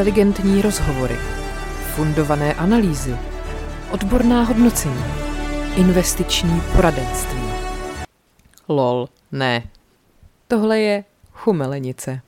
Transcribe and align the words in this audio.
inteligentní 0.00 0.62
rozhovory, 0.62 1.16
fundované 1.94 2.54
analýzy, 2.54 3.16
odborná 3.90 4.42
hodnocení, 4.42 5.04
investiční 5.76 6.62
poradenství. 6.76 7.42
Lol, 8.68 9.08
ne. 9.32 9.62
Tohle 10.48 10.80
je 10.80 11.04
chumelenice. 11.32 12.20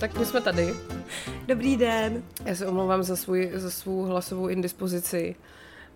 Tak 0.00 0.18
my 0.18 0.24
jsme 0.26 0.40
tady. 0.40 0.74
Dobrý 1.48 1.76
den. 1.76 2.22
Já 2.44 2.54
se 2.54 2.66
omlouvám 2.66 3.02
za, 3.02 3.16
svůj, 3.16 3.50
za 3.54 3.70
svou 3.70 4.02
hlasovou 4.02 4.48
indispozici. 4.48 5.36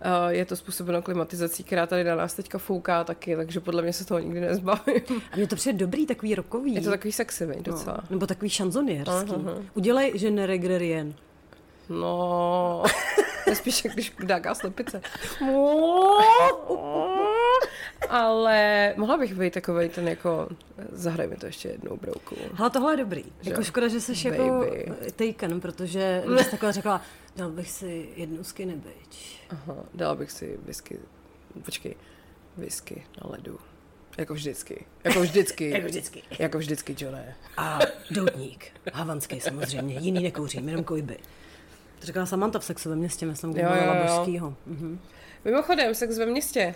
Uh, 0.05 0.29
je 0.29 0.45
to 0.45 0.55
způsobeno 0.55 1.01
klimatizací, 1.01 1.63
která 1.63 1.87
tady 1.87 2.03
na 2.03 2.15
nás 2.15 2.33
teďka 2.33 2.57
fouká 2.57 3.03
taky, 3.03 3.35
takže 3.35 3.59
podle 3.59 3.81
mě 3.81 3.93
se 3.93 4.05
toho 4.05 4.19
nikdy 4.19 4.41
nezbavím. 4.41 5.01
A 5.31 5.35
mě 5.35 5.47
to 5.47 5.55
přijde 5.55 5.77
dobrý, 5.77 6.05
takový 6.05 6.35
rokový. 6.35 6.75
Je 6.75 6.81
to 6.81 6.89
takový 6.89 7.11
sexy, 7.11 7.47
docela. 7.61 7.97
No, 7.97 8.07
nebo 8.09 8.27
takový 8.27 8.49
šanzonierský. 8.49 9.13
Aha. 9.13 9.55
Udělej, 9.73 10.11
že 10.15 10.31
neregredien. 10.31 11.13
No, 11.99 12.83
to 13.43 13.49
je 13.49 13.55
spíš 13.55 13.85
jak 13.85 13.93
když 13.93 14.13
dá 14.23 14.55
slepice. 14.55 15.01
Ale 18.09 18.93
mohla 18.97 19.17
bych 19.17 19.33
být 19.33 19.53
takovej 19.53 19.89
ten 19.89 20.07
jako, 20.07 20.49
zahraj 20.91 21.27
mi 21.27 21.35
to 21.35 21.45
ještě 21.45 21.67
jednou 21.67 21.97
brouku. 21.97 22.35
Hele, 22.53 22.69
tohle 22.69 22.93
je 22.93 22.97
dobrý. 22.97 23.23
Že? 23.41 23.49
Jako 23.49 23.63
škoda, 23.63 23.87
že 23.87 24.01
jsi 24.01 24.27
jako 24.27 24.43
Baby. 24.43 24.85
taken, 25.15 25.61
protože 25.61 26.23
jsi 26.37 26.51
takhle 26.51 26.73
řekla, 26.73 27.01
dal 27.35 27.49
bych 27.49 27.71
si 27.71 28.09
jednu 28.15 28.43
skinny 28.43 28.75
bitch. 28.75 29.19
Aha, 29.49 29.75
dala 29.93 30.15
bych 30.15 30.31
si 30.31 30.59
whisky, 30.65 30.99
počkej, 31.65 31.95
whisky 32.57 33.03
na 33.23 33.29
ledu. 33.29 33.59
Jako 34.17 34.33
vždycky. 34.33 34.85
Jako 35.03 35.21
vždycky. 35.21 35.69
Jako 35.75 35.87
vždycky. 35.87 36.23
Jako 36.39 36.57
vždycky, 36.57 36.95
Johne. 36.99 37.35
A 37.57 37.79
doutník. 38.11 38.65
Havanský 38.93 39.39
samozřejmě. 39.39 39.95
Jiný 39.95 40.23
nekouřím, 40.23 40.69
jenom 40.69 40.83
kojby. 40.83 41.17
To 42.01 42.07
řekla 42.07 42.25
Samantha 42.25 42.59
v 42.59 42.63
sexovém 42.63 42.99
městě, 42.99 43.25
myslím, 43.25 43.57
jo. 43.57 43.69
božskýho. 44.01 44.53
Mhm. 44.67 44.99
Mimochodem, 45.45 45.95
sex 45.95 46.17
ve 46.17 46.25
městě. 46.25 46.75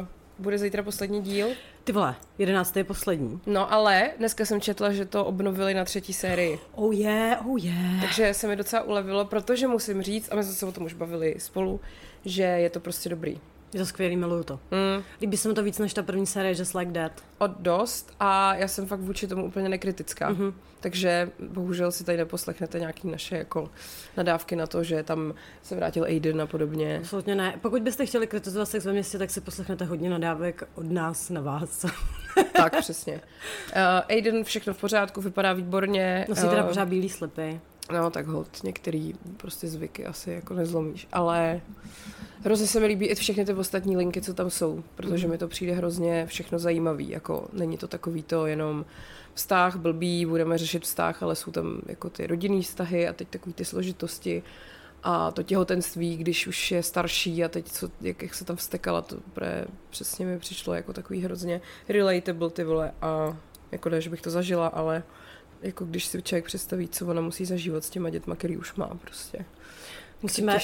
Uh, 0.00 0.06
bude 0.38 0.58
zítra 0.58 0.82
poslední 0.82 1.22
díl. 1.22 1.48
Ty 1.84 1.92
vole, 1.92 2.14
jedenáctý 2.38 2.78
je 2.78 2.84
poslední. 2.84 3.40
No 3.46 3.72
ale 3.72 4.10
dneska 4.18 4.44
jsem 4.44 4.60
četla, 4.60 4.92
že 4.92 5.04
to 5.04 5.24
obnovili 5.24 5.74
na 5.74 5.84
třetí 5.84 6.12
sérii. 6.12 6.58
Oh 6.74 6.94
yeah, 6.94 7.46
oh 7.46 7.64
yeah. 7.64 8.00
Takže 8.00 8.34
se 8.34 8.48
mi 8.48 8.56
docela 8.56 8.82
ulevilo, 8.82 9.24
protože 9.24 9.66
musím 9.66 10.02
říct, 10.02 10.32
a 10.32 10.36
my 10.36 10.44
jsme 10.44 10.52
se 10.52 10.66
o 10.66 10.72
tom 10.72 10.84
už 10.84 10.94
bavili 10.94 11.34
spolu, 11.38 11.80
že 12.24 12.42
je 12.42 12.70
to 12.70 12.80
prostě 12.80 13.08
dobrý. 13.08 13.40
Je 13.72 13.80
to 13.80 13.86
skvělý, 13.86 14.16
miluju 14.16 14.42
to. 14.44 14.54
Mm, 14.54 15.04
Líbí 15.20 15.36
se 15.36 15.48
mi 15.48 15.54
to 15.54 15.62
víc 15.62 15.78
než 15.78 15.94
ta 15.94 16.02
první 16.02 16.26
série 16.26 16.54
Just 16.58 16.74
Like 16.74 16.92
That. 16.92 17.12
od 17.38 17.50
dost 17.60 18.12
a 18.20 18.54
já 18.54 18.68
jsem 18.68 18.86
fakt 18.86 19.00
vůči 19.00 19.26
tomu 19.26 19.44
úplně 19.46 19.68
nekritická. 19.68 20.28
Mhm. 20.30 20.42
Mm-hmm. 20.48 20.52
Takže 20.80 21.30
bohužel 21.48 21.92
si 21.92 22.04
tady 22.04 22.18
neposlechnete 22.18 22.80
nějaký 22.80 23.08
naše 23.08 23.36
jako 23.36 23.70
nadávky 24.16 24.56
na 24.56 24.66
to, 24.66 24.84
že 24.84 25.02
tam 25.02 25.34
se 25.62 25.76
vrátil 25.76 26.04
Aiden 26.04 26.40
a 26.40 26.46
podobně. 26.46 26.98
Absolutně 26.98 27.34
ne. 27.34 27.54
Pokud 27.62 27.82
byste 27.82 28.06
chtěli 28.06 28.26
kritizovat 28.26 28.66
sex 28.66 28.84
ve 28.84 28.92
městě, 28.92 29.18
tak 29.18 29.30
si 29.30 29.40
poslechnete 29.40 29.84
hodně 29.84 30.10
nadávek 30.10 30.62
od 30.74 30.90
nás 30.92 31.30
na 31.30 31.40
vás. 31.40 31.86
tak, 32.56 32.78
přesně. 32.80 33.14
Uh, 33.14 33.20
Aiden, 34.08 34.44
všechno 34.44 34.74
v 34.74 34.80
pořádku, 34.80 35.20
vypadá 35.20 35.52
výborně. 35.52 36.26
Nosí 36.28 36.48
teda 36.48 36.62
Eh, 36.64 36.66
pořád 36.68 36.88
bílý 36.88 37.08
slipy. 37.08 37.60
No, 37.92 38.10
tak 38.10 38.26
hod, 38.26 38.64
některý 38.64 39.14
prostě 39.36 39.68
zvyky 39.68 40.06
asi 40.06 40.30
jako 40.30 40.54
nezlomíš, 40.54 41.08
ale 41.12 41.60
hrozně 42.44 42.66
se 42.66 42.80
mi 42.80 42.86
líbí 42.86 43.06
i 43.06 43.14
všechny 43.14 43.44
ty 43.44 43.54
ostatní 43.54 43.96
linky, 43.96 44.22
co 44.22 44.34
tam 44.34 44.50
jsou, 44.50 44.82
protože 44.94 45.28
mi 45.28 45.38
to 45.38 45.48
přijde 45.48 45.72
hrozně 45.72 46.26
všechno 46.26 46.58
zajímavý, 46.58 47.08
jako 47.08 47.48
není 47.52 47.78
to 47.78 47.88
takový 47.88 48.22
to 48.22 48.46
jenom 48.46 48.84
vztah 49.34 49.76
blbý, 49.76 50.26
budeme 50.26 50.58
řešit 50.58 50.82
vztah, 50.82 51.22
ale 51.22 51.36
jsou 51.36 51.50
tam 51.50 51.80
jako 51.86 52.10
ty 52.10 52.26
rodinný 52.26 52.62
vztahy 52.62 53.08
a 53.08 53.12
teď 53.12 53.28
takový 53.28 53.52
ty 53.52 53.64
složitosti 53.64 54.42
a 55.02 55.30
to 55.30 55.42
těhotenství, 55.42 56.16
když 56.16 56.46
už 56.46 56.70
je 56.70 56.82
starší 56.82 57.44
a 57.44 57.48
teď 57.48 57.68
co, 57.68 57.90
jak, 58.00 58.22
jak 58.22 58.34
se 58.34 58.44
tam 58.44 58.56
vstekala, 58.56 59.02
to 59.02 59.16
pre, 59.32 59.64
přesně 59.90 60.26
mi 60.26 60.38
přišlo 60.38 60.74
jako 60.74 60.92
takový 60.92 61.20
hrozně 61.20 61.60
relatable 61.88 62.50
ty 62.50 62.64
vole 62.64 62.92
a 63.02 63.36
jako 63.72 63.88
ne, 63.88 64.00
že 64.00 64.10
bych 64.10 64.22
to 64.22 64.30
zažila, 64.30 64.66
ale 64.66 65.02
jako 65.62 65.84
když 65.84 66.06
si 66.06 66.22
člověk 66.22 66.44
představí, 66.44 66.88
co 66.88 67.06
ona 67.06 67.20
musí 67.20 67.44
zažívat 67.44 67.84
s 67.84 67.90
těma 67.90 68.10
dětma, 68.10 68.36
který 68.36 68.56
už 68.56 68.74
má 68.74 68.86
prostě. 68.86 69.44
Musíme, 70.22 70.58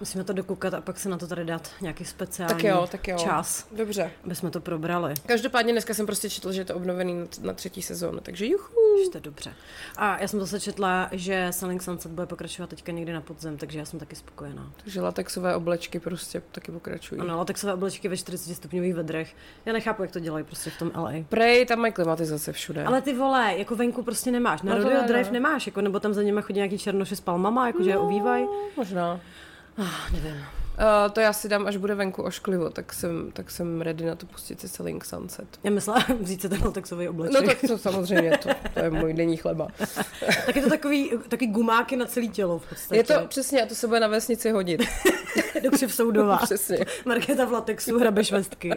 musíme 0.00 0.24
to 0.24 0.32
dokoukat 0.32 0.74
a 0.74 0.80
pak 0.80 0.98
se 0.98 1.08
na 1.08 1.18
to 1.18 1.26
tady 1.26 1.44
dát 1.44 1.70
nějaký 1.80 2.04
speciální 2.04 2.54
Tak 2.54 2.64
jo, 2.64 2.88
tak 2.90 3.08
jo. 3.08 3.16
čas, 3.18 3.66
Dobře. 3.72 4.10
aby 4.24 4.34
jsme 4.34 4.50
to 4.50 4.60
probrali. 4.60 5.14
Každopádně 5.26 5.72
dneska 5.72 5.94
jsem 5.94 6.06
prostě 6.06 6.30
četl, 6.30 6.52
že 6.52 6.60
je 6.60 6.64
to 6.64 6.74
obnovený 6.74 7.28
na, 7.40 7.52
třetí 7.52 7.82
sezónu, 7.82 8.20
takže 8.20 8.46
juchu. 8.46 8.74
Je 9.14 9.20
dobře. 9.20 9.54
A 9.96 10.18
já 10.20 10.28
jsem 10.28 10.40
zase 10.40 10.60
četla, 10.60 11.08
že 11.12 11.48
Selling 11.50 11.82
Sunset 11.82 12.12
bude 12.12 12.26
pokračovat 12.26 12.70
teďka 12.70 12.92
někdy 12.92 13.12
na 13.12 13.20
podzem, 13.20 13.56
takže 13.56 13.78
já 13.78 13.84
jsem 13.84 13.98
taky 13.98 14.16
spokojená. 14.16 14.72
Takže 14.84 15.00
latexové 15.00 15.56
oblečky 15.56 16.00
prostě 16.00 16.42
taky 16.52 16.72
pokračují. 16.72 17.20
Ano, 17.20 17.36
latexové 17.36 17.74
oblečky 17.74 18.08
ve 18.08 18.16
40 18.16 18.54
stupňových 18.54 18.94
vedrech. 18.94 19.36
Já 19.66 19.72
nechápu, 19.72 20.02
jak 20.02 20.10
to 20.10 20.20
dělají 20.20 20.44
prostě 20.44 20.70
v 20.70 20.78
tom 20.78 20.90
LA. 20.96 21.12
Prej, 21.28 21.66
tam 21.66 21.78
mají 21.78 21.92
klimatizace 21.92 22.52
všude. 22.52 22.84
Ale 22.84 23.02
ty 23.02 23.14
vole, 23.14 23.54
jako 23.56 23.76
venku 23.76 24.02
prostě 24.02 24.30
nemáš. 24.30 24.62
Na 24.62 24.74
No 24.74 24.82
Rodeo 24.82 25.02
Drive 25.06 25.26
no. 25.26 25.32
nemáš, 25.32 25.66
jako, 25.66 25.80
nebo 25.80 26.00
tam 26.00 26.14
za 26.14 26.22
nimi 26.22 26.42
chodí 26.42 26.56
nějaký 26.58 26.78
černoši 26.78 27.16
s 27.16 27.20
palmama, 27.20 27.66
jakože 27.66 27.90
je 27.90 27.98
ovývaj. 27.98 28.44
Možná. 28.76 28.95
Ah, 29.02 30.12
nevím. 30.12 30.36
Uh, 30.36 31.12
to 31.12 31.20
já 31.20 31.32
si 31.32 31.48
dám, 31.48 31.66
až 31.66 31.76
bude 31.76 31.94
venku 31.94 32.22
ošklivo, 32.22 32.70
tak 32.70 32.92
jsem, 32.92 33.30
tak 33.32 33.50
jsem 33.50 33.80
ready 33.80 34.04
na 34.04 34.14
to 34.14 34.26
pustit 34.26 34.60
si 34.60 34.68
Selling 34.68 35.04
Sunset. 35.04 35.48
Já 35.64 35.70
myslela 35.70 36.04
vzít 36.20 36.42
se 36.42 36.48
ten 36.48 36.60
latexový 36.64 37.08
obleček. 37.08 37.40
No 37.40 37.48
tak 37.48 37.58
to 37.68 37.78
samozřejmě, 37.78 38.38
to, 38.38 38.48
to 38.74 38.80
je 38.80 38.90
můj 38.90 39.14
denní 39.14 39.36
chleba. 39.36 39.68
tak 40.46 40.56
je 40.56 40.62
to 40.62 40.68
takový, 40.68 41.10
takový 41.28 41.50
gumáky 41.50 41.96
na 41.96 42.06
celé 42.06 42.26
tělo 42.26 42.58
v 42.58 42.68
podstatě. 42.68 42.96
Je 42.98 43.04
to 43.04 43.26
přesně, 43.26 43.62
a 43.62 43.66
to 43.66 43.74
se 43.74 43.86
bude 43.86 44.00
na 44.00 44.08
vesnici 44.08 44.50
hodit. 44.50 44.82
do 45.62 45.70
Křivsoudova. 45.70 46.36
Přesně. 46.36 46.78
Markéta 47.04 47.44
v 47.44 47.52
latexu 47.52 47.98
hrabe 47.98 48.24
švestky. 48.24 48.70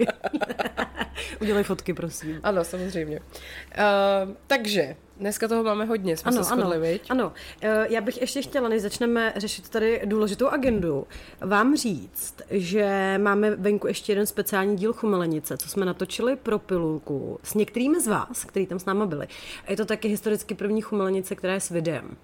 Udělej 1.42 1.64
fotky, 1.64 1.94
prosím. 1.94 2.40
Ano, 2.44 2.64
samozřejmě. 2.64 3.20
Uh, 3.20 4.34
takže, 4.48 4.96
dneska 5.20 5.48
toho 5.48 5.64
máme 5.64 5.86
hodně, 5.86 6.18
jsme 6.18 6.32
Ano, 6.32 6.44
se 6.44 6.52
ano, 6.54 6.62
shodli, 6.62 6.92
viď? 6.92 7.02
ano. 7.12 7.34
Eh, 7.62 7.86
Já 7.90 8.02
bych 8.02 8.22
ještě 8.22 8.42
chtěla, 8.42 8.70
než 8.70 8.82
začneme 8.82 9.34
řešit 9.38 9.70
tady 9.70 10.02
důležitou 10.06 10.48
agendu, 10.48 11.08
vám 11.42 11.76
říct, 11.78 12.42
že 12.50 13.16
máme 13.24 13.56
venku 13.56 13.88
ještě 13.88 14.12
jeden 14.12 14.26
speciální 14.26 14.76
díl 14.78 14.94
Chumelenice, 14.94 15.58
co 15.58 15.70
jsme 15.70 15.86
natočili 15.86 16.36
pro 16.36 16.60
pilulku 16.60 17.40
s 17.44 17.54
některými 17.54 18.02
z 18.02 18.08
vás, 18.08 18.46
kteří 18.46 18.66
tam 18.66 18.80
s 18.80 18.86
náma 18.86 19.06
byli. 19.06 19.28
A 19.68 19.72
je 19.72 19.78
to 19.78 19.86
taky 19.86 20.08
historicky 20.08 20.56
první 20.56 20.82
Chumelenice, 20.82 21.36
která 21.36 21.54
je 21.54 21.60
s 21.60 21.70
videem. 21.70 22.18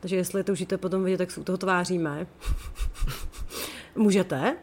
Takže 0.00 0.16
jestli 0.16 0.44
to 0.44 0.52
užijete 0.52 0.78
potom 0.78 1.04
vidět, 1.04 1.18
tak 1.18 1.30
se 1.30 1.40
u 1.40 1.44
toho 1.44 1.58
tváříme. 1.58 2.26
Můžete. 3.96 4.56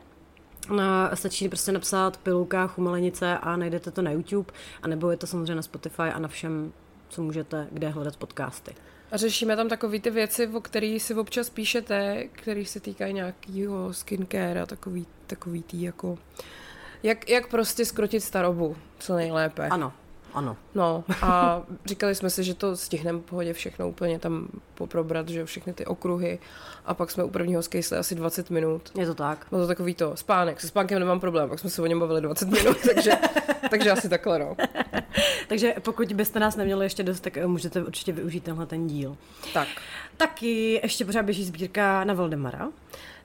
Na, 0.75 1.15
stačí 1.15 1.49
prostě 1.49 1.71
napsat 1.71 2.17
pilulka 2.17 2.67
chumelenice 2.67 3.37
a 3.37 3.55
najdete 3.57 3.91
to 3.91 4.01
na 4.01 4.11
YouTube, 4.11 4.53
anebo 4.83 5.11
je 5.11 5.17
to 5.17 5.27
samozřejmě 5.27 5.55
na 5.55 5.61
Spotify 5.61 6.01
a 6.01 6.19
na 6.19 6.27
všem, 6.27 6.73
co 7.11 7.21
můžete, 7.21 7.67
kde 7.71 7.89
hledat 7.89 8.17
podcasty. 8.17 8.75
A 9.11 9.17
řešíme 9.17 9.55
tam 9.55 9.69
takové 9.69 9.99
ty 9.99 10.09
věci, 10.09 10.47
o 10.47 10.61
kterých 10.61 11.03
si 11.03 11.13
občas 11.13 11.49
píšete, 11.49 12.27
které 12.31 12.65
se 12.65 12.79
týkají 12.79 13.13
nějakého 13.13 13.93
skincare 13.93 14.61
a 14.61 14.65
takový, 14.65 15.07
takový 15.27 15.63
tý 15.63 15.81
jako... 15.81 16.17
Jak, 17.03 17.29
jak 17.29 17.49
prostě 17.49 17.85
skrotit 17.85 18.23
starobu 18.23 18.77
co 18.99 19.15
nejlépe. 19.15 19.67
Ano, 19.67 19.93
ano. 20.33 20.57
No 20.75 21.03
a 21.21 21.61
říkali 21.85 22.15
jsme 22.15 22.29
si, 22.29 22.43
že 22.43 22.53
to 22.53 22.77
stihneme 22.77 23.19
v 23.19 23.21
pohodě 23.21 23.53
všechno 23.53 23.89
úplně 23.89 24.19
tam 24.19 24.47
poprobrat, 24.75 25.29
že 25.29 25.45
všechny 25.45 25.73
ty 25.73 25.85
okruhy 25.85 26.39
a 26.85 26.93
pak 26.93 27.11
jsme 27.11 27.23
u 27.23 27.29
prvního 27.29 27.63
skejsli 27.63 27.97
asi 27.97 28.15
20 28.15 28.49
minut. 28.49 28.91
Je 28.95 29.05
to 29.05 29.15
tak. 29.15 29.45
Bylo 29.49 29.61
to 29.61 29.67
takový 29.67 29.95
to, 29.95 30.15
spánek, 30.15 30.61
se 30.61 30.67
spánkem 30.67 30.99
nemám 30.99 31.19
problém, 31.19 31.49
pak 31.49 31.59
jsme 31.59 31.69
se 31.69 31.81
o 31.81 31.85
něm 31.85 31.99
bavili 31.99 32.21
20 32.21 32.49
minut, 32.49 32.77
takže, 32.95 33.11
takže 33.69 33.91
asi 33.91 34.09
takhle 34.09 34.39
no. 34.39 34.55
Takže 35.47 35.73
pokud 35.81 36.13
byste 36.13 36.39
nás 36.39 36.55
neměli 36.55 36.85
ještě 36.85 37.03
dost, 37.03 37.19
tak 37.19 37.37
eh, 37.37 37.47
můžete 37.47 37.83
určitě 37.83 38.11
využít 38.11 38.43
tenhle 38.43 38.65
ten 38.65 38.87
díl. 38.87 39.17
Tak. 39.53 39.67
Taky 40.17 40.79
ještě 40.83 41.05
pořád 41.05 41.25
běží 41.25 41.43
sbírka 41.43 42.03
na 42.03 42.13
Valdemara. 42.13 42.69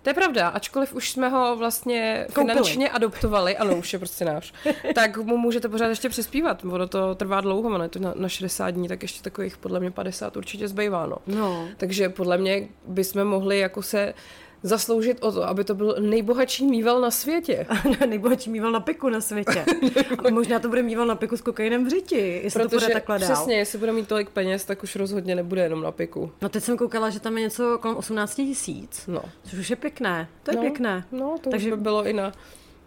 To 0.07 0.11
je 0.11 0.15
pravda, 0.15 0.49
ačkoliv 0.49 0.95
už 0.95 1.11
jsme 1.11 1.29
ho 1.29 1.57
vlastně 1.57 2.27
Koupili. 2.27 2.47
finančně 2.47 2.91
adoptovali, 2.91 3.57
ano, 3.57 3.77
už 3.77 3.93
je 3.93 3.99
prostě 3.99 4.25
náš, 4.25 4.53
tak 4.95 5.17
mu 5.17 5.37
můžete 5.37 5.69
pořád 5.69 5.89
ještě 5.89 6.09
přispívat. 6.09 6.65
Ono 6.65 6.89
to 6.89 7.15
trvá 7.15 7.41
dlouho, 7.41 7.69
ono 7.69 7.83
je 7.83 7.89
to 7.89 7.99
na, 7.99 8.13
na 8.17 8.29
60 8.29 8.71
dní, 8.71 8.89
tak 8.89 9.03
ještě 9.03 9.23
takových 9.23 9.57
podle 9.57 9.81
mě 9.81 9.91
50 9.91 10.37
určitě 10.37 10.69
zbývá, 10.69 11.07
no. 11.07 11.17
No. 11.27 11.69
Takže 11.77 12.09
podle 12.09 12.39
mě 12.39 12.69
bychom 12.87 13.25
mohli 13.25 13.59
jako 13.59 13.83
se 13.83 14.15
zasloužit 14.63 15.19
o 15.25 15.33
to, 15.33 15.43
aby 15.45 15.65
to 15.65 15.75
byl 15.75 15.97
nejbohatší 16.01 16.67
mýval 16.67 17.01
na 17.01 17.11
světě. 17.11 17.67
Nejbohatší 18.09 18.51
mýval 18.51 18.73
na 18.73 18.81
piku 18.81 19.09
na 19.09 19.21
světě. 19.21 19.65
A 20.25 20.31
možná 20.31 20.59
to 20.59 20.69
bude 20.69 20.83
mýval 20.83 21.07
na 21.07 21.15
piku 21.15 21.37
s 21.37 21.41
kokainem 21.41 21.87
v 21.87 21.89
řiti, 21.91 22.41
jestli 22.45 22.63
to 22.63 22.69
bude 22.69 22.89
takhle 22.89 23.19
dál. 23.19 23.31
přesně, 23.33 23.57
jestli 23.57 23.79
bude 23.79 23.93
mít 23.93 24.09
tolik 24.09 24.31
peněz, 24.31 24.65
tak 24.65 24.83
už 24.83 24.97
rozhodně 24.97 25.35
nebude 25.35 25.63
jenom 25.63 25.83
na 25.83 25.93
piku. 25.93 26.31
No 26.43 26.49
teď 26.49 26.63
jsem 26.65 26.77
koukala, 26.77 27.11
že 27.11 27.21
tam 27.21 27.37
je 27.39 27.43
něco 27.45 27.79
kolem 27.83 27.97
18 27.97 28.35
tisíc, 28.35 29.05
No. 29.07 29.23
což 29.45 29.59
už 29.59 29.71
je 29.71 29.77
pěkné. 29.77 30.29
To 30.43 30.51
je 30.51 30.57
no, 30.57 30.63
pěkné. 30.63 31.05
No, 31.13 31.37
to 31.41 31.51
Takže... 31.51 31.71
By 31.71 31.77
bylo 31.77 32.07
i 32.07 32.13
na 32.13 32.33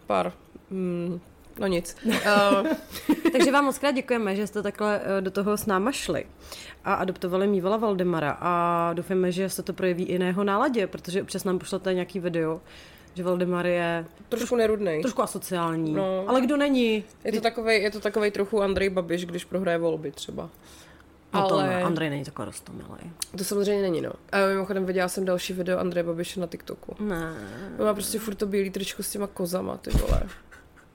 pár 0.06 0.32
Hmm, 0.70 1.20
no 1.60 1.66
nic. 1.66 1.96
Uh, 2.04 2.12
Takže 3.32 3.52
vám 3.52 3.64
moc 3.64 3.78
krát 3.78 3.90
děkujeme, 3.90 4.36
že 4.36 4.46
jste 4.46 4.62
takhle 4.62 5.00
eh, 5.04 5.20
do 5.20 5.30
toho 5.30 5.56
s 5.56 5.66
náma 5.66 5.92
šli 5.92 6.24
a 6.84 6.94
adoptovali 6.94 7.46
Mívala 7.46 7.76
Valdemara 7.76 8.36
a 8.40 8.92
doufáme, 8.92 9.32
že 9.32 9.48
se 9.48 9.62
to 9.62 9.72
projeví 9.72 10.04
i 10.04 10.18
na 10.18 10.26
jeho 10.26 10.44
náladě, 10.44 10.86
protože 10.86 11.22
občas 11.22 11.44
nám 11.44 11.58
pošlete 11.58 11.94
nějaký 11.94 12.20
video, 12.20 12.60
že 13.14 13.22
Valdemar 13.22 13.66
je 13.66 14.04
trošku 14.28 14.56
nerudnej. 14.56 15.00
trošku 15.02 15.22
asociální. 15.22 15.92
No. 15.94 16.24
Ale 16.28 16.40
kdo 16.40 16.56
není? 16.56 17.04
Je 17.24 17.32
to 17.32 17.40
takovej, 17.40 17.82
je 17.82 17.90
to 17.90 18.00
takovej 18.00 18.30
trochu 18.30 18.62
Andrej 18.62 18.88
Babiš, 18.88 19.26
když 19.26 19.44
prohraje 19.44 19.78
volby 19.78 20.10
třeba. 20.10 20.50
No 21.34 21.48
to 21.48 21.54
Ale- 21.54 21.66
ne, 21.66 21.82
Andrej 21.82 22.10
není 22.10 22.24
takový 22.24 22.46
rostomilý. 22.46 23.12
To 23.38 23.44
samozřejmě 23.44 23.82
není, 23.82 24.00
no. 24.00 24.12
A 24.32 24.46
mimochodem 24.46 24.84
viděla 24.86 25.08
jsem 25.08 25.24
další 25.24 25.52
video 25.52 25.78
Andreje 25.78 26.04
Babiše 26.04 26.40
na 26.40 26.46
TikToku. 26.46 26.96
Ne. 27.00 27.32
On 27.78 27.86
má 27.86 27.94
prostě 27.94 28.18
furt 28.18 28.34
to 28.34 28.46
bílý 28.46 28.70
tričko 28.70 29.02
s 29.02 29.10
těma 29.10 29.26
kozama, 29.26 29.76
ty 29.76 29.90
vole. 29.90 30.22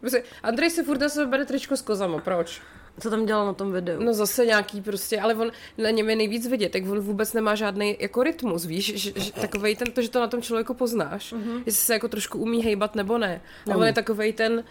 Prostě, 0.06 0.24
Andrej 0.44 0.70
si 0.70 0.84
furt 0.84 1.02
na 1.02 1.10
sebe 1.10 1.26
bere 1.26 1.46
tričko 1.46 1.78
s 1.78 1.82
kozama, 1.82 2.20
proč? 2.20 2.62
Co 3.00 3.10
tam 3.10 3.26
dělal 3.26 3.46
na 3.46 3.54
tom 3.54 3.72
videu? 3.72 4.00
No 4.00 4.14
zase 4.14 4.46
nějaký 4.46 4.82
prostě, 4.82 5.22
ale 5.22 5.36
on 5.36 5.52
na 5.78 5.90
něm 5.90 6.10
je 6.10 6.16
nejvíc 6.16 6.48
vidět, 6.48 6.72
tak 6.72 6.84
on 6.84 7.00
vůbec 7.00 7.34
nemá 7.34 7.56
žádný 7.56 7.98
jako 8.00 8.24
rytmus, 8.24 8.66
víš, 8.66 8.94
že, 8.96 9.12
že 9.16 9.34
takovej 9.34 9.76
ten, 9.76 9.92
to, 9.92 10.02
že 10.02 10.10
to 10.10 10.20
na 10.20 10.28
tom 10.28 10.42
člověku 10.42 10.74
poznáš, 10.74 11.34
mm-hmm. 11.34 11.64
jestli 11.66 11.86
se 11.86 11.94
jako 11.94 12.08
trošku 12.08 12.38
umí 12.40 12.64
hejbat 12.64 12.96
nebo 12.96 13.18
ne. 13.18 13.42
A 13.44 13.66
on 13.66 13.72
Neumí. 13.72 13.88
je 13.88 13.94
takovej 13.94 14.34
ten, 14.34 14.64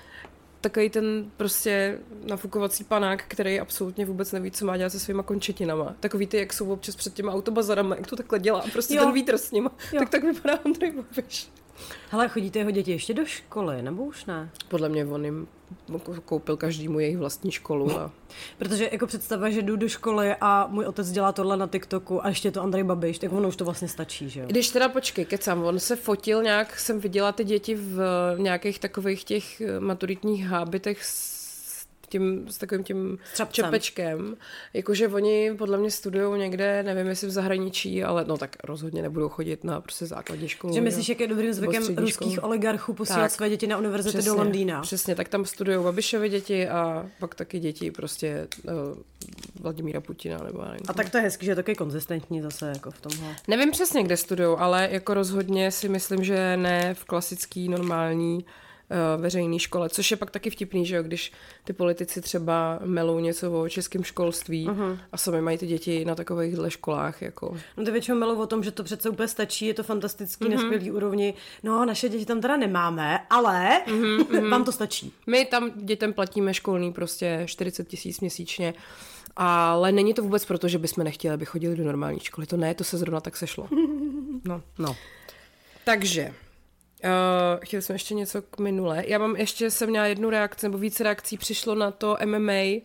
takový 0.60 0.90
ten 0.90 1.30
prostě 1.36 1.98
nafukovací 2.24 2.84
panák, 2.84 3.24
který 3.28 3.60
absolutně 3.60 4.06
vůbec 4.06 4.32
neví, 4.32 4.50
co 4.50 4.66
má 4.66 4.76
dělat 4.76 4.90
se 4.90 5.00
svýma 5.00 5.22
končetinama. 5.22 5.94
Takový 6.00 6.26
ty, 6.26 6.36
jak 6.38 6.52
jsou 6.52 6.72
občas 6.72 6.96
před 6.96 7.14
těma 7.14 7.32
autobazarama, 7.32 7.96
jak 7.96 8.06
to 8.06 8.16
takhle 8.16 8.38
dělá, 8.38 8.64
prostě 8.72 8.94
Jo. 8.94 9.04
ten 9.04 9.12
vítr 9.12 9.38
s 9.38 9.50
ním. 9.50 9.70
Tak 9.98 10.10
tak 10.10 10.24
vypadá 10.24 10.58
Andrej 10.64 10.92
Babiš. 10.92 11.48
Hele, 12.10 12.28
chodíte 12.28 12.58
jeho 12.58 12.70
děti 12.70 12.90
ještě 12.90 13.14
do 13.14 13.24
školy, 13.24 13.82
nebo 13.82 14.04
už 14.04 14.24
ne? 14.24 14.50
Podle 14.68 14.88
mě 14.88 15.06
on 15.06 15.24
jim 15.24 15.48
koupil 16.24 16.56
každému 16.56 17.00
jejich 17.00 17.18
vlastní 17.18 17.50
školu 17.50 17.98
a 17.98 18.10
Protože 18.58 18.88
jako 18.92 19.06
představa, 19.06 19.50
že 19.50 19.62
jdu 19.62 19.76
do 19.76 19.88
školy 19.88 20.34
a 20.40 20.66
můj 20.70 20.84
otec 20.84 21.10
dělá 21.10 21.32
tohle 21.32 21.56
na 21.56 21.66
TikToku 21.66 22.24
a 22.24 22.28
ještě 22.28 22.48
je 22.48 22.52
to 22.52 22.62
Andrej 22.62 22.84
Babiš, 22.84 23.18
tak 23.18 23.32
ono 23.32 23.48
už 23.48 23.56
to 23.56 23.64
vlastně 23.64 23.88
stačí, 23.88 24.30
že 24.30 24.40
jo? 24.40 24.46
Když 24.46 24.70
teda 24.70 24.88
počkej, 24.88 25.24
kecám, 25.24 25.64
on 25.64 25.78
se 25.78 25.96
fotil 25.96 26.42
nějak, 26.42 26.78
jsem 26.78 27.00
viděla 27.00 27.32
ty 27.32 27.44
děti 27.44 27.74
v 27.74 28.00
nějakých 28.38 28.78
takových 28.78 29.24
těch 29.24 29.60
eh, 29.60 29.80
maturitních 29.80 30.46
hábitech 30.46 31.04
s 31.04 31.33
tím, 32.06 32.46
s 32.48 32.58
takovým 32.58 32.84
tím 32.84 33.18
Třapcem. 33.32 33.64
čepečkem. 33.64 34.36
Jakože 34.74 35.08
oni 35.08 35.54
podle 35.58 35.78
mě 35.78 35.90
studují 35.90 36.38
někde, 36.38 36.82
nevím 36.82 37.06
jestli 37.06 37.26
v 37.26 37.30
zahraničí, 37.30 38.04
ale 38.04 38.24
no 38.24 38.36
tak 38.38 38.56
rozhodně 38.64 39.02
nebudou 39.02 39.28
chodit 39.28 39.64
na 39.64 39.80
prostě 39.80 40.06
základní 40.06 40.48
školu. 40.48 40.74
Že 40.74 40.80
myslíš, 40.80 41.08
jak 41.08 41.20
je 41.20 41.26
dobrým 41.26 41.52
zvykem 41.52 41.96
ruských 41.96 42.44
oligarchů 42.44 42.92
posílat 42.94 43.32
své 43.32 43.48
děti 43.48 43.66
na 43.66 43.78
univerzity 43.78 44.22
do 44.22 44.34
Londýna? 44.34 44.80
Přesně, 44.80 45.14
tak 45.14 45.28
tam 45.28 45.44
studují 45.44 45.78
Babišovy 45.84 46.28
děti 46.28 46.68
a 46.68 47.06
pak 47.18 47.34
taky 47.34 47.60
děti 47.60 47.90
prostě 47.90 48.48
uh, 48.64 48.72
Vladimíra 49.60 50.00
Putina 50.00 50.38
nebo 50.38 50.64
nevím. 50.64 50.80
A 50.88 50.92
tak 50.92 51.10
to 51.10 51.16
je 51.16 51.22
hezky, 51.22 51.44
že 51.44 51.52
je 51.52 51.56
taky 51.56 51.74
konzistentní 51.74 52.42
zase 52.42 52.68
jako 52.68 52.90
v 52.90 53.00
tomhle. 53.00 53.36
Nevím 53.48 53.70
přesně, 53.70 54.02
kde 54.02 54.16
studují, 54.16 54.56
ale 54.58 54.88
jako 54.92 55.14
rozhodně 55.14 55.70
si 55.70 55.88
myslím, 55.88 56.24
že 56.24 56.56
ne 56.56 56.94
v 56.94 57.04
klasický, 57.04 57.68
normální 57.68 58.44
veřejné 59.16 59.58
škole, 59.58 59.88
což 59.88 60.10
je 60.10 60.16
pak 60.16 60.30
taky 60.30 60.50
vtipný, 60.50 60.86
že 60.86 60.96
jo, 60.96 61.02
když 61.02 61.32
ty 61.64 61.72
politici 61.72 62.20
třeba 62.20 62.78
melou 62.84 63.18
něco 63.18 63.62
o 63.62 63.68
českém 63.68 64.04
školství 64.04 64.68
uh-huh. 64.68 64.98
a 65.12 65.16
sami 65.16 65.40
mají 65.40 65.58
ty 65.58 65.66
děti 65.66 66.04
na 66.04 66.14
takovýchhle 66.14 66.70
školách, 66.70 67.22
jako. 67.22 67.56
No 67.76 67.84
to 67.84 67.92
většinou 67.92 68.18
mluví 68.18 68.40
o 68.40 68.46
tom, 68.46 68.64
že 68.64 68.70
to 68.70 68.84
přece 68.84 69.10
úplně 69.10 69.28
stačí, 69.28 69.66
je 69.66 69.74
to 69.74 69.82
fantastický, 69.82 70.44
mm-hmm. 70.44 70.54
na 70.54 70.60
skvělý 70.60 70.90
úrovni. 70.90 71.34
No, 71.62 71.84
naše 71.84 72.08
děti 72.08 72.26
tam 72.26 72.40
teda 72.40 72.56
nemáme, 72.56 73.18
ale 73.30 73.82
mm-hmm. 73.86 74.48
vám 74.50 74.64
to 74.64 74.72
stačí. 74.72 75.12
My 75.26 75.44
tam 75.44 75.70
dětem 75.76 76.12
platíme 76.12 76.54
školný 76.54 76.92
prostě 76.92 77.42
40 77.46 77.88
tisíc 77.88 78.20
měsíčně, 78.20 78.74
ale 79.36 79.92
není 79.92 80.14
to 80.14 80.22
vůbec 80.22 80.44
proto, 80.44 80.68
že 80.68 80.78
bychom 80.78 81.04
nechtěli, 81.04 81.34
aby 81.34 81.44
chodili 81.44 81.76
do 81.76 81.84
normální 81.84 82.20
školy. 82.20 82.46
To 82.46 82.56
ne, 82.56 82.74
to 82.74 82.84
se 82.84 82.98
zrovna 82.98 83.20
tak 83.20 83.36
sešlo. 83.36 83.68
No. 84.46 84.62
No. 84.78 84.96
Takže, 85.84 86.34
uh, 87.04 87.64
chtěli 87.64 87.82
jsme 87.82 87.94
ještě 87.94 88.14
něco 88.14 88.42
k 88.42 88.58
minule. 88.58 89.04
Já 89.06 89.18
mám 89.18 89.36
ještě, 89.36 89.70
jsem 89.70 89.90
měla 89.90 90.06
jednu 90.06 90.30
reakci, 90.30 90.66
nebo 90.66 90.78
více 90.78 91.04
reakcí 91.04 91.38
přišlo 91.38 91.74
na 91.74 91.90
to 91.90 92.16
MMA 92.24 92.80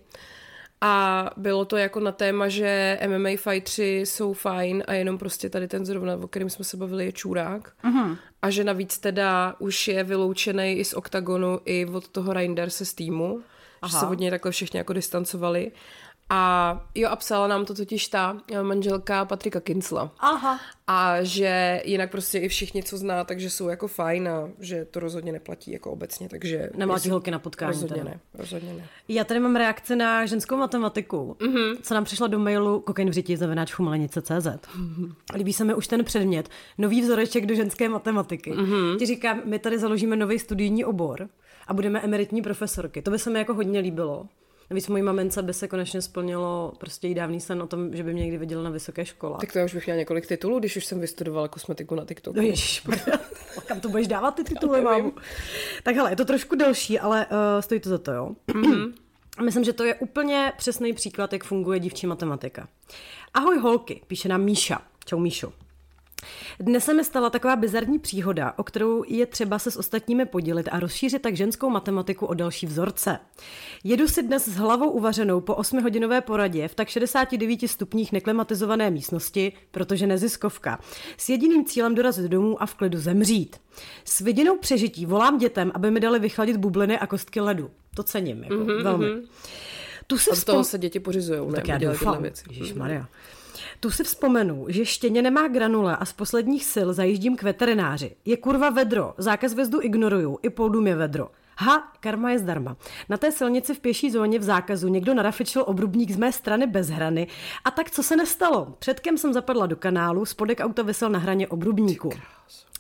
a 0.82 1.26
bylo 1.38 1.66
to 1.66 1.78
jako 1.78 2.00
na 2.00 2.12
téma, 2.12 2.48
že 2.48 3.00
MMA 3.08 3.30
fightři 3.38 4.00
jsou 4.06 4.34
fajn 4.34 4.84
a 4.88 4.94
jenom 4.94 5.18
prostě 5.18 5.50
tady 5.50 5.68
ten 5.68 5.86
zrovna, 5.86 6.16
o 6.16 6.28
kterém 6.28 6.50
jsme 6.50 6.66
se 6.66 6.78
bavili, 6.78 7.06
je 7.06 7.12
čurák. 7.12 7.74
Uh-huh. 7.84 8.18
A 8.42 8.50
že 8.50 8.64
navíc 8.64 8.98
teda 8.98 9.56
už 9.60 9.88
je 9.88 10.04
vyloučený 10.04 10.74
i 10.74 10.86
z 10.86 10.94
oktagonu, 10.94 11.60
i 11.66 11.86
od 11.86 12.08
toho 12.08 12.34
Reinderse 12.34 12.86
z 12.86 12.94
týmu. 12.94 13.42
Aha. 13.82 13.92
Že 13.92 13.98
se 13.98 14.06
od 14.06 14.20
něj 14.20 14.30
takhle 14.30 14.52
všichni 14.52 14.78
jako 14.78 14.94
distancovali. 14.94 15.72
A 16.30 16.82
jo, 16.96 17.10
a 17.10 17.16
psala 17.16 17.48
nám 17.48 17.66
to 17.66 17.74
totiž 17.74 18.08
ta 18.08 18.38
eh, 18.52 18.64
manželka 18.64 19.26
Patrika 19.26 19.60
Kincla. 19.60 20.12
Aha. 20.20 20.60
A 20.88 21.24
že 21.24 21.82
jinak 21.86 22.12
prostě 22.12 22.40
i 22.40 22.48
všichni, 22.48 22.84
co 22.84 22.98
zná, 22.98 23.24
takže 23.24 23.50
jsou 23.50 23.70
jako 23.70 23.88
fajn 23.88 24.28
a 24.28 24.50
že 24.60 24.86
to 24.86 25.00
rozhodně 25.00 25.32
neplatí 25.32 25.72
jako 25.72 25.92
obecně, 25.92 26.30
takže... 26.30 26.70
Nemlátí 26.76 27.10
holky 27.10 27.32
na 27.32 27.40
potkání. 27.40 27.72
Rozhodně 27.72 27.98
teda. 27.98 28.10
ne, 28.10 28.20
rozhodně 28.34 28.74
ne. 28.74 28.88
Já 29.08 29.24
tady 29.24 29.40
mám 29.40 29.56
reakci 29.56 29.96
na 29.96 30.26
ženskou 30.26 30.58
matematiku, 30.58 31.36
mm-hmm. 31.40 31.78
co 31.82 31.94
nám 31.94 32.04
přišla 32.04 32.28
do 32.28 32.40
mailu 32.40 32.80
kokainvřití 32.80 33.36
zavináč 33.36 33.74
chumelenice.cz. 33.74 34.48
Líbí 35.36 35.54
se 35.54 35.66
mi 35.66 35.74
už 35.74 35.88
ten 35.88 36.04
předmět, 36.04 36.50
nový 36.78 37.02
vzoreček 37.02 37.46
do 37.46 37.56
ženské 37.56 37.90
matematiky. 37.90 38.54
Mm-hmm. 38.54 38.98
Ti 38.98 39.06
říkám, 39.06 39.42
my 39.46 39.60
tady 39.60 39.80
založíme 39.80 40.16
nový 40.16 40.40
studijní 40.40 40.86
obor 40.86 41.30
a 41.68 41.74
budeme 41.74 42.02
emeritní 42.02 42.42
profesorky. 42.42 43.02
To 43.02 43.12
by 43.12 43.20
se 43.20 43.30
mi 43.30 43.40
jako 43.40 43.54
hodně 43.54 43.80
líbilo. 43.80 44.28
Navíc 44.70 44.88
mojí 44.88 45.04
mamence 45.04 45.42
by 45.42 45.54
se 45.54 45.68
konečně 45.68 46.02
splnilo 46.02 46.74
prostě 46.78 47.08
jí 47.08 47.14
dávný 47.14 47.40
sen 47.40 47.62
o 47.62 47.68
tom, 47.68 47.96
že 47.96 48.04
by 48.04 48.14
mě 48.14 48.22
někdy 48.22 48.38
viděla 48.38 48.64
na 48.64 48.70
vysoké 48.70 49.06
škole. 49.06 49.38
Tak 49.42 49.54
to 49.54 49.60
já 49.60 49.66
už 49.66 49.74
bych 49.74 49.86
měla 49.86 49.98
několik 49.98 50.28
titulů, 50.28 50.60
když 50.60 50.78
už 50.78 50.86
jsem 50.86 51.00
vystudovala 51.00 51.48
kosmetiku 51.48 51.96
na 51.96 52.06
TikToku. 52.06 52.38
No 52.38 52.44
ježiš, 52.44 52.88
kam 53.66 53.80
to 53.80 53.90
budeš 53.90 54.08
dávat 54.08 54.32
ty 54.32 54.44
tituly, 54.44 54.82
mám? 54.82 55.12
Tak 55.84 55.96
hele, 55.96 56.12
je 56.12 56.16
to 56.16 56.26
trošku 56.26 56.56
delší, 56.56 57.00
ale 57.00 57.26
uh, 57.26 57.62
stojí 57.62 57.82
to 57.82 57.90
za 57.90 57.98
to, 57.98 58.12
jo? 58.12 58.32
Myslím, 59.46 59.64
že 59.64 59.74
to 59.74 59.84
je 59.84 59.96
úplně 59.96 60.54
přesný 60.58 60.94
příklad, 60.94 61.34
jak 61.34 61.44
funguje 61.44 61.80
dívčí 61.80 62.08
matematika. 62.08 62.68
Ahoj 63.34 63.58
holky, 63.58 64.02
píše 64.08 64.30
nám 64.30 64.42
Míša. 64.42 64.82
Čau 65.06 65.20
Míšo. 65.20 65.54
Dnes 66.60 66.86
se 66.86 66.94
mi 66.94 67.04
stala 67.04 67.30
taková 67.30 67.56
bizarní 67.56 68.00
příhoda, 68.00 68.54
o 68.58 68.64
kterou 68.64 69.04
je 69.08 69.26
třeba 69.26 69.60
se 69.60 69.72
s 69.72 69.78
ostatními 69.78 70.26
podělit 70.26 70.68
a 70.72 70.80
rozšířit 70.80 71.22
tak 71.22 71.36
ženskou 71.36 71.70
matematiku 71.70 72.26
o 72.26 72.34
další 72.34 72.66
vzorce. 72.66 73.20
Jedu 73.84 74.08
si 74.08 74.24
dnes 74.24 74.48
s 74.48 74.56
hlavou 74.56 74.90
uvařenou 74.90 75.42
po 75.42 75.54
8-hodinové 75.54 76.22
poradě 76.22 76.68
v 76.68 76.76
tak 76.76 76.88
69 76.90 77.60
stupních 77.70 78.12
neklimatizované 78.12 78.92
místnosti, 78.92 79.54
protože 79.72 80.08
neziskovka, 80.08 80.80
s 81.18 81.30
jediným 81.30 81.66
cílem 81.66 81.96
dorazit 81.96 82.26
domů 82.26 82.62
a 82.62 82.66
v 82.66 82.76
klidu 82.76 83.00
zemřít. 83.00 83.62
S 84.06 84.20
vidinou 84.20 84.58
přežití 84.58 85.06
volám 85.06 85.38
dětem, 85.38 85.72
aby 85.76 85.92
mi 85.92 86.00
dali 86.00 86.20
vychladit 86.20 86.58
bubliny 86.58 87.00
a 87.00 87.08
kostky 87.08 87.40
ledu. 87.40 87.72
To 87.96 88.04
cením, 88.04 88.44
jako, 88.44 88.56
mm-hmm, 88.56 88.84
velmi. 88.84 89.08
Tu 90.08 90.18
si 90.18 90.32
A 90.32 90.36
z 90.36 90.44
toho 90.44 90.62
vzpom- 90.62 90.70
se 90.72 90.78
děti 90.78 91.00
pořizují, 91.00 91.40
ne? 91.48 91.54
tak 91.54 91.68
já 91.68 91.78
doufám. 91.78 92.22
věci. 92.22 92.44
Ježišmarja. 92.50 93.08
Tu 93.80 93.92
si 93.92 94.04
vzpomenu, 94.04 94.66
že 94.70 94.86
štěně 94.86 95.22
nemá 95.22 95.48
granule 95.48 95.98
a 95.98 96.06
z 96.06 96.14
posledních 96.14 96.66
sil 96.74 96.88
zajíždím 96.94 97.36
k 97.36 97.44
veterináři. 97.44 98.16
Je 98.26 98.38
kurva 98.38 98.70
vedro, 98.70 99.14
zákaz 99.18 99.54
vjezdu 99.54 99.82
ignoruju, 99.82 100.40
i 100.42 100.50
poldům 100.50 100.88
je 100.88 100.96
vedro. 100.96 101.30
Ha, 101.58 101.92
karma 102.00 102.32
je 102.32 102.40
zdarma. 102.40 102.78
Na 103.10 103.18
té 103.18 103.32
silnici 103.32 103.74
v 103.74 103.80
pěší 103.80 104.12
zóně 104.12 104.40
v 104.40 104.44
zákazu 104.44 104.88
někdo 104.88 105.14
narafičil 105.14 105.64
obrubník 105.68 106.12
z 106.12 106.18
mé 106.18 106.32
strany 106.32 106.68
bez 106.68 106.90
hrany. 106.90 107.28
A 107.66 107.72
tak 107.72 107.92
co 107.92 108.04
se 108.04 108.16
nestalo? 108.16 108.76
Předkem 108.80 109.18
jsem 109.18 109.34
zapadla 109.34 109.66
do 109.66 109.76
kanálu, 109.76 110.26
spodek 110.26 110.60
auta 110.60 110.82
vysel 110.82 111.10
na 111.10 111.20
hraně 111.20 111.48
obrubníku. 111.48 112.10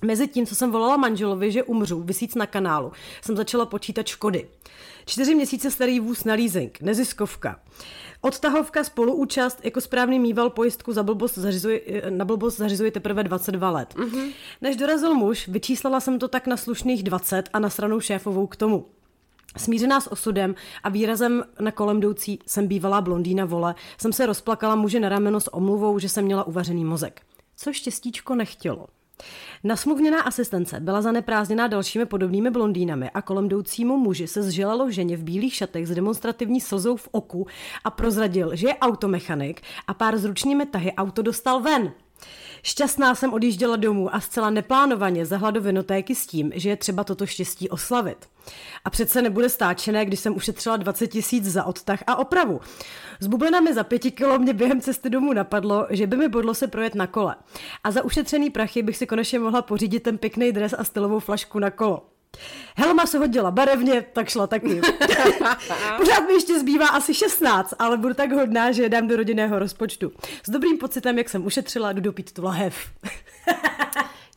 Mezi 0.01 0.27
tím, 0.27 0.45
co 0.45 0.55
jsem 0.55 0.71
volala 0.71 0.97
manželovi, 0.97 1.51
že 1.51 1.63
umřu, 1.63 2.03
vysíc 2.03 2.35
na 2.35 2.45
kanálu, 2.45 2.91
jsem 3.21 3.35
začala 3.35 3.65
počítat 3.65 4.07
škody. 4.07 4.49
Čtyři 5.05 5.35
měsíce 5.35 5.71
starý 5.71 5.99
vůz 5.99 6.23
na 6.23 6.33
leasing, 6.33 6.81
neziskovka. 6.81 7.59
Odtahovka 8.21 8.83
spoluúčast, 8.83 9.65
jako 9.65 9.81
správný 9.81 10.19
mýval 10.19 10.49
pojistku 10.49 10.93
za 10.93 11.03
blbost 11.03 11.37
zařizuje, 11.37 11.81
na 12.09 12.25
blbost 12.25 12.57
zařizuje 12.57 12.91
teprve 12.91 13.23
22 13.23 13.69
let. 13.69 13.95
Mm-hmm. 13.95 14.33
Než 14.61 14.75
dorazil 14.75 15.13
muž, 15.15 15.47
vyčíslala 15.47 15.99
jsem 15.99 16.19
to 16.19 16.27
tak 16.27 16.47
na 16.47 16.57
slušných 16.57 17.03
20 17.03 17.49
a 17.53 17.59
na 17.59 17.69
stranou 17.69 17.99
šéfovou 17.99 18.47
k 18.47 18.55
tomu. 18.55 18.85
Smířená 19.57 20.01
s 20.01 20.11
osudem 20.11 20.55
a 20.83 20.89
výrazem 20.89 21.43
na 21.59 21.71
kolem 21.71 21.97
jdoucí 21.97 22.39
jsem 22.45 22.67
bývalá 22.67 23.01
blondýna 23.01 23.45
vole, 23.45 23.75
jsem 23.97 24.13
se 24.13 24.25
rozplakala 24.25 24.75
muže 24.75 24.99
na 24.99 25.09
rameno 25.09 25.39
s 25.39 25.53
omluvou, 25.53 25.99
že 25.99 26.09
jsem 26.09 26.25
měla 26.25 26.43
uvařený 26.43 26.85
mozek. 26.85 27.21
Co 27.55 27.73
štěstíčko 27.73 28.35
nechtělo. 28.35 28.87
Nasmluvněná 29.63 30.21
asistence 30.21 30.79
byla 30.79 31.01
zaneprázdněná 31.01 31.67
dalšími 31.67 32.05
podobnými 32.05 32.49
blondýnami 32.49 33.09
a 33.09 33.21
kolem 33.21 33.45
jdoucímu 33.45 33.97
muži 33.97 34.27
se 34.27 34.43
zželalo 34.43 34.91
ženě 34.91 35.17
v 35.17 35.23
bílých 35.23 35.55
šatech 35.55 35.87
s 35.87 35.95
demonstrativní 35.95 36.61
slzou 36.61 36.95
v 36.95 37.09
oku 37.11 37.47
a 37.83 37.89
prozradil, 37.89 38.55
že 38.55 38.67
je 38.67 38.77
automechanik 38.77 39.61
a 39.87 39.93
pár 39.93 40.17
s 40.17 40.25
ručními 40.25 40.65
tahy 40.65 40.93
auto 40.93 41.21
dostal 41.21 41.59
ven. 41.61 41.91
Šťastná 42.63 43.15
jsem 43.15 43.33
odjížděla 43.33 43.75
domů 43.75 44.15
a 44.15 44.19
zcela 44.19 44.49
neplánovaně 44.49 45.25
zahla 45.25 45.51
do 45.51 45.61
vinotéky 45.61 46.15
s 46.15 46.27
tím, 46.27 46.51
že 46.55 46.69
je 46.69 46.77
třeba 46.77 47.03
toto 47.03 47.25
štěstí 47.25 47.69
oslavit. 47.69 48.17
A 48.85 48.89
přece 48.89 49.21
nebude 49.21 49.49
stáčené, 49.49 50.05
když 50.05 50.19
jsem 50.19 50.35
ušetřila 50.35 50.77
20 50.77 51.07
tisíc 51.07 51.45
za 51.45 51.63
odtah 51.63 52.03
a 52.07 52.15
opravu. 52.15 52.61
S 53.19 53.27
bublinami 53.27 53.73
za 53.73 53.83
pěti 53.83 54.11
kilo 54.11 54.39
mě 54.39 54.53
během 54.53 54.81
cesty 54.81 55.09
domů 55.09 55.33
napadlo, 55.33 55.87
že 55.89 56.07
by 56.07 56.17
mi 56.17 56.29
bodlo 56.29 56.53
se 56.53 56.67
projet 56.67 56.95
na 56.95 57.07
kole. 57.07 57.35
A 57.83 57.91
za 57.91 58.03
ušetřený 58.03 58.49
prachy 58.49 58.83
bych 58.83 58.97
si 58.97 59.07
konečně 59.07 59.39
mohla 59.39 59.61
pořídit 59.61 59.99
ten 59.99 60.17
pěkný 60.17 60.51
dres 60.51 60.75
a 60.77 60.83
stylovou 60.83 61.19
flašku 61.19 61.59
na 61.59 61.71
kolo. 61.71 62.18
Helma 62.75 63.05
se 63.05 63.17
hodila 63.17 63.51
barevně, 63.51 64.05
tak 64.13 64.29
šla 64.29 64.47
taky. 64.47 64.81
Pořád 65.97 66.27
mi 66.27 66.33
ještě 66.33 66.59
zbývá 66.59 66.87
asi 66.87 67.13
16, 67.13 67.73
ale 67.79 67.97
budu 67.97 68.13
tak 68.13 68.31
hodná, 68.31 68.71
že 68.71 68.83
je 68.83 68.89
dám 68.89 69.07
do 69.07 69.15
rodinného 69.15 69.59
rozpočtu. 69.59 70.11
S 70.43 70.49
dobrým 70.49 70.77
pocitem, 70.77 71.17
jak 71.17 71.29
jsem 71.29 71.45
ušetřila, 71.45 71.91
jdu 71.91 72.01
dopít 72.01 72.31
tu 72.33 72.43
lahev. 72.43 72.75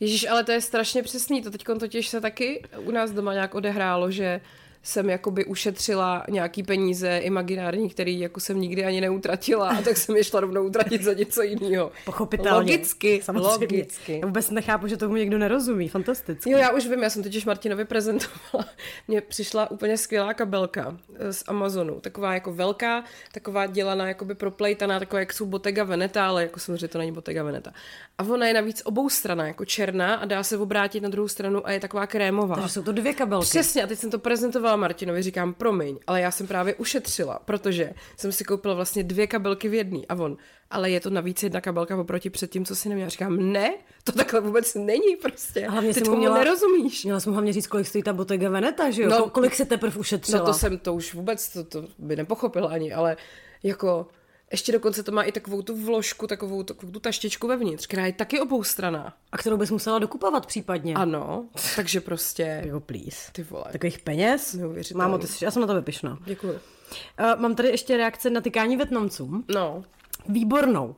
Ježíš, 0.01 0.29
ale 0.29 0.45
to 0.45 0.53
je 0.53 0.61
strašně 0.61 1.03
přesný. 1.03 1.43
To 1.43 1.51
teď 1.51 1.65
totiž 1.81 2.09
se 2.09 2.21
taky 2.21 2.65
u 2.79 2.91
nás 2.91 3.11
doma 3.11 3.33
nějak 3.33 3.55
odehrálo, 3.55 4.11
že 4.11 4.41
jsem 4.83 5.11
jakoby 5.11 5.45
ušetřila 5.45 6.25
nějaký 6.31 6.63
peníze 6.63 7.19
imaginární, 7.19 7.91
který 7.91 8.21
jako 8.21 8.41
jsem 8.41 8.61
nikdy 8.61 8.85
ani 8.85 9.01
neutratila 9.01 9.69
a 9.69 9.83
tak 9.83 9.97
jsem 9.97 10.17
je 10.17 10.25
šla 10.25 10.41
rovnou 10.41 10.67
utratit 10.67 11.03
za 11.03 11.13
něco 11.13 11.43
jiného. 11.43 11.93
Pochopitelně. 12.05 12.73
Logicky, 12.73 13.21
Samozřejmě. 13.25 13.79
logicky. 13.79 14.19
Já 14.19 14.27
vůbec 14.27 14.51
nechápu, 14.51 14.87
že 14.87 14.97
tomu 14.97 15.17
někdo 15.17 15.39
nerozumí. 15.39 15.89
Fantasticky. 15.89 16.51
Jo, 16.51 16.59
já 16.59 16.71
už 16.71 16.87
vím, 16.87 17.03
já 17.03 17.11
jsem 17.11 17.23
totiž 17.23 17.45
Martinovi 17.45 17.85
prezentovala. 17.85 18.69
Mně 19.09 19.21
přišla 19.21 19.71
úplně 19.71 19.99
skvělá 19.99 20.35
kabelka 20.35 20.97
eh, 21.15 21.33
z 21.33 21.45
Amazonu. 21.47 22.01
Taková 22.01 22.35
jako 22.35 22.53
velká, 22.53 23.05
taková 23.33 23.67
dělaná, 23.67 24.09
jakoby 24.09 24.35
proplejtaná, 24.35 24.99
taková, 24.99 25.21
jak 25.21 25.33
jsou 25.33 25.47
Bottega 25.47 25.85
Veneta, 25.85 26.29
ale 26.29 26.43
jako 26.43 26.61
samozřejmě 26.61 26.89
to 26.89 26.99
není 26.99 27.13
Bottega 27.13 27.43
Veneta. 27.43 27.73
A 28.19 28.23
ona 28.23 28.47
je 28.47 28.55
navíc 28.55 28.83
obou 28.85 29.09
strana, 29.09 29.47
jako 29.47 29.65
černá 29.65 30.15
a 30.15 30.25
dá 30.25 30.43
se 30.43 30.59
obrátit 30.59 31.01
na 31.03 31.09
druhou 31.09 31.29
stranu 31.29 31.67
a 31.67 31.71
je 31.71 31.81
taková 31.81 32.07
krémová. 32.07 32.55
Takže 32.55 32.69
jsou 32.69 32.83
to 32.83 32.93
dvě 32.93 33.15
kabelky. 33.15 33.47
Přesně, 33.47 33.83
a 33.83 33.87
teď 33.87 33.99
jsem 33.99 34.11
to 34.11 34.19
prezentovala 34.19 34.72
Martinovi, 34.77 35.23
říkám, 35.23 35.55
promiň, 35.55 35.99
ale 36.07 36.21
já 36.21 36.31
jsem 36.31 36.47
právě 36.47 36.75
ušetřila, 36.75 37.39
protože 37.45 37.93
jsem 38.17 38.33
si 38.33 38.45
koupila 38.45 38.75
vlastně 38.75 39.03
dvě 39.05 39.27
kabelky 39.27 39.69
v 39.69 39.75
jedné 39.75 40.01
a 40.09 40.15
on, 40.15 40.37
ale 40.71 40.91
je 40.91 41.01
to 41.01 41.11
navíc 41.11 41.43
jedna 41.43 41.61
kabelka 41.61 41.97
oproti 41.97 42.31
před 42.31 42.51
tím, 42.51 42.65
co 42.65 42.77
si 42.77 42.89
neměla. 42.89 43.09
Říkám, 43.11 43.53
ne, 43.53 43.75
to 44.05 44.13
takhle 44.13 44.41
vůbec 44.41 44.75
není 44.75 45.17
prostě. 45.23 45.67
A 45.67 45.71
hlavně 45.71 45.95
Ty 45.95 46.01
tomu 46.01 46.17
měla- 46.17 46.39
nerozumíš. 46.39 47.05
Měla 47.05 47.21
jsem 47.21 47.33
hlavně 47.33 47.53
říct, 47.53 47.67
kolik 47.67 47.87
stojí 47.87 48.03
ta 48.05 48.13
Bottega 48.13 48.51
Veneta, 48.51 48.91
že 48.91 49.03
jo? 49.03 49.09
No, 49.11 49.31
kolik 49.31 49.55
se 49.55 49.65
teprve 49.65 49.97
ušetřila? 49.97 50.39
No 50.39 50.47
to 50.47 50.55
jsem, 50.55 50.79
to 50.79 50.95
už 50.95 51.15
vůbec, 51.15 51.49
to, 51.49 51.65
to 51.65 51.85
by 51.99 52.17
nepochopila 52.17 52.69
ani, 52.71 52.93
ale 52.93 53.17
jako 53.63 54.07
ještě 54.53 54.73
dokonce 54.73 55.03
to 55.03 55.13
má 55.13 55.23
i 55.23 55.33
takovou 55.33 55.63
tu 55.63 55.77
vložku, 55.85 56.27
takovou, 56.27 56.63
takovou 56.63 56.93
tu 56.93 57.01
taštičku 57.01 57.47
vevnitř, 57.49 57.87
která 57.87 58.07
je 58.07 58.13
taky 58.13 58.41
oboustraná. 58.41 59.15
A 59.33 59.39
kterou 59.39 59.57
bys 59.57 59.71
musela 59.71 59.99
dokupovat 59.99 60.47
případně. 60.47 60.95
Ano, 60.95 61.45
takže 61.77 62.01
prostě, 62.01 62.63
Jako 62.67 62.81
please. 62.81 63.33
ty 63.33 63.43
vole. 63.43 63.65
Takových 63.73 63.99
peněz? 63.99 64.55
Neuvěřitelný. 64.55 64.99
Mámo, 64.99 65.19
ty 65.19 65.27
jsi, 65.27 65.45
já 65.45 65.51
jsem 65.51 65.61
na 65.61 65.67
to 65.67 65.75
vypišná. 65.75 66.19
Děkuji. 66.25 66.53
Uh, 66.53 67.41
mám 67.41 67.55
tady 67.55 67.69
ještě 67.69 67.97
reakce 67.97 68.31
na 68.31 68.41
tykání 68.41 68.77
Větnamcům. 68.77 69.45
No, 69.55 69.85
Výbornou. 70.29 70.87
Uh, 70.87 70.95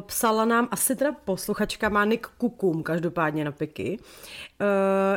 psala 0.00 0.44
nám 0.44 0.68
asi 0.70 0.96
teda 0.96 1.12
posluchačka, 1.24 1.88
má 1.88 2.04
Nick 2.04 2.26
Kukum, 2.26 2.82
každopádně 2.82 3.44
na 3.44 3.52
piky, 3.52 3.98
uh, 3.98 4.66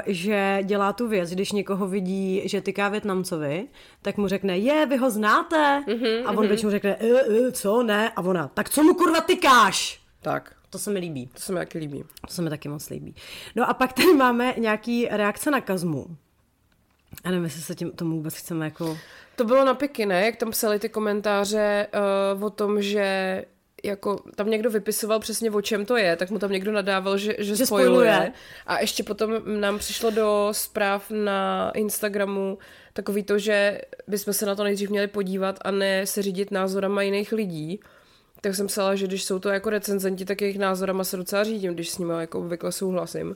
že 0.06 0.60
dělá 0.64 0.94
tu 0.94 1.08
věc, 1.08 1.30
když 1.32 1.52
někoho 1.52 1.88
vidí, 1.88 2.42
že 2.46 2.62
tyká 2.62 2.90
Větnamcovi, 2.90 3.68
tak 4.02 4.18
mu 4.18 4.28
řekne, 4.28 4.58
je, 4.58 4.86
vy 4.86 4.98
ho 4.98 5.10
znáte? 5.10 5.84
Mm-hmm, 5.88 6.24
a 6.26 6.30
on 6.30 6.36
mm-hmm. 6.36 6.48
většinou 6.48 6.72
řekne, 6.72 6.96
e, 7.00 7.48
e, 7.48 7.52
co, 7.52 7.84
ne? 7.84 8.10
A 8.10 8.22
ona, 8.22 8.48
tak 8.48 8.70
co 8.70 8.84
mu 8.84 8.94
kurva 8.94 9.22
tykáš? 9.22 10.02
tak, 10.22 10.56
To 10.70 10.80
se 10.80 10.92
mi 10.92 11.00
líbí. 11.00 11.28
to 11.28 11.40
se 11.40 11.54
mi 11.54 11.60
taky 11.60 11.78
líbí. 11.78 12.04
To 12.28 12.34
se 12.34 12.42
mi 12.42 12.50
taky 12.50 12.70
moc 12.70 12.90
líbí. 12.90 13.16
No 13.56 13.70
a 13.70 13.74
pak 13.74 13.94
tady 13.94 14.14
máme 14.14 14.54
nějaký 14.58 15.08
reakce 15.12 15.52
na 15.52 15.62
Kazmu. 15.62 16.06
A 17.24 17.30
nevím, 17.30 17.44
jestli 17.44 17.62
se 17.62 17.76
tím, 17.76 17.92
tomu 17.92 18.16
vůbec 18.16 18.36
chceme 18.36 18.66
jako... 18.66 18.98
To 19.36 19.44
bylo 19.46 19.66
na 19.66 19.74
piky, 19.74 20.06
ne? 20.06 20.26
Jak 20.26 20.36
tam 20.36 20.52
psali 20.52 20.80
ty 20.80 20.90
komentáře 20.90 21.88
uh, 22.38 22.44
o 22.44 22.50
tom, 22.50 22.82
že 22.82 23.46
jako 23.84 24.24
tam 24.36 24.50
někdo 24.50 24.70
vypisoval 24.70 25.20
přesně 25.20 25.52
o 25.52 25.62
čem 25.62 25.86
to 25.86 25.98
je, 25.98 26.16
tak 26.16 26.30
mu 26.30 26.40
tam 26.40 26.52
někdo 26.52 26.72
nadával, 26.72 27.18
že, 27.18 27.36
že, 27.38 27.56
Že 27.56 27.66
spoiluje. 27.66 28.14
spojuje. 28.14 28.32
A 28.68 28.80
ještě 28.80 29.04
potom 29.04 29.32
nám 29.46 29.80
přišlo 29.80 30.10
do 30.10 30.50
zpráv 30.52 31.10
na 31.10 31.72
Instagramu 31.76 32.58
takový 32.94 33.24
to, 33.24 33.40
že 33.40 33.82
bychom 34.08 34.34
se 34.34 34.46
na 34.46 34.56
to 34.56 34.64
nejdřív 34.64 34.90
měli 34.90 35.08
podívat 35.08 35.60
a 35.62 35.72
ne 35.72 36.06
se 36.06 36.22
řídit 36.22 36.52
názorama 36.52 37.02
jiných 37.02 37.32
lidí. 37.32 37.80
Tak 38.42 38.56
jsem 38.56 38.68
psala, 38.68 38.96
že 38.96 39.08
když 39.08 39.24
jsou 39.24 39.40
to 39.40 39.50
jako 39.50 39.70
recenzenti, 39.70 40.26
tak 40.26 40.42
jejich 40.42 40.58
názorama 40.60 41.04
se 41.04 41.18
docela 41.18 41.44
řídím, 41.44 41.74
když 41.74 41.90
s 41.90 41.98
nimi 41.98 42.14
jako 42.18 42.40
obvykle 42.40 42.72
souhlasím. 42.72 43.36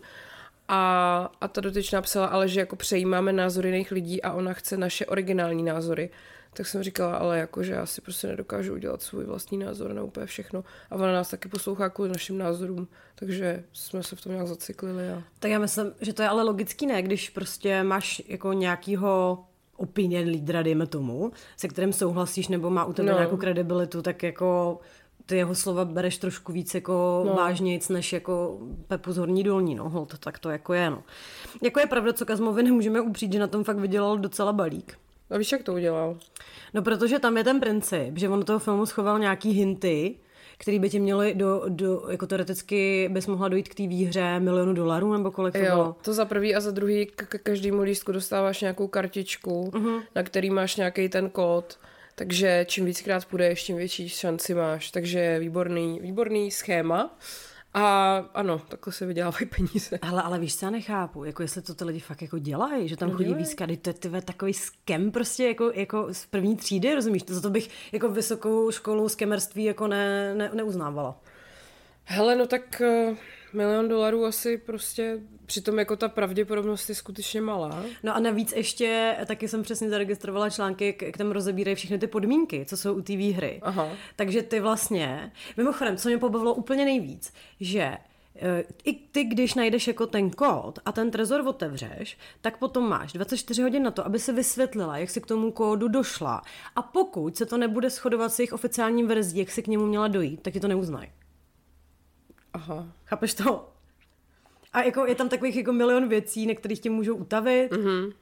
A, 0.67 1.32
a 1.41 1.48
ta 1.48 1.62
dotyčná 1.62 2.01
psala, 2.01 2.27
ale 2.27 2.48
že 2.48 2.60
jako 2.60 2.75
přejímáme 2.75 3.34
názory 3.34 3.70
jiných 3.70 3.91
lidí 3.91 4.22
a 4.22 4.34
ona 4.34 4.53
chce 4.53 4.77
naše 4.77 5.05
originální 5.05 5.63
názory. 5.63 6.10
Tak 6.53 6.67
jsem 6.67 6.84
říkala, 6.84 7.17
ale 7.17 7.39
jako, 7.39 7.63
že 7.63 7.74
já 7.74 7.86
si 7.86 8.01
prostě 8.01 8.27
nedokážu 8.27 8.74
udělat 8.74 9.01
svůj 9.01 9.25
vlastní 9.25 9.58
názor 9.58 9.93
na 9.93 10.03
úplně 10.03 10.25
všechno. 10.25 10.63
A 10.91 10.96
ona 10.96 11.13
nás 11.13 11.29
taky 11.29 11.50
poslouchá 11.50 11.89
kvůli 11.89 12.10
našim 12.10 12.38
názorům, 12.38 12.88
takže 13.15 13.63
jsme 13.74 14.03
se 14.03 14.15
v 14.15 14.22
tom 14.22 14.32
nějak 14.32 14.48
zaciklili. 14.48 15.10
A... 15.10 15.24
Tak 15.39 15.51
já 15.51 15.60
myslím, 15.60 15.91
že 16.01 16.13
to 16.13 16.22
je 16.22 16.27
ale 16.27 16.43
logický, 16.43 16.86
ne? 16.86 17.01
Když 17.01 17.29
prostě 17.29 17.84
máš 17.84 18.22
jako 18.27 18.53
nějakýho 18.53 19.43
opinion 19.77 20.27
lídra, 20.27 20.62
dejme 20.62 20.88
tomu, 20.88 21.32
se 21.58 21.67
kterým 21.67 21.93
souhlasíš 21.93 22.48
nebo 22.48 22.70
má 22.70 22.86
u 22.86 22.93
tebe 22.93 23.12
No. 23.12 23.17
nějakou 23.17 23.38
kredibilitu, 23.38 24.01
tak 24.01 24.24
jako 24.24 24.79
ty 25.25 25.38
jeho 25.38 25.56
slova 25.56 25.86
bereš 25.86 26.18
trošku 26.18 26.51
víc 26.53 26.74
jako 26.75 27.24
No. 27.27 27.34
vážnějc, 27.34 27.89
než 27.89 28.13
jako 28.13 28.58
Pepu 28.88 29.12
z 29.12 29.18
Horní 29.18 29.44
dolní, 29.44 29.75
no, 29.75 29.89
hold, 29.89 30.20
tak 30.20 30.39
to 30.39 30.50
jako 30.50 30.74
je, 30.74 30.89
no. 30.89 31.03
Jako 31.62 31.80
je 31.80 31.86
pravda, 31.88 32.13
co 32.13 32.25
Kazmovi 32.25 32.63
nemůžeme 32.63 33.01
upřít, 33.01 33.34
že 33.34 33.39
na 33.39 33.48
tom 33.48 33.63
fakt 33.63 33.77
vydělal 33.80 34.18
docela 34.18 34.53
balík. 34.53 34.98
a 35.30 35.38
víš, 35.38 35.51
jak 35.51 35.63
to 35.63 35.74
udělal? 35.74 36.18
No, 36.74 36.82
protože 36.82 37.20
tam 37.20 37.38
je 37.38 37.44
ten 37.44 37.60
princip, 37.60 38.18
že 38.18 38.30
on 38.30 38.39
do 38.39 38.46
toho 38.46 38.60
filmu 38.60 38.86
schoval 38.86 39.20
nějaký 39.20 39.51
hinty, 39.51 40.15
který 40.58 40.80
by 40.80 40.89
ti 40.89 41.00
měly 41.00 41.34
do, 41.34 41.63
do, 41.70 42.06
jako 42.12 42.27
teoreticky 42.27 43.10
bys 43.12 43.27
mohla 43.27 43.48
dojít 43.48 43.70
k 43.70 43.75
té 43.75 43.88
výhře 43.88 44.39
milionu 44.39 44.74
dolarů, 44.74 45.13
nebo 45.13 45.32
kolik 45.32 45.53
to 45.53 45.60
Jo, 45.60 45.65
bylo. 45.75 45.96
to 46.01 46.13
za 46.13 46.25
prvý 46.25 46.56
a 46.56 46.60
za 46.62 46.72
druhý 46.72 47.06
k, 47.06 47.25
k 47.27 47.42
každému 47.44 47.82
lístku 47.82 48.12
dostáváš 48.12 48.62
nějakou 48.62 48.88
kartičku, 48.88 49.70
uh-huh. 49.74 50.01
na 50.15 50.24
který 50.24 50.50
máš 50.50 50.75
nějaký 50.75 51.10
ten 51.10 51.30
kód, 51.30 51.77
takže 52.15 52.65
čím 52.70 52.86
víckrát 52.86 53.25
půjdeš, 53.25 53.63
tím 53.63 53.77
větší 53.77 54.10
šanci 54.10 54.53
máš. 54.53 54.91
Takže 54.91 55.39
výborný, 55.39 56.00
výborný 56.00 56.51
schéma. 56.51 57.17
A 57.74 58.15
ano, 58.34 58.62
takhle 58.67 58.93
se 58.93 59.05
vydělávají 59.05 59.46
peníze. 59.46 60.00
Hele, 60.03 60.22
ale 60.22 60.39
víš, 60.39 60.58
co 60.58 60.65
já 60.65 60.70
nechápu, 60.70 61.24
jako 61.24 61.41
jestli 61.41 61.62
to 61.62 61.74
ty 61.74 61.84
lidi 61.84 62.00
fakt 62.00 62.22
jako 62.22 62.39
dělají, 62.39 62.88
že 62.88 62.98
tam 62.98 63.10
No 63.10 63.15
chodí 63.15 63.34
výzka, 63.34 63.67
to 63.82 63.89
je 63.89 63.93
tyve, 63.93 64.22
takový 64.22 64.53
skem 64.53 65.12
prostě 65.12 65.43
jako, 65.43 65.72
jako 65.75 66.08
z 66.12 66.25
první 66.25 66.55
třídy, 66.55 66.96
rozumíš? 66.96 67.24
To 67.24 67.34
za 67.34 67.41
to 67.41 67.50
bych 67.50 67.70
jako 67.91 68.10
vysokou 68.10 68.72
školu 68.72 69.10
skemerství 69.10 69.63
jako 69.63 69.88
ne, 69.88 70.36
ne, 70.36 70.51
neuznávala. 70.53 71.22
Hele, 72.03 72.36
no 72.36 72.48
tak 72.48 72.82
uh, 73.10 73.17
milion 73.54 73.88
dolarů 73.90 74.26
asi 74.26 74.58
prostě, 74.58 75.20
přitom 75.46 75.80
jako 75.80 75.96
ta 75.96 76.10
pravděpodobnost 76.10 76.90
je 76.90 76.96
skutečně 76.96 77.42
malá. 77.42 77.84
No 78.04 78.16
a 78.16 78.20
navíc 78.20 78.54
ještě, 78.56 79.16
taky 79.26 79.48
jsem 79.48 79.64
přesně 79.64 79.90
zaregistrovala 79.90 80.50
články, 80.50 80.94
k- 80.94 81.18
tam 81.18 81.32
rozebírají 81.32 81.76
všechny 81.76 82.00
ty 82.00 82.08
podmínky, 82.08 82.66
co 82.70 82.78
jsou 82.78 82.94
u 82.94 83.02
té 83.02 83.16
výhry. 83.16 83.60
Aha. 83.64 83.90
Takže 84.16 84.42
ty 84.44 84.60
vlastně, 84.60 85.32
mimochodem, 85.58 85.98
co 85.98 86.10
mě 86.10 86.18
pobavilo 86.18 86.54
úplně 86.54 86.86
nejvíc, 86.86 87.34
že 87.60 87.98
eh, 88.36 88.64
i 88.84 88.94
ty, 88.94 89.24
když 89.24 89.54
najdeš 89.54 89.88
jako 89.88 90.08
ten 90.08 90.30
kód 90.32 90.80
a 90.86 90.92
ten 90.92 91.12
trezor 91.12 91.48
otevřeš, 91.48 92.18
tak 92.42 92.58
potom 92.58 92.90
máš 92.90 93.14
24 93.14 93.62
hodin 93.62 93.84
na 93.84 93.92
to, 93.92 94.06
aby 94.06 94.20
se 94.20 94.34
vysvětlila, 94.34 94.98
jak 94.98 95.10
si 95.10 95.22
k 95.22 95.26
tomu 95.26 95.52
kódu 95.52 95.88
došla. 95.88 96.42
A 96.76 96.82
pokud 96.82 97.38
se 97.38 97.46
to 97.46 97.58
nebude 97.58 97.90
shodovat 97.90 98.34
s 98.34 98.40
jejich 98.40 98.54
oficiálním 98.54 99.08
verzí, 99.08 99.40
jak 99.40 99.52
si 99.52 99.64
k 99.64 99.68
němu 99.68 99.86
měla 99.86 100.08
dojít, 100.08 100.42
tak 100.42 100.54
ti 100.54 100.60
to 100.60 100.68
neuznají. 100.68 101.10
Aha. 102.54 102.88
Chápeš 103.06 103.34
to? 103.34 103.70
A 104.74 104.82
jako 104.82 105.06
je 105.06 105.16
tam 105.16 105.30
takových 105.30 105.56
jako 105.56 105.74
milion 105.74 106.08
věcí, 106.08 106.48
na 106.48 106.56
kterých 106.56 106.80
tě 106.80 106.90
můžou 106.90 107.16
utavit. 107.16 107.72
Mm-hmm. 107.72 108.14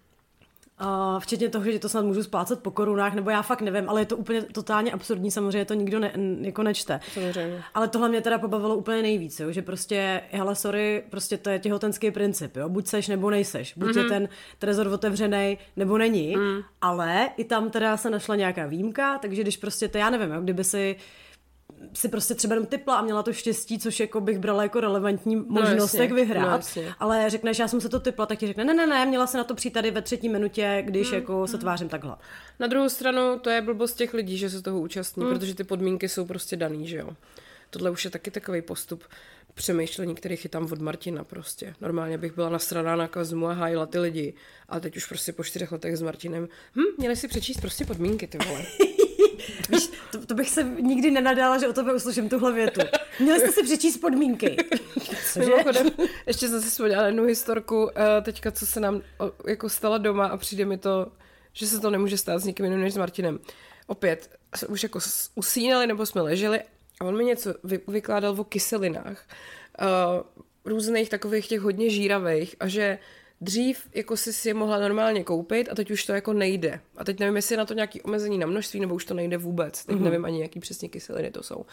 A 0.83 1.19
včetně 1.19 1.49
toho, 1.49 1.65
že 1.65 1.79
to 1.79 1.89
snad 1.89 2.05
můžu 2.05 2.23
splácet 2.23 2.59
po 2.59 2.71
korunách, 2.71 3.13
nebo 3.13 3.29
já 3.29 3.41
fakt 3.41 3.61
nevím, 3.61 3.89
ale 3.89 4.01
je 4.01 4.05
to 4.05 4.17
úplně 4.17 4.41
totálně 4.41 4.91
absurdní, 4.91 5.31
samozřejmě 5.31 5.65
to 5.65 5.73
nikdo 5.73 5.99
ne, 5.99 6.11
jako 6.41 6.63
nečte. 6.63 6.99
Samozřejmě. 7.13 7.63
Ale 7.73 7.87
tohle 7.87 8.09
mě 8.09 8.21
teda 8.21 8.37
pobavilo 8.37 8.75
úplně 8.75 9.01
nejvíc, 9.01 9.39
jo, 9.39 9.51
že 9.51 9.61
prostě, 9.61 10.21
hele, 10.31 10.55
sorry, 10.55 11.03
prostě 11.09 11.37
to 11.37 11.49
je 11.49 11.59
těhotenský 11.59 12.11
princip, 12.11 12.55
jo, 12.55 12.69
buď 12.69 12.87
seš 12.87 13.07
nebo 13.07 13.29
nejseš, 13.29 13.73
buď 13.77 13.89
mm-hmm. 13.89 14.03
je 14.03 14.09
ten 14.09 14.29
trezor 14.59 14.87
otevřený 14.87 15.57
nebo 15.75 15.97
není, 15.97 16.35
mm. 16.35 16.61
ale 16.81 17.29
i 17.37 17.43
tam 17.43 17.69
teda 17.69 17.97
se 17.97 18.09
našla 18.09 18.35
nějaká 18.35 18.65
výjimka, 18.65 19.17
takže 19.17 19.41
když 19.41 19.57
prostě 19.57 19.87
to, 19.87 19.97
já 19.97 20.09
nevím, 20.09 20.31
jo, 20.31 20.41
kdyby 20.41 20.63
si 20.63 20.95
si 21.93 22.09
prostě 22.09 22.35
třeba 22.35 22.53
jenom 22.53 22.67
typla 22.67 22.95
a 22.95 23.01
měla 23.01 23.23
to 23.23 23.33
štěstí, 23.33 23.79
což 23.79 23.99
jako 23.99 24.21
bych 24.21 24.39
brala 24.39 24.63
jako 24.63 24.79
relevantní 24.79 25.35
možnost, 25.35 25.77
jasně, 25.77 26.01
jak 26.01 26.11
vyhrát. 26.11 26.43
no 26.43 26.49
jasně. 26.49 26.93
ale 26.99 27.29
řekneš, 27.29 27.59
já 27.59 27.67
jsem 27.67 27.81
se 27.81 27.89
to 27.89 27.99
typla, 27.99 28.25
tak 28.25 28.39
ti 28.39 28.47
řekne, 28.47 28.65
ne, 28.65 28.73
ne, 28.73 28.87
ne, 28.87 29.05
měla 29.05 29.27
se 29.27 29.37
na 29.37 29.43
to 29.43 29.55
přijít 29.55 29.71
tady 29.71 29.91
ve 29.91 30.01
třetí 30.01 30.29
minutě, 30.29 30.83
když 30.85 31.07
Hmm, 31.07 31.19
jako 31.19 31.47
se 31.47 31.57
tvářím 31.57 31.89
takhle. 31.89 32.15
Na 32.59 32.67
druhou 32.67 32.89
stranu, 32.89 33.39
to 33.39 33.49
je 33.49 33.61
blbost 33.61 33.93
těch 33.93 34.13
lidí, 34.13 34.37
že 34.37 34.49
se 34.49 34.61
toho 34.61 34.79
účastní, 34.79 35.23
mm. 35.23 35.29
protože 35.29 35.55
ty 35.55 35.63
podmínky 35.63 36.09
jsou 36.09 36.25
prostě 36.25 36.55
daný, 36.55 36.87
že 36.87 36.97
jo. 36.97 37.09
tohle 37.69 37.91
už 37.91 38.05
je 38.05 38.11
taky 38.11 38.31
takový 38.31 38.61
postup 38.61 39.03
přemýšlení, 39.53 40.15
který 40.15 40.37
chytám 40.37 40.67
od 40.71 40.79
Martina 40.79 41.23
prostě. 41.23 41.75
Normálně 41.81 42.17
bych 42.17 42.35
byla 42.35 42.49
nasraná 42.49 42.95
na 42.95 43.07
Kazmu 43.07 43.47
a 43.47 43.53
hájila 43.53 43.85
ty 43.85 43.99
lidi, 43.99 44.33
a 44.69 44.79
teď 44.79 44.97
už 44.97 45.05
prostě 45.05 45.33
po 45.33 45.43
čtyřech 45.43 45.71
letech 45.71 45.97
s 45.97 46.01
Martinem, 46.01 46.47
hm, 46.75 46.81
měli 46.97 47.15
si 47.15 47.27
přečíst 47.27 47.61
prostě 47.61 47.85
podmínky, 47.85 48.27
ty 48.27 48.37
vole. 48.47 48.65
Víš, 49.69 49.89
to, 50.11 50.25
to, 50.25 50.33
bych 50.33 50.49
se 50.49 50.63
nikdy 50.63 51.11
nenadala, 51.11 51.57
že 51.57 51.67
o 51.67 51.73
tebe 51.73 51.93
uslyším 51.93 52.29
tuhle 52.29 52.53
větu. 52.53 52.81
Měli 53.19 53.39
jste 53.39 53.51
si 53.51 53.63
přečíst 53.63 53.97
podmínky. 53.97 54.57
Cože? 55.33 55.51
Ještě 56.27 56.47
jsem 56.47 56.61
si 56.61 56.69
vzpomněla 56.69 57.05
jednu 57.05 57.23
historku, 57.23 57.89
eh, 57.95 58.21
teďka, 58.21 58.51
co 58.51 58.65
se 58.65 58.79
nám 58.79 59.01
jako 59.47 59.69
stala 59.69 59.97
doma 59.97 60.25
a 60.25 60.37
přijde 60.37 60.65
mi 60.65 60.77
to, 60.77 61.11
že 61.53 61.67
se 61.67 61.79
to 61.79 61.89
nemůže 61.89 62.17
stát 62.17 62.39
s 62.39 62.45
nikým 62.45 62.65
jiným 62.65 62.81
než 62.81 62.93
s 62.93 62.97
Martinem. 62.97 63.39
Opět, 63.87 64.29
už 64.67 64.83
jako 64.83 64.99
usínali 65.35 65.87
nebo 65.87 66.05
jsme 66.05 66.21
leželi 66.21 66.59
a 66.99 67.05
on 67.05 67.17
mi 67.17 67.25
něco 67.25 67.53
vy, 67.63 67.79
vykládal 67.87 68.35
o 68.39 68.43
kyselinách, 68.43 69.27
uh, 69.81 69.87
různých 70.65 71.09
takových 71.09 71.47
těch 71.47 71.61
hodně 71.61 71.89
žíravých 71.89 72.55
a 72.59 72.67
že 72.67 72.99
dřív 73.41 73.87
jako 73.93 74.17
si 74.17 74.33
si 74.33 74.47
je 74.47 74.53
mohla 74.53 74.79
normálně 74.79 75.23
koupit 75.23 75.69
a 75.71 75.75
teď 75.75 75.91
už 75.91 76.05
to 76.05 76.13
jako 76.13 76.33
nejde. 76.33 76.79
A 76.97 77.03
teď 77.03 77.19
nevím, 77.19 77.35
jestli 77.35 77.53
je 77.53 77.57
na 77.57 77.65
to 77.65 77.73
nějaký 77.73 78.01
omezení 78.01 78.37
na 78.37 78.47
množství, 78.47 78.79
nebo 78.79 78.95
už 78.95 79.05
to 79.05 79.13
nejde 79.13 79.37
vůbec. 79.37 79.85
Teď 79.85 79.95
mm-hmm. 79.95 80.03
nevím 80.03 80.25
ani, 80.25 80.41
jaký 80.41 80.59
přesně 80.59 80.89
kyseliny 80.89 81.31
to 81.31 81.43
jsou. 81.43 81.65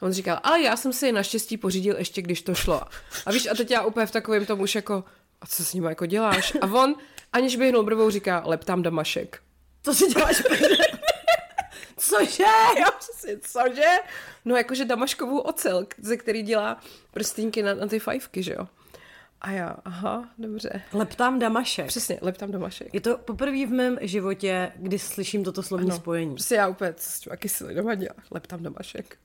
A 0.00 0.06
on 0.06 0.12
říkal, 0.12 0.40
ale 0.42 0.62
já 0.62 0.76
jsem 0.76 0.92
si 0.92 1.06
je 1.06 1.12
naštěstí 1.12 1.56
pořídil 1.56 1.96
ještě, 1.98 2.22
když 2.22 2.42
to 2.42 2.54
šlo. 2.54 2.82
A 3.26 3.32
víš, 3.32 3.48
a 3.50 3.54
teď 3.54 3.70
já 3.70 3.82
úplně 3.82 4.06
v 4.06 4.10
takovém 4.10 4.46
tom 4.46 4.60
už 4.60 4.74
jako, 4.74 5.04
a 5.40 5.46
co 5.46 5.64
s 5.64 5.72
ním 5.72 5.84
jako 5.84 6.06
děláš? 6.06 6.52
A 6.60 6.66
on, 6.66 6.94
aniž 7.32 7.56
by 7.56 7.68
hnul 7.68 7.82
brvou, 7.82 8.10
říká, 8.10 8.42
leptám 8.46 8.82
damašek. 8.82 9.42
Co 9.82 9.94
si 9.94 10.06
děláš? 10.06 10.42
Cože? 11.96 12.44
Já 12.78 12.90
přesně, 12.98 13.38
cože? 13.38 13.90
No 14.44 14.56
jakože 14.56 14.84
damaškovou 14.84 15.38
ocel, 15.38 15.86
ze 15.98 16.16
který 16.16 16.42
dělá 16.42 16.80
prstínky 17.10 17.62
na, 17.62 17.74
na 17.74 17.86
ty 17.86 17.98
fajfky, 17.98 18.42
že 18.42 18.52
jo? 18.52 18.68
A 19.40 19.50
já, 19.50 19.76
aha, 19.84 20.30
dobře. 20.38 20.82
Leptám 20.92 21.38
damašek. 21.38 21.86
Přesně, 21.86 22.18
leptám 22.22 22.50
damašek. 22.50 22.94
Je 22.94 23.00
to 23.00 23.18
poprvé 23.18 23.66
v 23.66 23.70
mém 23.70 23.98
životě, 24.00 24.72
kdy 24.76 24.98
slyším 24.98 25.44
toto 25.44 25.62
slovní 25.62 25.90
ano, 25.90 25.96
spojení. 25.96 26.34
Prostě 26.34 26.54
já 26.54 26.68
úplně, 26.68 26.94
s 26.96 27.20
těma 27.20 27.36
kyselý 27.36 27.74
doma 27.74 27.94
dělá? 27.94 28.14
Leptám 28.30 28.62
damašek. 28.62 29.16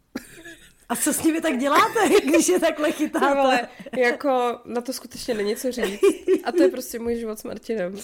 A 0.90 0.96
co 0.96 1.14
s 1.14 1.24
nimi 1.24 1.42
tak 1.42 1.58
děláte, 1.58 2.10
když 2.26 2.48
je 2.48 2.60
takhle 2.60 2.92
chytáte? 2.92 3.36
No, 3.36 3.42
ale 3.42 3.68
jako 3.98 4.60
na 4.66 4.82
to 4.82 4.94
skutečně 4.94 5.34
není 5.34 5.56
co 5.56 5.72
říct. 5.72 6.02
A 6.44 6.52
to 6.52 6.64
je 6.64 6.70
prostě 6.70 7.00
můj 7.00 7.16
život 7.16 7.40
s 7.40 7.44
Martinem. 7.44 7.96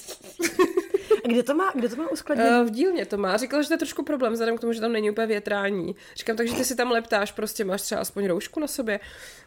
Kde 1.27 1.43
to 1.43 1.55
má, 1.55 1.71
kde 1.75 1.89
to 1.89 1.95
má 1.95 2.11
uskladněné? 2.11 2.61
Uh, 2.61 2.67
v 2.67 2.71
dílně 2.71 3.05
to 3.05 3.17
má. 3.17 3.37
Říkala, 3.37 3.61
že 3.61 3.67
to 3.67 3.73
je 3.73 3.77
trošku 3.77 4.03
problém, 4.03 4.33
vzhledem 4.33 4.57
k 4.57 4.61
tomu, 4.61 4.73
že 4.73 4.81
tam 4.81 4.91
není 4.91 5.11
úplně 5.11 5.27
větrání. 5.27 5.95
Říkám, 6.15 6.35
takže 6.35 6.53
ty 6.53 6.65
si 6.65 6.75
tam 6.75 6.91
leptáš, 6.91 7.31
prostě 7.31 7.65
máš 7.65 7.81
třeba 7.81 8.01
aspoň 8.01 8.27
roušku 8.27 8.59
na 8.59 8.67
sobě. 8.67 8.99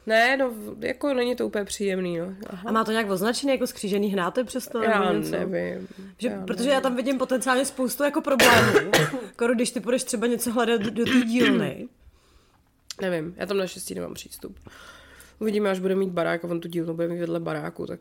Ne, 0.07 0.37
no, 0.37 0.53
jako 0.81 1.15
není 1.15 1.37
to 1.37 1.47
úplně 1.47 1.65
příjemný, 1.65 2.19
no. 2.19 2.35
Aha. 2.47 2.63
A 2.69 2.73
má 2.73 2.85
to 2.85 2.91
nějak 2.91 3.11
označený 3.11 3.53
jako 3.53 3.67
skřížený 3.67 4.09
hnáte 4.09 4.45
přesto? 4.45 4.83
Já 4.83 5.13
něco? 5.13 5.31
nevím. 5.31 5.89
Že, 6.19 6.29
já 6.29 6.41
protože 6.47 6.59
nevím. 6.59 6.75
já 6.75 6.81
tam 6.81 6.97
vidím 6.97 7.19
potenciálně 7.19 7.65
spoustu 7.65 8.05
jako 8.05 8.21
problémů. 8.21 8.91
Koro, 9.37 9.55
když 9.55 9.71
ty 9.71 9.81
půjdeš 9.81 10.05
třeba 10.05 10.27
něco 10.27 10.53
hledat 10.53 10.81
do 10.81 11.05
té 11.05 11.21
dílny. 11.21 11.89
Nevím, 13.01 13.35
já 13.37 13.47
tam 13.47 13.57
naštěstí 13.57 13.95
nemám 13.95 14.15
přístup. 14.15 14.59
Uvidíme, 15.39 15.71
až 15.71 15.79
bude 15.79 15.95
mít 15.95 16.11
barák 16.11 16.45
a 16.45 16.49
on 16.49 16.61
tu 16.61 16.69
dílnu 16.69 16.95
bude 16.95 17.09
mít 17.09 17.19
vedle 17.19 17.41
baráku, 17.41 17.87
tak 17.87 18.01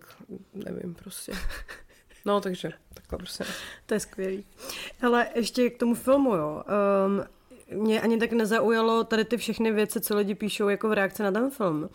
nevím 0.54 0.94
prostě. 0.94 1.32
No, 2.26 2.42
takže 2.42 2.72
takhle 2.94 3.18
prostě. 3.18 3.44
To 3.86 3.94
je 3.94 4.00
skvělý. 4.00 4.46
Ale 5.02 5.28
ještě 5.36 5.70
k 5.70 5.78
tomu 5.78 5.96
filmu, 5.96 6.36
jo. 6.36 6.64
Um, 7.06 7.24
mě 7.82 8.02
ani 8.02 8.18
tak 8.18 8.32
nezaujalo 8.32 9.04
tady 9.04 9.26
ty 9.26 9.38
všechny 9.38 9.72
věci, 9.72 10.02
co 10.02 10.18
lidi 10.18 10.36
píšou 10.36 10.70
jako 10.70 10.90
v 10.90 10.94
reakci 10.94 11.24
na 11.24 11.32
ten 11.32 11.50
film. 11.50 11.90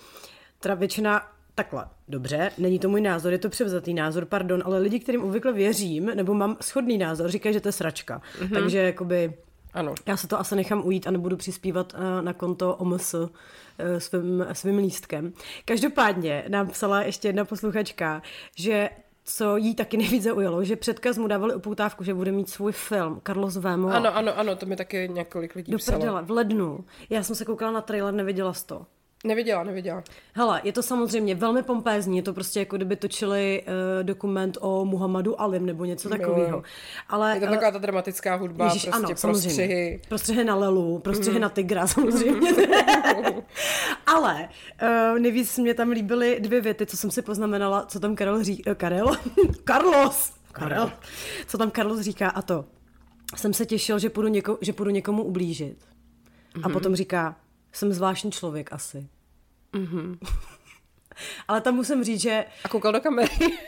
Teda 0.61 0.75
většina 0.75 1.35
Takhle, 1.57 1.87
dobře, 2.09 2.51
není 2.59 2.79
to 2.79 2.89
můj 2.89 3.01
názor, 3.01 3.33
je 3.33 3.39
to 3.39 3.49
převzatý 3.49 3.95
názor, 3.95 4.25
pardon, 4.25 4.63
ale 4.65 4.79
lidi, 4.79 5.01
kterým 5.01 5.25
obvykle 5.25 5.53
věřím, 5.53 6.07
nebo 6.07 6.35
mám 6.35 6.57
schodný 6.61 6.99
názor, 6.99 7.31
říkají, 7.31 7.53
že 7.53 7.61
to 7.61 7.69
je 7.69 7.73
sračka. 7.73 8.23
Mm-hmm. 8.39 8.55
Takže 8.55 8.79
jakoby 8.79 9.35
ano. 9.75 9.95
Já 10.07 10.17
se 10.17 10.29
to 10.29 10.41
asi 10.41 10.57
nechám 10.57 10.87
ujít 10.87 11.07
a 11.07 11.11
nebudu 11.11 11.37
přispívat 11.37 11.95
eh, 11.97 12.23
na 12.23 12.33
konto 12.33 12.77
OMS 12.77 13.15
eh, 13.15 14.01
svým, 14.01 14.47
svým 14.53 14.79
lístkem. 14.79 15.33
Každopádně 15.65 16.45
nám 16.49 16.69
psala 16.69 17.03
ještě 17.03 17.29
jedna 17.29 17.45
posluchačka, 17.45 18.23
že 18.57 18.91
co 19.25 19.57
jí 19.57 19.75
taky 19.75 19.97
nejvíc 19.97 20.23
zaujalo, 20.23 20.65
že 20.65 20.77
předkaz 20.77 21.19
mu 21.19 21.27
dávali 21.27 21.55
upoutávku, 21.55 22.05
že 22.05 22.15
bude 22.15 22.33
mít 22.33 22.51
svůj 22.51 22.73
film 22.73 23.21
Carlos 23.27 23.57
Vémo. 23.57 23.89
Ano, 23.89 24.17
ano, 24.17 24.39
ano, 24.39 24.57
to 24.57 24.67
mi 24.67 24.77
taky 24.77 25.09
několik 25.13 25.55
lidí 25.55 25.73
Do 25.73 25.79
psalo. 25.79 26.23
V 26.23 26.31
lednu. 26.31 26.85
Já 27.11 27.23
jsem 27.23 27.37
se 27.37 27.45
koukala 27.45 27.73
na 27.73 27.81
trailer, 27.81 28.15
neviděla 28.15 28.53
jsi 28.53 28.67
to. 28.67 28.87
Neviděla, 29.25 29.65
neviděla. 29.65 30.03
Hele, 30.33 30.61
je 30.65 30.73
to 30.73 30.83
samozřejmě 30.83 31.35
velmi 31.35 31.63
pompézní, 31.63 32.17
je 32.17 32.23
to 32.23 32.33
prostě 32.33 32.59
jako 32.59 32.77
kdyby 32.77 32.97
točili 32.97 33.63
uh, 33.63 34.05
dokument 34.05 34.59
o 34.61 34.85
Muhammadu 34.85 35.41
Alim 35.41 35.67
nebo 35.67 35.85
něco 35.85 36.09
no. 36.09 36.17
takového. 36.17 36.63
Ale, 37.09 37.35
je 37.35 37.41
to 37.41 37.47
taková 37.47 37.71
ta 37.71 37.79
dramatická 37.79 38.35
hudba, 38.35 38.65
Ježiš, 38.65 38.85
prostě 38.85 39.07
ano, 39.07 39.15
prostřihy. 39.21 40.01
Prostřihy 40.09 40.45
na 40.45 40.55
lelu, 40.55 40.99
prostřihy 40.99 41.37
mm. 41.37 41.43
na 41.43 41.49
tygra 41.49 41.87
samozřejmě. 41.95 42.53
Ale 44.07 44.49
uh, 44.83 45.19
nejvíc 45.19 45.59
mě 45.59 45.75
tam 45.75 45.91
líbily 45.91 46.37
dvě 46.41 46.61
věty, 46.61 46.87
co 46.87 46.97
jsem 46.97 47.11
si 47.11 47.23
poznamenala, 47.23 47.87
co 47.87 48.01
tam 48.01 48.17
Karel 48.17 48.45
říká. 48.45 48.71
Uh, 48.71 48.75
Karel? 48.75 49.17
Carlos! 49.69 50.33
Karel. 50.53 50.93
Co 51.47 51.59
tam 51.59 51.71
Carlos 51.71 52.01
říká 52.01 52.29
a 52.29 52.43
to. 52.43 52.65
Jsem 53.37 53.53
se 53.53 53.67
těšil, 53.67 53.99
že 53.99 54.11
půjdu, 54.11 54.29
něko, 54.29 54.59
že 54.61 54.73
půjdu 54.73 54.91
někomu 54.91 55.23
ublížit. 55.23 55.79
Mm-hmm. 55.79 56.61
A 56.63 56.69
mhm. 56.69 56.73
potom 56.73 56.97
říká, 56.97 57.37
jsem 57.73 57.93
zvláštní 57.93 58.33
člověk 58.33 58.73
asi. 58.73 59.09
Mm-hmm. 59.75 60.19
Ale 61.49 61.61
tam 61.61 61.75
musím 61.75 62.05
říct, 62.05 62.21
že... 62.21 62.45
A 62.65 62.69
koukal 62.69 62.93
do 62.93 63.01
kamery. 63.01 63.31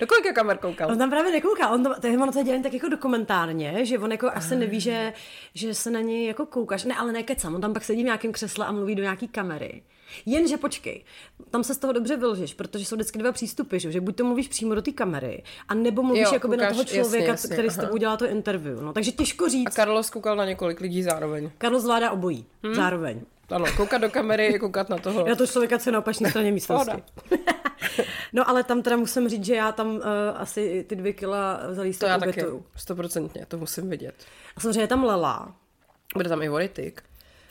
Do 0.00 0.06
kolika 0.06 0.32
kamer 0.32 0.58
koukal? 0.58 0.90
On 0.90 0.98
tam 0.98 1.10
právě 1.10 1.32
nekouká, 1.32 1.68
on 1.68 1.84
to, 1.84 1.94
ono 2.22 2.32
to 2.32 2.42
dělá 2.42 2.62
tak 2.62 2.74
jako 2.74 2.88
dokumentárně, 2.88 3.86
že 3.86 3.98
on 3.98 4.12
jako 4.12 4.30
asi 4.34 4.56
neví, 4.56 4.80
že, 4.80 5.12
že 5.54 5.74
se 5.74 5.90
na 5.90 6.00
něj 6.00 6.26
jako 6.26 6.46
koukáš. 6.46 6.84
Ne, 6.84 6.94
ale 6.94 7.12
nekecám, 7.12 7.54
on 7.54 7.60
tam 7.60 7.72
pak 7.72 7.84
sedí 7.84 8.02
v 8.02 8.04
nějakém 8.04 8.32
křesle 8.32 8.66
a 8.66 8.72
mluví 8.72 8.94
do 8.94 9.02
nějaký 9.02 9.28
kamery. 9.28 9.82
Jenže 10.26 10.56
počkej, 10.56 11.04
tam 11.50 11.64
se 11.64 11.74
z 11.74 11.78
toho 11.78 11.92
dobře 11.92 12.16
vylžeš, 12.16 12.54
protože 12.54 12.84
jsou 12.84 12.96
vždycky 12.96 13.18
dva 13.18 13.32
přístupy, 13.32 13.78
že, 13.78 13.92
že 13.92 14.00
buď 14.00 14.16
to 14.16 14.24
mluvíš 14.24 14.48
přímo 14.48 14.74
do 14.74 14.82
té 14.82 14.92
kamery, 14.92 15.42
a 15.68 15.74
nebo 15.74 16.02
mluvíš 16.02 16.24
jo, 16.24 16.34
jakoby 16.34 16.56
koukáš, 16.56 16.68
na 16.68 16.74
toho 16.74 16.84
člověka, 16.84 17.26
jasně, 17.26 17.30
jasně, 17.30 17.56
který 17.56 17.70
s 17.70 17.76
tebou 17.76 17.96
dělá 17.96 18.16
to 18.16 18.26
interview. 18.26 18.82
No, 18.82 18.92
takže 18.92 19.12
těžko 19.12 19.48
říct. 19.48 19.66
A 19.66 19.70
Carlos 19.70 20.10
koukal 20.10 20.36
na 20.36 20.44
několik 20.44 20.80
lidí 20.80 21.02
zároveň. 21.02 21.50
Carlos 21.60 21.82
zvládá 21.82 22.10
obojí, 22.10 22.46
hmm? 22.62 22.74
zároveň. 22.74 23.20
Ano, 23.50 23.66
koukat 23.76 24.00
do 24.00 24.10
kamery, 24.10 24.58
koukat 24.58 24.88
na 24.88 24.98
toho. 24.98 25.28
Na 25.28 25.34
to 25.34 25.46
člověka, 25.46 25.78
co 25.78 25.88
je 25.90 25.92
na 25.92 25.98
opačné 25.98 26.30
straně 26.30 26.52
místnosti. 26.52 27.02
no 28.32 28.48
ale 28.48 28.64
tam 28.64 28.82
teda 28.82 28.96
musím 28.96 29.28
říct, 29.28 29.44
že 29.44 29.54
já 29.54 29.72
tam 29.72 29.96
uh, 29.96 30.02
asi 30.34 30.84
ty 30.88 30.96
dvě 30.96 31.12
kila 31.12 31.60
za 31.70 31.82
lístek 31.82 32.06
To 32.06 32.10
já 32.10 32.18
taky, 32.18 32.44
stoprocentně, 32.76 33.46
to 33.46 33.58
musím 33.58 33.90
vidět. 33.90 34.14
A 34.56 34.60
samozřejmě 34.60 34.80
je 34.80 34.86
tam 34.86 35.04
Lela. 35.04 35.56
Bude 36.14 36.28
tam 36.28 36.42
i 36.42 36.48
Voritik. 36.48 37.02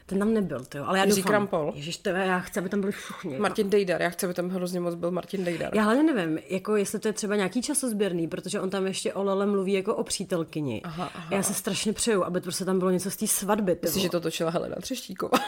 Ten 0.07 0.19
tam 0.19 0.33
nebyl, 0.33 0.65
to 0.65 0.77
jo. 0.77 0.83
Ale 0.87 0.97
já 0.99 1.05
Jiří 1.05 1.21
doufám, 1.21 1.29
Krampol. 1.29 1.71
Ježiš, 1.75 1.97
to 1.97 2.09
já 2.09 2.39
chci, 2.39 2.59
aby 2.59 2.69
tam 2.69 2.81
byli 2.81 2.91
všichni. 2.91 3.37
Martin 3.39 3.69
Dejdar, 3.69 4.01
já 4.01 4.09
chci, 4.09 4.25
aby 4.25 4.33
tam 4.33 4.49
hrozně 4.49 4.79
moc 4.79 4.95
byl 4.95 5.11
Martin 5.11 5.43
Dejdar. 5.45 5.75
Já 5.75 5.83
hlavně 5.83 6.03
nevím, 6.13 6.39
jako 6.49 6.75
jestli 6.75 6.99
to 6.99 7.07
je 7.07 7.13
třeba 7.13 7.35
nějaký 7.35 7.61
časozběrný, 7.61 8.27
protože 8.27 8.59
on 8.59 8.69
tam 8.69 8.87
ještě 8.87 9.13
o 9.13 9.23
Lele 9.23 9.45
mluví 9.45 9.73
jako 9.73 9.95
o 9.95 10.03
přítelkyni. 10.03 10.81
Aha, 10.83 11.11
aha. 11.15 11.35
Já 11.35 11.43
se 11.43 11.53
strašně 11.53 11.93
přeju, 11.93 12.23
aby 12.23 12.41
prostě 12.41 12.65
tam 12.65 12.79
bylo 12.79 12.91
něco 12.91 13.11
z 13.11 13.15
té 13.15 13.27
svatby. 13.27 13.79
Myslíš, 13.81 14.03
že 14.03 14.09
to 14.09 14.19
točila 14.21 14.51
Helena 14.51 14.75
Třeštíková? 14.81 15.37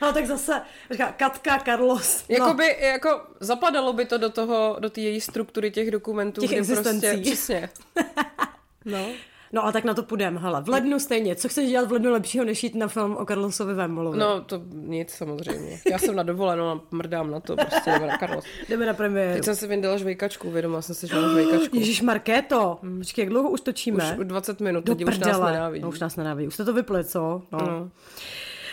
Ale 0.00 0.12
tak 0.12 0.26
zase, 0.26 0.62
říká, 0.90 1.12
Katka, 1.12 1.58
Carlos. 1.58 2.24
No. 2.28 2.36
Jakoby, 2.36 2.76
jako 2.80 3.20
zapadalo 3.40 3.92
by 3.92 4.04
to 4.04 4.18
do 4.18 4.30
toho, 4.30 4.76
do 4.80 4.90
té 4.90 5.00
její 5.00 5.20
struktury 5.20 5.70
těch 5.70 5.90
dokumentů. 5.90 6.40
Těch 6.40 6.52
existencí. 6.52 7.06
Prostě, 7.06 7.22
přesně. 7.22 7.68
No. 8.84 9.06
No 9.52 9.66
a 9.66 9.72
tak 9.72 9.84
na 9.84 9.94
to 9.94 10.02
půjdeme. 10.02 10.40
Hele, 10.40 10.62
v 10.62 10.68
lednu 10.68 10.98
stejně. 10.98 11.36
Co 11.36 11.48
chceš 11.48 11.70
dělat 11.70 11.88
v 11.88 11.92
lednu 11.92 12.12
lepšího, 12.12 12.44
než 12.44 12.64
jít 12.64 12.74
na 12.74 12.88
film 12.88 13.16
o 13.16 13.26
Carlosovi 13.26 13.74
Vémolovi? 13.74 14.18
No, 14.18 14.40
to 14.40 14.62
nic 14.72 15.10
samozřejmě. 15.10 15.80
Já 15.90 15.98
jsem 15.98 16.16
na 16.16 16.22
dovolenou 16.22 16.64
a 16.64 16.80
mrdám 16.90 17.30
na 17.30 17.40
to. 17.40 17.56
Prostě 17.56 17.90
jdeme 17.90 18.06
na 18.06 18.18
Carlos. 18.18 18.44
jdeme 18.68 18.86
na 18.86 18.94
premiéru. 18.94 19.34
Teď 19.34 19.44
jsem 19.44 19.56
si 19.56 19.66
vyndala 19.66 19.96
žvejkačku, 19.96 20.50
vědomila 20.50 20.82
jsem 20.82 20.94
si, 20.94 21.06
že 21.06 21.14
mám 21.14 21.30
žvejkačku. 21.30 21.76
Ježíš 21.76 22.00
Markéto. 22.00 22.78
Hmm. 22.82 22.98
Počkej, 22.98 23.22
jak 23.22 23.28
dlouho 23.28 23.50
už 23.50 23.60
točíme? 23.60 24.16
Už 24.18 24.26
20 24.26 24.60
minut, 24.60 24.84
teď 24.84 25.04
už 25.04 25.18
nás 25.18 25.40
nenávidí. 25.40 25.82
No, 25.82 25.88
už 25.88 26.00
nás 26.00 26.16
nenávidí. 26.16 26.48
Už 26.48 26.54
jste 26.54 26.64
to 26.64 26.72
vypli, 26.72 27.04
co? 27.04 27.42
No. 27.52 27.58
no. 27.58 27.90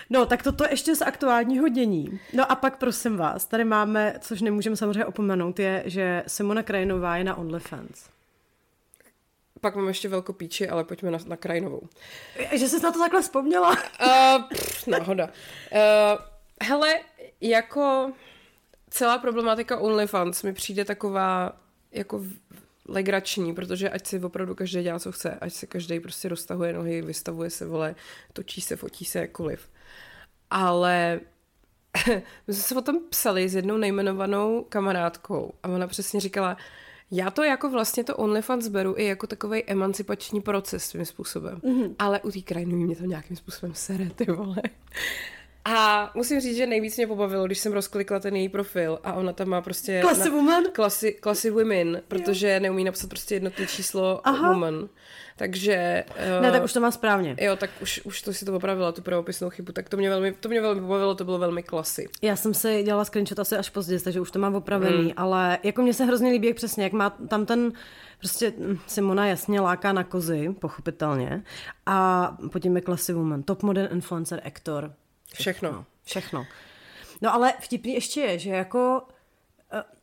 No, 0.10 0.26
tak 0.26 0.44
toto 0.44 0.64
ještě 0.70 0.96
z 0.96 1.02
aktuálního 1.02 1.68
dění. 1.68 2.20
No 2.34 2.52
a 2.52 2.56
pak 2.56 2.78
prosím 2.78 3.18
vás, 3.18 3.46
tady 3.46 3.66
máme, 3.66 4.14
což 4.20 4.42
nemůžeme 4.42 4.76
samozřejmě 4.76 5.06
opomenout, 5.06 5.60
je, 5.60 5.84
že 5.86 6.24
Simona 6.28 6.64
Krajinová 6.64 7.18
je 7.18 7.24
na 7.24 7.36
OnlyFans. 7.38 8.10
Pak 9.62 9.76
mám 9.76 9.88
ještě 9.88 10.10
velkou 10.10 10.34
píči, 10.34 10.70
ale 10.70 10.84
pojďme 10.84 11.12
na, 11.12 11.20
na 11.28 11.38
Krajinovou. 11.38 11.82
Že 12.54 12.70
jsi 12.70 12.84
na 12.84 12.92
to 12.92 13.00
takhle 13.00 13.22
vzpomněla? 13.22 13.70
Uh, 13.72 14.44
pff, 14.54 14.88
náhoda. 14.88 15.26
Uh, 15.26 16.20
hele, 16.62 17.00
jako 17.42 18.12
celá 18.90 19.18
problematika 19.18 19.78
OnlyFans 19.78 20.44
mi 20.44 20.54
přijde 20.54 20.86
taková 20.86 21.58
jako 21.92 22.24
legrační, 22.88 23.56
protože 23.56 23.90
ať 23.90 24.08
si 24.08 24.20
opravdu 24.20 24.56
každý 24.56 24.84
dělá, 24.84 25.00
co 25.00 25.12
chce, 25.12 25.38
ať 25.42 25.54
se 25.54 25.68
každý 25.68 26.00
prostě 26.00 26.30
roztahuje 26.30 26.74
nohy, 26.74 27.02
vystavuje 27.02 27.50
se, 27.50 27.66
vole, 27.66 27.96
točí 28.34 28.62
se, 28.62 28.76
fotí 28.76 29.06
se, 29.06 29.20
jakkoliv 29.20 29.70
Ale 30.50 31.20
my 32.48 32.54
jsme 32.54 32.64
se 32.64 32.76
o 32.76 32.82
tom 32.82 33.00
psali 33.10 33.50
s 33.50 33.56
jednou 33.56 33.78
nejmenovanou 33.78 34.66
kamarádkou 34.70 35.54
a 35.64 35.68
ona 35.68 35.88
přesně 35.88 36.20
říkala, 36.20 36.58
já 37.12 37.32
to 37.32 37.44
jako 37.44 37.70
vlastně 37.70 38.04
to 38.04 38.16
OnlyFans 38.16 38.68
beru 38.68 38.96
i 38.98 39.06
jako 39.06 39.28
takový 39.28 39.64
emancipační 39.68 40.42
proces 40.42 40.86
svým 40.86 41.06
způsobem. 41.06 41.60
Mm-hmm. 41.64 41.96
Ale 42.00 42.22
u 42.22 42.32
té 42.32 42.42
krajiny 42.42 42.74
mě 42.74 42.96
to 42.96 43.06
nějakým 43.06 43.38
způsobem 43.38 43.76
sere, 43.76 44.10
ty 44.10 44.26
vole. 44.26 44.62
A 45.76 46.12
musím 46.16 46.40
říct, 46.40 46.58
že 46.58 46.68
nejvíc 46.68 46.98
mě 46.98 47.08
pobavilo, 47.08 47.46
když 47.46 47.60
jsem 47.60 47.74
rozklikla 47.74 48.20
ten 48.20 48.36
její 48.36 48.50
profil 48.50 49.00
a 49.04 49.14
ona 49.14 49.34
tam 49.34 49.48
má 49.48 49.62
prostě... 49.62 50.02
Klasy 50.02 50.30
woman? 50.30 50.64
Klasy, 50.74 51.12
klasy 51.12 51.50
women, 51.50 52.02
protože 52.08 52.54
jo. 52.54 52.60
neumí 52.60 52.84
napsat 52.84 53.10
prostě 53.10 53.36
jednotné 53.36 53.68
číslo 53.68 54.22
Aha. 54.24 54.50
woman. 54.50 54.90
Takže... 55.36 56.04
Uh, 56.38 56.42
ne, 56.42 56.52
tak 56.52 56.64
už 56.64 56.74
to 56.74 56.80
má 56.80 56.92
správně. 56.92 57.36
Jo, 57.42 57.56
tak 57.56 57.70
už, 57.82 58.02
už 58.04 58.22
to 58.22 58.34
si 58.34 58.46
to 58.46 58.56
opravila, 58.56 58.92
tu 58.92 59.02
pravopisnou 59.02 59.50
chybu. 59.50 59.72
Tak 59.72 59.90
to 59.90 59.98
mě 59.98 60.10
velmi, 60.10 60.32
to 60.32 60.50
mě 60.50 60.62
velmi 60.62 60.82
pobavilo, 60.82 61.16
to 61.16 61.26
bylo 61.26 61.38
velmi 61.38 61.64
klasy. 61.64 62.10
Já 62.22 62.36
jsem 62.36 62.54
si 62.54 62.84
dělala 62.84 63.06
screenshot 63.06 63.40
asi 63.40 63.56
až 63.56 63.70
později, 63.70 64.00
takže 64.00 64.22
už 64.22 64.32
to 64.32 64.40
mám 64.40 64.56
opravený, 64.56 65.04
mm. 65.04 65.14
ale 65.18 65.58
jako 65.64 65.82
mně 65.82 65.94
se 65.94 66.06
hrozně 66.06 66.32
líbí, 66.32 66.48
jak 66.48 66.56
přesně, 66.56 66.84
jak 66.84 66.94
má 66.94 67.10
tam 67.10 67.46
ten 67.46 67.72
Prostě 68.20 68.54
Simona 68.88 69.28
jasně 69.28 69.62
láká 69.62 69.94
na 69.94 70.04
kozy, 70.04 70.56
pochopitelně. 70.60 71.44
A 71.86 72.38
potom 72.52 72.76
je 72.76 72.82
klasy 72.82 73.14
woman, 73.14 73.44
top 73.44 73.64
modern 73.64 73.94
influencer, 73.94 74.42
actor. 74.46 74.94
Všechno. 75.34 75.70
Všechno. 75.70 75.86
všechno. 76.06 76.46
No 77.22 77.34
ale 77.34 77.54
vtipný 77.60 77.94
ještě 77.94 78.22
je, 78.22 78.40
že 78.40 78.50
jako... 78.50 79.08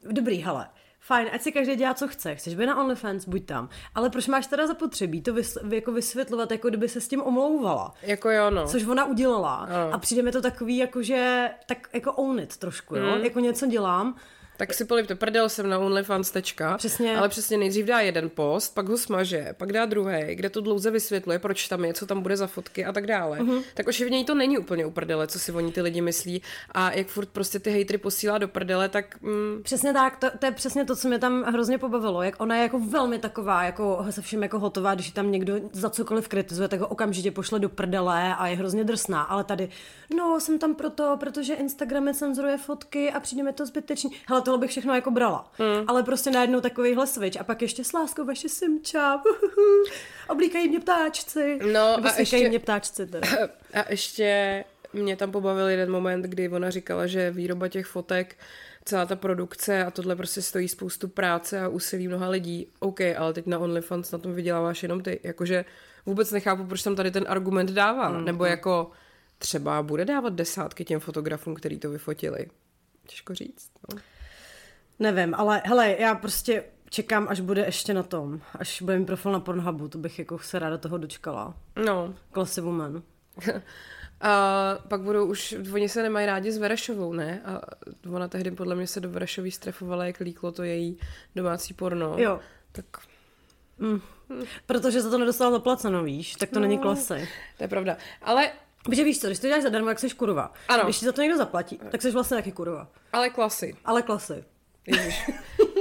Uh, 0.04 0.12
dobrý, 0.12 0.42
hele, 0.42 0.68
fajn, 1.00 1.28
ať 1.32 1.42
si 1.42 1.52
každý 1.52 1.76
dělá, 1.76 1.94
co 1.94 2.08
chce. 2.08 2.34
Chceš 2.34 2.54
být 2.54 2.66
na 2.66 2.80
OnlyFans, 2.80 3.28
buď 3.28 3.46
tam. 3.46 3.68
Ale 3.94 4.10
proč 4.10 4.26
máš 4.26 4.46
teda 4.46 4.66
zapotřebí 4.66 5.22
to 5.22 5.32
vys- 5.32 5.74
jako 5.74 5.92
vysvětlovat, 5.92 6.50
jako 6.50 6.68
kdyby 6.68 6.88
se 6.88 7.00
s 7.00 7.08
tím 7.08 7.22
omlouvala? 7.22 7.94
Jako 8.02 8.30
jo, 8.30 8.50
no. 8.50 8.66
Což 8.66 8.84
ona 8.84 9.04
udělala. 9.04 9.54
Ano. 9.56 9.94
A 9.94 9.98
přijde 9.98 10.22
mi 10.22 10.32
to 10.32 10.42
takový, 10.42 10.76
jako 10.76 11.02
že, 11.02 11.50
tak 11.66 11.88
jako 11.92 12.12
own 12.12 12.40
it 12.40 12.56
trošku, 12.56 12.96
jo? 12.96 13.16
Mm. 13.16 13.24
Jako 13.24 13.40
něco 13.40 13.66
dělám, 13.66 14.16
tak 14.56 14.74
si 14.74 14.84
polipte 14.84 15.14
prdel 15.14 15.48
jsem 15.48 15.68
na 15.68 15.78
OnlyFans. 15.78 16.36
Přesně. 16.76 17.16
Ale 17.16 17.28
přesně 17.28 17.58
nejdřív 17.58 17.86
dá 17.86 18.00
jeden 18.00 18.30
post, 18.30 18.74
pak 18.74 18.88
ho 18.88 18.98
smaže, 18.98 19.54
pak 19.56 19.72
dá 19.72 19.86
druhý, 19.86 20.34
kde 20.34 20.50
to 20.50 20.60
dlouze 20.60 20.90
vysvětluje, 20.90 21.38
proč 21.38 21.68
tam 21.68 21.84
je, 21.84 21.94
co 21.94 22.06
tam 22.06 22.22
bude 22.22 22.36
za 22.36 22.46
fotky 22.46 22.84
a 22.84 22.92
tak 22.92 23.06
dále. 23.06 23.38
Uh-huh. 23.38 23.62
Tak 23.74 23.88
ošivnění 23.88 24.24
to 24.24 24.34
není 24.34 24.58
úplně 24.58 24.86
u 24.86 24.90
prdele, 24.90 25.26
co 25.26 25.38
si 25.38 25.52
oni 25.52 25.72
ty 25.72 25.82
lidi 25.82 26.00
myslí. 26.00 26.42
A 26.72 26.92
jak 26.92 27.06
furt 27.06 27.28
prostě 27.28 27.58
ty 27.58 27.70
hejtry 27.70 27.98
posílá 27.98 28.38
do 28.38 28.48
prdele, 28.48 28.88
tak... 28.88 29.22
Mm... 29.22 29.62
Přesně 29.62 29.92
tak, 29.92 30.16
to, 30.16 30.26
to, 30.38 30.46
je 30.46 30.52
přesně 30.52 30.84
to, 30.84 30.96
co 30.96 31.08
mě 31.08 31.18
tam 31.18 31.42
hrozně 31.42 31.78
pobavilo. 31.78 32.22
Jak 32.22 32.40
ona 32.40 32.56
je 32.56 32.62
jako 32.62 32.78
velmi 32.78 33.18
taková, 33.18 33.64
jako 33.64 34.06
se 34.10 34.22
vším 34.22 34.42
jako 34.42 34.58
hotová, 34.58 34.94
když 34.94 35.10
tam 35.10 35.32
někdo 35.32 35.54
za 35.72 35.90
cokoliv 35.90 36.28
kritizuje, 36.28 36.68
tak 36.68 36.80
ho 36.80 36.88
okamžitě 36.88 37.30
pošle 37.30 37.58
do 37.58 37.68
prdele 37.68 38.34
a 38.34 38.46
je 38.46 38.56
hrozně 38.56 38.84
drsná. 38.84 39.22
Ale 39.22 39.44
tady, 39.44 39.68
no, 40.16 40.40
jsem 40.40 40.58
tam 40.58 40.74
proto, 40.74 41.16
protože 41.20 41.54
Instagram 41.54 42.14
cenzuruje 42.14 42.58
fotky 42.58 43.10
a 43.10 43.20
přijde 43.20 43.42
mi 43.42 43.52
to 43.52 43.66
zbytečný. 43.66 44.10
Hele, 44.26 44.42
tohle 44.46 44.58
bych 44.58 44.70
všechno 44.70 44.94
jako 44.94 45.10
brala. 45.10 45.52
Mm. 45.58 45.84
Ale 45.86 46.02
prostě 46.02 46.30
najednou 46.30 46.60
takovýhle 46.60 47.06
switch 47.06 47.40
a 47.40 47.44
pak 47.44 47.62
ještě 47.62 47.84
s 47.84 47.92
láskou 47.92 48.24
vaše 48.24 48.48
simča, 48.48 49.22
oblíkají 50.28 50.68
mě 50.68 50.80
ptáčci. 50.80 51.58
No 51.72 51.96
Nebo 51.96 52.08
a 52.08 52.18
ještě, 52.18 52.48
mě 52.48 52.58
ptáčci 52.58 53.06
teda. 53.06 53.28
A 53.74 53.90
ještě 53.90 54.64
mě 54.92 55.16
tam 55.16 55.32
pobavil 55.32 55.68
jeden 55.68 55.90
moment, 55.90 56.22
kdy 56.22 56.48
ona 56.48 56.70
říkala, 56.70 57.06
že 57.06 57.30
výroba 57.30 57.68
těch 57.68 57.86
fotek 57.86 58.36
celá 58.84 59.06
ta 59.06 59.16
produkce 59.16 59.84
a 59.84 59.90
tohle 59.90 60.16
prostě 60.16 60.42
stojí 60.42 60.68
spoustu 60.68 61.08
práce 61.08 61.60
a 61.60 61.68
úsilí 61.68 62.08
mnoha 62.08 62.28
lidí. 62.28 62.68
OK, 62.78 63.00
ale 63.00 63.32
teď 63.32 63.46
na 63.46 63.58
OnlyFans 63.58 64.10
na 64.10 64.18
tom 64.18 64.34
vyděláváš 64.34 64.82
jenom 64.82 65.02
ty. 65.02 65.20
Jakože 65.22 65.64
vůbec 66.06 66.30
nechápu, 66.30 66.64
proč 66.64 66.82
tam 66.82 66.96
tady 66.96 67.10
ten 67.10 67.24
argument 67.28 67.70
dává. 67.70 68.08
Mm. 68.08 68.24
Nebo 68.24 68.44
jako 68.44 68.90
třeba 69.38 69.82
bude 69.82 70.04
dávat 70.04 70.32
desátky 70.32 70.84
těm 70.84 71.00
fotografům, 71.00 71.54
který 71.54 71.78
to 71.78 71.90
vyfotili. 71.90 72.46
Těžko 73.06 73.34
říct. 73.34 73.70
No. 73.92 73.98
Nevím, 74.98 75.34
ale 75.34 75.62
hele, 75.64 75.96
já 75.98 76.14
prostě 76.14 76.64
čekám, 76.90 77.26
až 77.28 77.40
bude 77.40 77.64
ještě 77.64 77.94
na 77.94 78.02
tom, 78.02 78.40
až 78.58 78.82
bude 78.82 78.98
mít 78.98 79.06
profil 79.06 79.32
na 79.32 79.40
Pornhubu, 79.40 79.88
to 79.88 79.98
bych 79.98 80.18
jako 80.18 80.38
se 80.38 80.58
ráda 80.58 80.78
toho 80.78 80.98
dočkala. 80.98 81.54
No. 81.84 82.14
Klasy 82.32 82.60
woman. 82.60 83.02
A 84.20 84.78
pak 84.88 85.00
budou 85.00 85.26
už, 85.26 85.54
oni 85.72 85.88
se 85.88 86.02
nemají 86.02 86.26
rádi 86.26 86.52
s 86.52 86.58
Verešovou, 86.58 87.12
ne? 87.12 87.42
A 87.44 87.60
ona 88.12 88.28
tehdy 88.28 88.50
podle 88.50 88.74
mě 88.74 88.86
se 88.86 89.00
do 89.00 89.10
Verešový 89.10 89.50
strefovala, 89.50 90.06
jak 90.06 90.20
líklo 90.20 90.52
to 90.52 90.62
její 90.62 90.98
domácí 91.34 91.74
porno. 91.74 92.14
Jo. 92.18 92.40
Tak... 92.72 92.84
Mm. 93.78 94.00
Protože 94.66 95.02
za 95.02 95.10
to 95.10 95.18
nedostala 95.18 95.50
zaplaceno, 95.50 96.02
víš, 96.02 96.34
tak 96.34 96.50
to 96.50 96.60
no, 96.60 96.60
není 96.60 96.78
klasy. 96.78 97.28
To 97.56 97.64
je 97.64 97.68
pravda. 97.68 97.96
Ale 98.22 98.50
Protože 98.84 99.04
víš 99.04 99.20
co, 99.20 99.26
když 99.26 99.38
to 99.38 99.46
děláš 99.46 99.62
zadarmo, 99.62 99.88
jak 99.88 99.98
jsi 99.98 100.10
kurva. 100.10 100.52
Ano. 100.68 100.84
Když 100.84 100.98
ti 100.98 101.06
za 101.06 101.12
to 101.12 101.22
někdo 101.22 101.36
zaplatí, 101.36 101.80
tak 101.90 102.02
jsi 102.02 102.10
vlastně 102.10 102.36
taky 102.36 102.52
kurva. 102.52 102.88
Ale 103.12 103.30
klasy. 103.30 103.76
Ale 103.84 104.02
klasy. 104.02 104.44
Ježiš, 104.86 105.30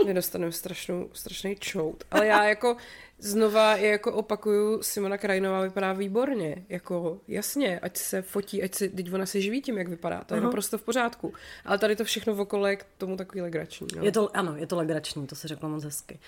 my 0.06 0.14
dostaneme 0.14 0.52
strašnou, 0.52 1.10
strašný 1.14 1.56
čout. 1.56 2.04
Ale 2.12 2.28
já 2.28 2.44
jako 2.44 2.78
znova 3.20 3.76
je 3.76 3.90
jako 3.90 4.14
opakuju, 4.14 4.84
Simona 4.84 5.18
Krajinová 5.18 5.62
vypadá 5.62 5.94
výborně. 5.94 6.66
Jako 6.70 7.22
jasně, 7.28 7.80
ať 7.80 7.98
se 7.98 8.22
fotí, 8.22 8.64
ať 8.64 8.76
se, 8.76 8.90
teď 8.90 9.14
ona 9.14 9.26
se 9.26 9.42
živí 9.42 9.62
tím, 9.62 9.78
jak 9.78 9.88
vypadá. 9.88 10.24
To 10.24 10.34
je 10.34 10.42
uh-huh. 10.42 10.44
naprosto 10.44 10.78
v 10.78 10.84
pořádku. 10.84 11.34
Ale 11.66 11.78
tady 11.78 11.96
to 11.96 12.04
všechno 12.04 12.34
okolo 12.34 12.68
je 12.68 12.76
k 12.76 12.86
tomu 12.98 13.18
takový 13.18 13.42
legrační. 13.42 13.88
No. 13.96 14.04
Je 14.04 14.12
to, 14.12 14.38
ano, 14.38 14.56
je 14.58 14.68
to 14.68 14.76
legrační, 14.76 15.28
to 15.28 15.36
se 15.36 15.48
řekla 15.48 15.70
moc 15.70 15.84
hezky. 15.84 16.20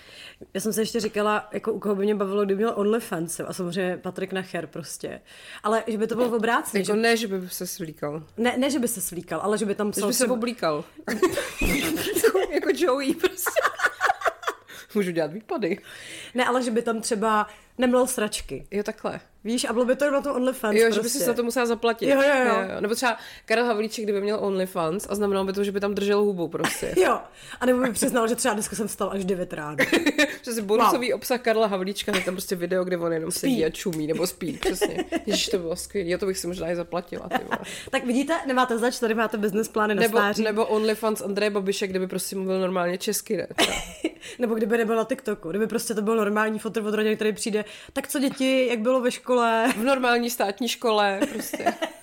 Já 0.54 0.60
jsem 0.60 0.72
se 0.72 0.82
ještě 0.82 1.00
říkala, 1.00 1.48
jako 1.52 1.72
u 1.72 1.78
koho 1.78 1.94
by 1.94 2.04
mě 2.04 2.14
bavilo, 2.14 2.44
kdyby 2.44 2.58
měl 2.58 2.72
OnlyFans 2.76 3.40
a 3.40 3.52
samozřejmě 3.52 3.96
Patrik 3.96 4.32
Nacher 4.32 4.66
prostě. 4.66 5.20
Ale 5.62 5.84
že 5.86 5.98
by 5.98 6.06
to 6.06 6.14
bylo 6.14 6.28
v 6.28 6.34
obráceně. 6.34 6.82
Jako 6.82 6.96
že... 6.96 7.00
ne, 7.02 7.16
že 7.16 7.28
by 7.28 7.48
se 7.48 7.66
svlíkal. 7.66 8.22
Ne, 8.36 8.56
ne, 8.58 8.70
že 8.70 8.78
by 8.78 8.88
se 8.88 9.00
svlíkal, 9.00 9.40
ale 9.40 9.58
že 9.58 9.66
by 9.66 9.74
tam 9.74 9.90
psal... 9.90 10.02
Že 10.02 10.06
by 10.06 10.14
se 10.14 10.26
oblíkal. 10.26 10.84
jako 12.52 12.68
Joey 12.74 13.14
prostě. 13.14 13.60
Můžu 14.94 15.10
dělat 15.10 15.32
výpady. 15.32 15.78
Ne, 16.34 16.44
ale 16.44 16.62
že 16.62 16.70
by 16.70 16.82
tam 16.82 17.00
třeba 17.00 17.46
neměl 17.78 18.06
sračky. 18.06 18.66
Jo, 18.70 18.82
takhle. 18.82 19.20
Víš, 19.44 19.64
a 19.64 19.72
bylo 19.72 19.84
by 19.84 19.96
to 19.96 20.10
na 20.10 20.20
to 20.20 20.34
OnlyFans. 20.34 20.76
Jo, 20.76 20.82
prostě. 20.82 20.94
že 20.94 21.02
by 21.02 21.08
si 21.08 21.18
prostě. 21.18 21.26
za 21.26 21.34
to 21.34 21.42
musela 21.42 21.66
zaplatit. 21.66 22.08
Jo, 22.08 22.22
jo, 22.22 22.44
jo. 22.46 22.54
jo, 22.74 22.80
Nebo 22.80 22.94
třeba 22.94 23.16
Karel 23.44 23.64
Havlíček, 23.64 24.04
kdyby 24.04 24.20
měl 24.20 24.38
OnlyFans 24.40 25.06
a 25.10 25.14
znamenalo 25.14 25.46
by 25.46 25.52
to, 25.52 25.64
že 25.64 25.72
by 25.72 25.80
tam 25.80 25.94
držel 25.94 26.20
hubu 26.20 26.48
prostě. 26.48 26.94
jo. 27.04 27.20
A 27.60 27.66
nebo 27.66 27.80
by 27.80 27.92
přiznal, 27.92 28.28
že 28.28 28.36
třeba 28.36 28.54
dneska 28.54 28.76
jsem 28.76 28.88
vstal 28.88 29.10
až 29.10 29.24
9 29.24 29.52
ráno. 29.52 29.76
Přesně 30.42 30.62
bonusový 30.62 31.10
wow. 31.10 31.16
obsah 31.16 31.40
Karla 31.40 31.66
Havlíčka, 31.66 32.16
je 32.16 32.24
tam 32.24 32.34
prostě 32.34 32.56
video, 32.56 32.84
kde 32.84 32.96
on 32.96 33.12
jenom 33.12 33.30
spí. 33.30 33.40
sedí 33.40 33.64
a 33.64 33.70
čumí, 33.70 34.06
nebo 34.06 34.26
spí, 34.26 34.52
přesně. 34.52 35.04
Ježiš, 35.26 35.48
to 35.48 35.58
bylo 35.58 35.76
skvělé. 35.76 36.10
Jo, 36.10 36.18
to 36.18 36.26
bych 36.26 36.38
si 36.38 36.46
možná 36.46 36.70
i 36.70 36.76
zaplatila. 36.76 37.28
Ty 37.28 37.38
tak 37.90 38.06
vidíte, 38.06 38.34
nemáte 38.46 38.78
zač, 38.78 38.98
tady 38.98 39.14
máte 39.14 39.36
business 39.36 39.68
plány 39.68 39.94
na 39.94 40.00
nebo, 40.00 40.18
stáří. 40.18 40.42
Nebo 40.42 40.66
OnlyFans 40.66 41.20
Andreje 41.20 41.50
Babiše, 41.50 41.86
kdyby 41.86 42.06
prostě 42.06 42.36
mluvil 42.36 42.60
normálně 42.60 42.98
česky, 42.98 43.36
ne? 43.36 43.46
nebo 44.38 44.54
kdyby 44.54 44.78
nebyl 44.78 44.96
na 44.96 45.04
TikToku, 45.04 45.50
kdyby 45.50 45.66
prostě 45.66 45.94
to 45.94 46.02
byl 46.02 46.16
normální 46.16 46.58
fotr 46.58 46.82
od 46.86 46.94
rodiny, 46.94 47.16
který 47.16 47.32
přijde, 47.32 47.64
tak 47.92 48.08
co 48.08 48.18
děti, 48.18 48.66
jak 48.66 48.78
bylo 48.78 49.00
ve 49.00 49.10
škole? 49.10 49.72
V 49.76 49.84
normální 49.84 50.30
státní 50.30 50.68
škole, 50.68 51.20
prostě. 51.32 51.74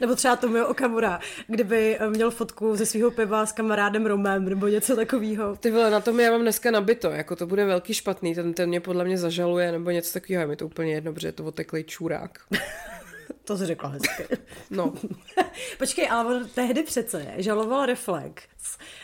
nebo 0.00 0.16
třeba 0.16 0.36
Tomio 0.36 0.68
Okamura, 0.68 1.20
kdyby 1.46 1.98
měl 2.08 2.30
fotku 2.30 2.76
ze 2.76 2.86
svého 2.86 3.10
piva 3.10 3.46
s 3.46 3.52
kamarádem 3.52 4.06
Romem, 4.06 4.44
nebo 4.44 4.68
něco 4.68 4.96
takového. 4.96 5.56
Ty 5.56 5.70
vole, 5.70 5.90
na 5.90 6.00
tom 6.00 6.20
já 6.20 6.30
mám 6.30 6.42
dneska 6.42 6.70
nabito, 6.70 7.10
jako 7.10 7.36
to 7.36 7.46
bude 7.46 7.64
velký 7.64 7.94
špatný, 7.94 8.34
ten, 8.34 8.54
ten 8.54 8.68
mě 8.68 8.80
podle 8.80 9.04
mě 9.04 9.18
zažaluje, 9.18 9.72
nebo 9.72 9.90
něco 9.90 10.12
takového, 10.12 10.42
je 10.42 10.46
mi 10.46 10.56
to 10.56 10.66
úplně 10.66 10.92
jedno, 10.92 11.12
protože 11.12 11.28
je 11.28 11.32
to 11.32 11.44
oteklý 11.44 11.84
čurák. 11.84 12.38
To 13.50 13.56
jsi 13.56 13.66
řekla 13.66 13.88
hezky. 13.88 14.24
No. 14.70 14.92
Počkej, 15.78 16.08
ale 16.10 16.36
on 16.36 16.48
tehdy 16.48 16.82
přece 16.82 17.26
žaloval 17.36 17.86
Reflex 17.86 18.42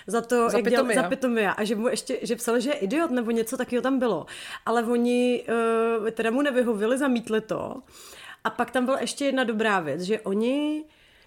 za 0.07 0.21
to, 0.21 0.51
za 0.51 0.59
jak 0.59 0.71
dělal 0.71 0.95
za 0.95 1.03
Pitomia 1.03 1.51
a 1.51 1.65
že 1.65 1.77
mu 1.77 1.89
ještě, 1.89 2.19
že 2.23 2.37
psal, 2.37 2.61
že 2.61 2.71
je 2.71 2.75
idiot 2.75 3.11
nebo 3.11 3.31
něco 3.31 3.57
takového 3.57 3.83
tam 3.83 3.99
bylo. 3.99 4.27
Ale 4.67 4.85
oni 4.85 5.45
uh, 6.01 6.11
teda 6.11 6.31
mu 6.31 6.43
nevyhovili, 6.43 6.99
zamítli 6.99 7.41
to. 7.41 7.83
A 8.45 8.51
pak 8.51 8.71
tam 8.71 8.85
byla 8.85 9.01
ještě 9.01 9.25
jedna 9.25 9.45
dobrá 9.45 9.81
věc, 9.81 10.01
že 10.03 10.21
oni 10.21 10.85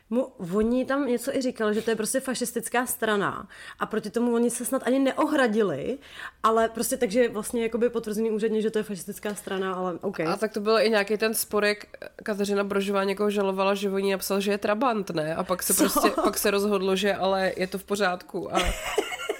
mu, 0.10 0.32
oni 0.56 0.86
tam 0.86 1.08
něco 1.08 1.36
i 1.36 1.41
říkali, 1.41 1.76
že 1.76 1.82
to 1.82 1.89
je 1.89 1.95
prostě 1.95 2.19
fašistická 2.19 2.86
strana 2.86 3.48
a 3.80 3.86
proti 3.86 4.10
tomu 4.10 4.34
oni 4.34 4.50
se 4.50 4.65
snad 4.65 4.82
ani 4.86 5.00
neohradili, 5.00 5.98
ale 6.43 6.69
prostě 6.69 6.98
takže 6.98 7.30
vlastně 7.30 7.63
jakoby 7.63 7.89
potvrzený 7.89 8.32
úředně, 8.32 8.62
že 8.62 8.72
to 8.72 8.78
je 8.80 8.84
fašistická 8.84 9.36
strana, 9.36 9.74
ale 9.74 9.93
OK. 10.02 10.19
A 10.19 10.36
tak 10.36 10.54
to 10.54 10.60
byl 10.60 10.80
i 10.80 10.89
nějaký 10.89 11.17
ten 11.17 11.34
sporek, 11.34 11.98
Kateřina 12.24 12.63
Brožová 12.63 13.04
někoho 13.04 13.30
žalovala, 13.30 13.74
že 13.76 13.89
oni 13.89 14.12
napsal, 14.12 14.39
že 14.39 14.52
je 14.52 14.58
trabant, 14.58 15.10
ne? 15.10 15.36
A 15.36 15.43
pak 15.43 15.63
se 15.63 15.74
Co? 15.74 15.84
prostě, 15.84 16.10
pak 16.24 16.38
se 16.38 16.52
rozhodlo, 16.52 16.95
že 16.95 17.13
ale 17.13 17.54
je 17.58 17.67
to 17.67 17.78
v 17.78 17.84
pořádku 17.84 18.56
a 18.56 18.60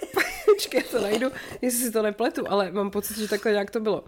Počkej, 0.59 0.83
to 0.91 1.01
najdu, 1.01 1.31
jestli 1.61 1.79
si 1.79 1.91
to 1.91 2.01
nepletu, 2.01 2.43
ale 2.51 2.71
mám 2.71 2.91
pocit, 2.91 3.17
že 3.17 3.27
takhle 3.27 3.51
nějak 3.51 3.71
to 3.71 3.79
bylo. 3.79 4.03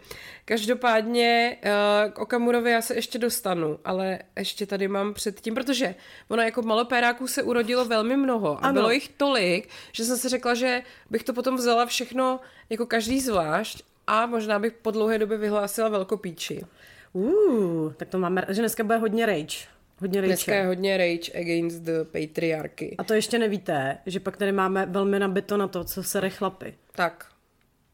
Každopádně 0.45 1.57
uh, 1.63 2.11
k 2.11 2.19
Okamurovi 2.19 2.71
já 2.71 2.81
se 2.81 2.95
ještě 2.95 3.19
dostanu, 3.19 3.79
ale 3.85 4.19
ještě 4.37 4.65
tady 4.65 4.87
mám 4.87 5.13
předtím, 5.13 5.53
protože 5.53 5.95
ono 6.27 6.41
jako 6.41 6.61
malopéráků 6.61 7.27
se 7.27 7.43
urodilo 7.43 7.85
velmi 7.85 8.17
mnoho 8.17 8.57
a 8.57 8.67
ano. 8.67 8.73
bylo 8.73 8.91
jich 8.91 9.09
tolik, 9.09 9.69
že 9.91 10.05
jsem 10.05 10.17
si 10.17 10.29
řekla, 10.29 10.53
že 10.53 10.83
bych 11.09 11.23
to 11.23 11.33
potom 11.33 11.55
vzala 11.55 11.85
všechno 11.85 12.39
jako 12.69 12.85
každý 12.85 13.19
zvlášť 13.19 13.83
a 14.07 14.25
možná 14.25 14.59
bych 14.59 14.73
po 14.73 14.91
dlouhé 14.91 15.19
době 15.19 15.37
vyhlásila 15.37 15.89
velkopíči. 15.89 16.65
Uh, 17.13 17.93
tak 17.93 18.07
to 18.07 18.19
máme, 18.19 18.45
že 18.49 18.61
dneska 18.61 18.83
bude 18.83 18.97
hodně 18.97 19.25
rage. 19.25 19.67
Hodně 20.01 20.21
Dneska 20.21 20.55
je 20.55 20.65
hodně 20.65 20.97
rage 20.97 21.31
against 21.41 21.81
the 21.81 22.03
patriarchy. 22.03 22.95
A 22.97 23.03
to 23.03 23.13
ještě 23.13 23.39
nevíte, 23.39 23.97
že 24.05 24.19
pak 24.19 24.37
tady 24.37 24.51
máme 24.51 24.85
velmi 24.85 25.19
nabito 25.19 25.57
na 25.57 25.67
to, 25.67 25.83
co 25.83 26.03
sere 26.03 26.29
chlapy. 26.29 26.75
Tak. 26.91 27.31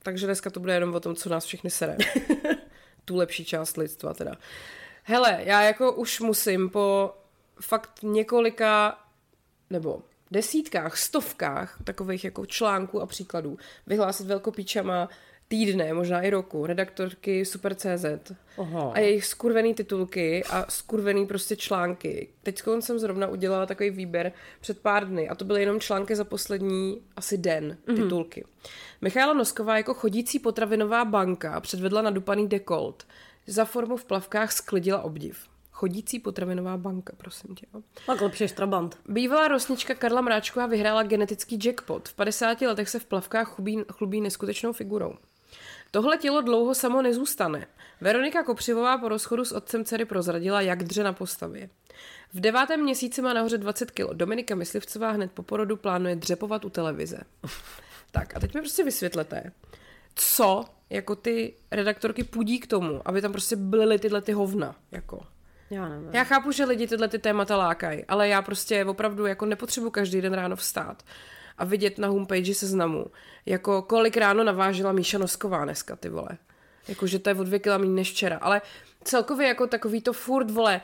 Takže 0.03 0.25
dneska 0.25 0.49
to 0.49 0.59
bude 0.59 0.73
jenom 0.73 0.95
o 0.95 0.99
tom, 0.99 1.15
co 1.15 1.29
nás 1.29 1.45
všechny 1.45 1.69
sere. 1.69 1.97
tu 3.05 3.15
lepší 3.15 3.45
část 3.45 3.77
lidstva 3.77 4.13
teda. 4.13 4.35
Hele, 5.03 5.39
já 5.43 5.61
jako 5.61 5.93
už 5.93 6.19
musím 6.19 6.69
po 6.69 7.13
fakt 7.61 7.99
několika, 8.03 8.99
nebo 9.69 10.01
desítkách, 10.31 10.97
stovkách 10.97 11.77
takových 11.83 12.23
jako 12.23 12.45
článků 12.45 13.01
a 13.01 13.05
příkladů 13.05 13.57
vyhlásit 13.87 14.27
velkopíčama 14.27 15.09
týdne, 15.47 15.93
možná 15.93 16.21
i 16.21 16.29
roku, 16.29 16.65
redaktorky 16.65 17.45
Super.cz 17.45 18.31
a 18.93 18.99
jejich 18.99 19.25
skurvený 19.25 19.73
titulky 19.73 20.43
a 20.43 20.65
skurvený 20.69 21.25
prostě 21.25 21.55
články. 21.55 22.29
Teď 22.43 22.63
jsem 22.79 22.99
zrovna 22.99 23.27
udělala 23.27 23.65
takový 23.65 23.89
výběr 23.89 24.31
před 24.59 24.79
pár 24.79 25.07
dny 25.07 25.29
a 25.29 25.35
to 25.35 25.45
byly 25.45 25.59
jenom 25.59 25.79
články 25.79 26.15
za 26.15 26.23
poslední 26.23 27.01
asi 27.15 27.37
den, 27.37 27.77
titulky. 27.85 28.43
Mm-hmm. 28.43 28.69
Michaela 29.01 29.33
Nosková 29.33 29.77
jako 29.77 29.93
chodící 29.93 30.39
potravinová 30.39 31.05
banka 31.05 31.61
předvedla 31.61 32.01
nadupaný 32.01 32.47
dekolt. 32.47 33.03
Za 33.47 33.65
formu 33.65 33.97
v 33.97 34.05
plavkách 34.05 34.51
sklidila 34.51 35.01
obdiv. 35.01 35.45
Chodící 35.71 36.19
potravinová 36.19 36.77
banka, 36.77 37.13
prosím 37.17 37.55
tě. 37.55 37.65
Tak 38.05 38.21
lepší 38.21 38.43
než 38.43 38.51
Trabant. 38.51 38.97
Bývalá 39.07 39.47
rosnička 39.47 39.95
Karla 39.95 40.21
Mráčková 40.21 40.65
vyhrála 40.65 41.03
genetický 41.03 41.59
jackpot. 41.63 42.09
V 42.09 42.13
50 42.13 42.61
letech 42.61 42.89
se 42.89 42.99
v 42.99 43.05
plavkách 43.05 43.55
chlubí, 43.55 43.83
chlubí 43.91 44.21
neskutečnou 44.21 44.73
figurou. 44.73 45.15
Tohle 45.91 46.17
tělo 46.17 46.41
dlouho 46.41 46.75
samo 46.75 47.01
nezůstane. 47.01 47.67
Veronika 48.01 48.43
Kopřivová 48.43 48.97
po 48.97 49.09
rozchodu 49.09 49.45
s 49.45 49.51
otcem 49.51 49.85
dcery 49.85 50.05
prozradila, 50.05 50.61
jak 50.61 50.83
dře 50.83 51.03
na 51.03 51.13
postavě. 51.13 51.69
V 52.33 52.39
devátém 52.39 52.81
měsíci 52.81 53.21
má 53.21 53.33
nahoře 53.33 53.57
20 53.57 53.91
kg. 53.91 54.13
Dominika 54.13 54.55
Myslivcová 54.55 55.11
hned 55.11 55.31
po 55.31 55.43
porodu 55.43 55.77
plánuje 55.77 56.15
dřepovat 56.15 56.65
u 56.65 56.69
televize. 56.69 57.17
Tak 58.11 58.37
a 58.37 58.39
teď 58.39 58.53
mi 58.53 58.61
prostě 58.61 58.83
vysvětlete, 58.83 59.51
co 60.15 60.65
jako 60.89 61.15
ty 61.15 61.53
redaktorky 61.71 62.23
půdí 62.23 62.59
k 62.59 62.67
tomu, 62.67 63.01
aby 63.05 63.21
tam 63.21 63.31
prostě 63.31 63.55
byly 63.55 63.99
tyhle 63.99 64.21
ty 64.21 64.31
hovna. 64.31 64.75
Jako. 64.91 65.25
Já 65.69 65.89
nevím. 65.89 66.09
Já 66.13 66.23
chápu, 66.23 66.51
že 66.51 66.65
lidi 66.65 66.87
tyhle 66.87 67.07
ty 67.07 67.19
témata 67.19 67.57
lákají, 67.57 68.05
ale 68.05 68.27
já 68.27 68.41
prostě 68.41 68.85
opravdu 68.85 69.25
jako 69.25 69.45
nepotřebuji 69.45 69.91
každý 69.91 70.21
den 70.21 70.33
ráno 70.33 70.55
vstát 70.55 71.03
a 71.57 71.65
vidět 71.65 71.97
na 71.97 72.07
homepage 72.07 72.53
seznamu, 72.53 73.05
jako 73.45 73.81
kolik 73.81 74.17
ráno 74.17 74.43
navážila 74.43 74.91
Míša 74.91 75.17
Nosková 75.17 75.63
dneska, 75.63 75.95
ty 75.95 76.09
vole. 76.09 76.29
Jako, 76.87 77.07
že 77.07 77.19
to 77.19 77.29
je 77.29 77.35
o 77.35 77.43
dvě 77.43 77.59
kila 77.59 77.77
méně 77.77 77.93
než 77.93 78.11
včera. 78.11 78.37
Ale 78.37 78.61
celkově 79.03 79.47
jako 79.47 79.67
takový 79.67 80.01
to 80.01 80.13
furt, 80.13 80.51
vole, 80.51 80.81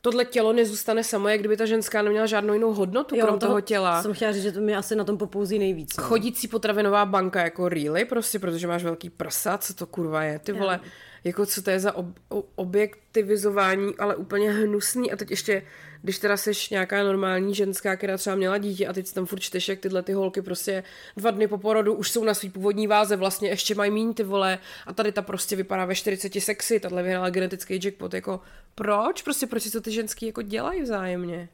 tohle 0.00 0.24
tělo 0.24 0.52
nezůstane 0.52 1.04
samo, 1.04 1.28
jak 1.28 1.40
kdyby 1.40 1.56
ta 1.56 1.66
ženská 1.66 2.02
neměla 2.02 2.26
žádnou 2.26 2.54
jinou 2.54 2.72
hodnotu, 2.72 3.16
jo, 3.16 3.26
krom 3.26 3.38
toho, 3.38 3.50
toho 3.50 3.60
těla. 3.60 4.02
Jsem 4.02 4.12
chtěla 4.12 4.32
říct, 4.32 4.42
že 4.42 4.52
to 4.52 4.60
mě 4.60 4.76
asi 4.76 4.96
na 4.96 5.04
tom 5.04 5.18
popouzí 5.18 5.58
nejvíc. 5.58 5.96
No. 5.96 6.04
Chodící 6.04 6.48
potravinová 6.48 7.06
banka 7.06 7.42
jako 7.42 7.68
really, 7.68 8.04
prostě, 8.04 8.38
protože 8.38 8.66
máš 8.66 8.84
velký 8.84 9.10
prsa, 9.10 9.58
co 9.58 9.74
to 9.74 9.86
kurva 9.86 10.22
je, 10.22 10.38
ty 10.38 10.52
vole, 10.52 10.80
jako 11.24 11.46
co 11.46 11.62
to 11.62 11.70
je 11.70 11.80
za 11.80 11.96
ob, 11.96 12.06
objektivizování, 12.54 13.94
ale 13.98 14.16
úplně 14.16 14.52
hnusný 14.52 15.12
a 15.12 15.16
teď 15.16 15.30
ještě, 15.30 15.62
když 16.04 16.18
teda 16.18 16.36
seš 16.36 16.70
nějaká 16.70 17.02
normální 17.02 17.54
ženská, 17.54 17.96
která 17.96 18.16
třeba 18.16 18.36
měla 18.36 18.58
dítě 18.58 18.86
a 18.86 18.92
teď 18.92 19.12
tam 19.12 19.26
furt 19.26 19.40
čteš, 19.40 19.68
jak 19.68 19.78
tyhle 19.78 20.02
ty 20.02 20.12
holky 20.12 20.42
prostě 20.42 20.82
dva 21.16 21.30
dny 21.30 21.48
po 21.48 21.58
porodu 21.58 21.94
už 21.94 22.10
jsou 22.10 22.24
na 22.24 22.34
svý 22.34 22.50
původní 22.50 22.86
váze, 22.86 23.16
vlastně 23.16 23.48
ještě 23.48 23.74
mají 23.74 23.90
míň 23.90 24.14
ty 24.14 24.22
vole 24.22 24.58
a 24.86 24.92
tady 24.92 25.12
ta 25.12 25.22
prostě 25.22 25.56
vypadá 25.56 25.84
ve 25.84 25.94
40 25.94 26.40
sexy, 26.40 26.80
tahle 26.80 27.02
vyhrála 27.02 27.30
genetický 27.30 27.80
jackpot, 27.84 28.14
jako 28.14 28.40
proč? 28.74 29.22
Prostě 29.22 29.46
proč 29.46 29.62
si 29.62 29.70
to 29.70 29.80
ty 29.80 29.92
ženský 29.92 30.26
jako 30.26 30.42
dělají 30.42 30.82
vzájemně? 30.82 31.48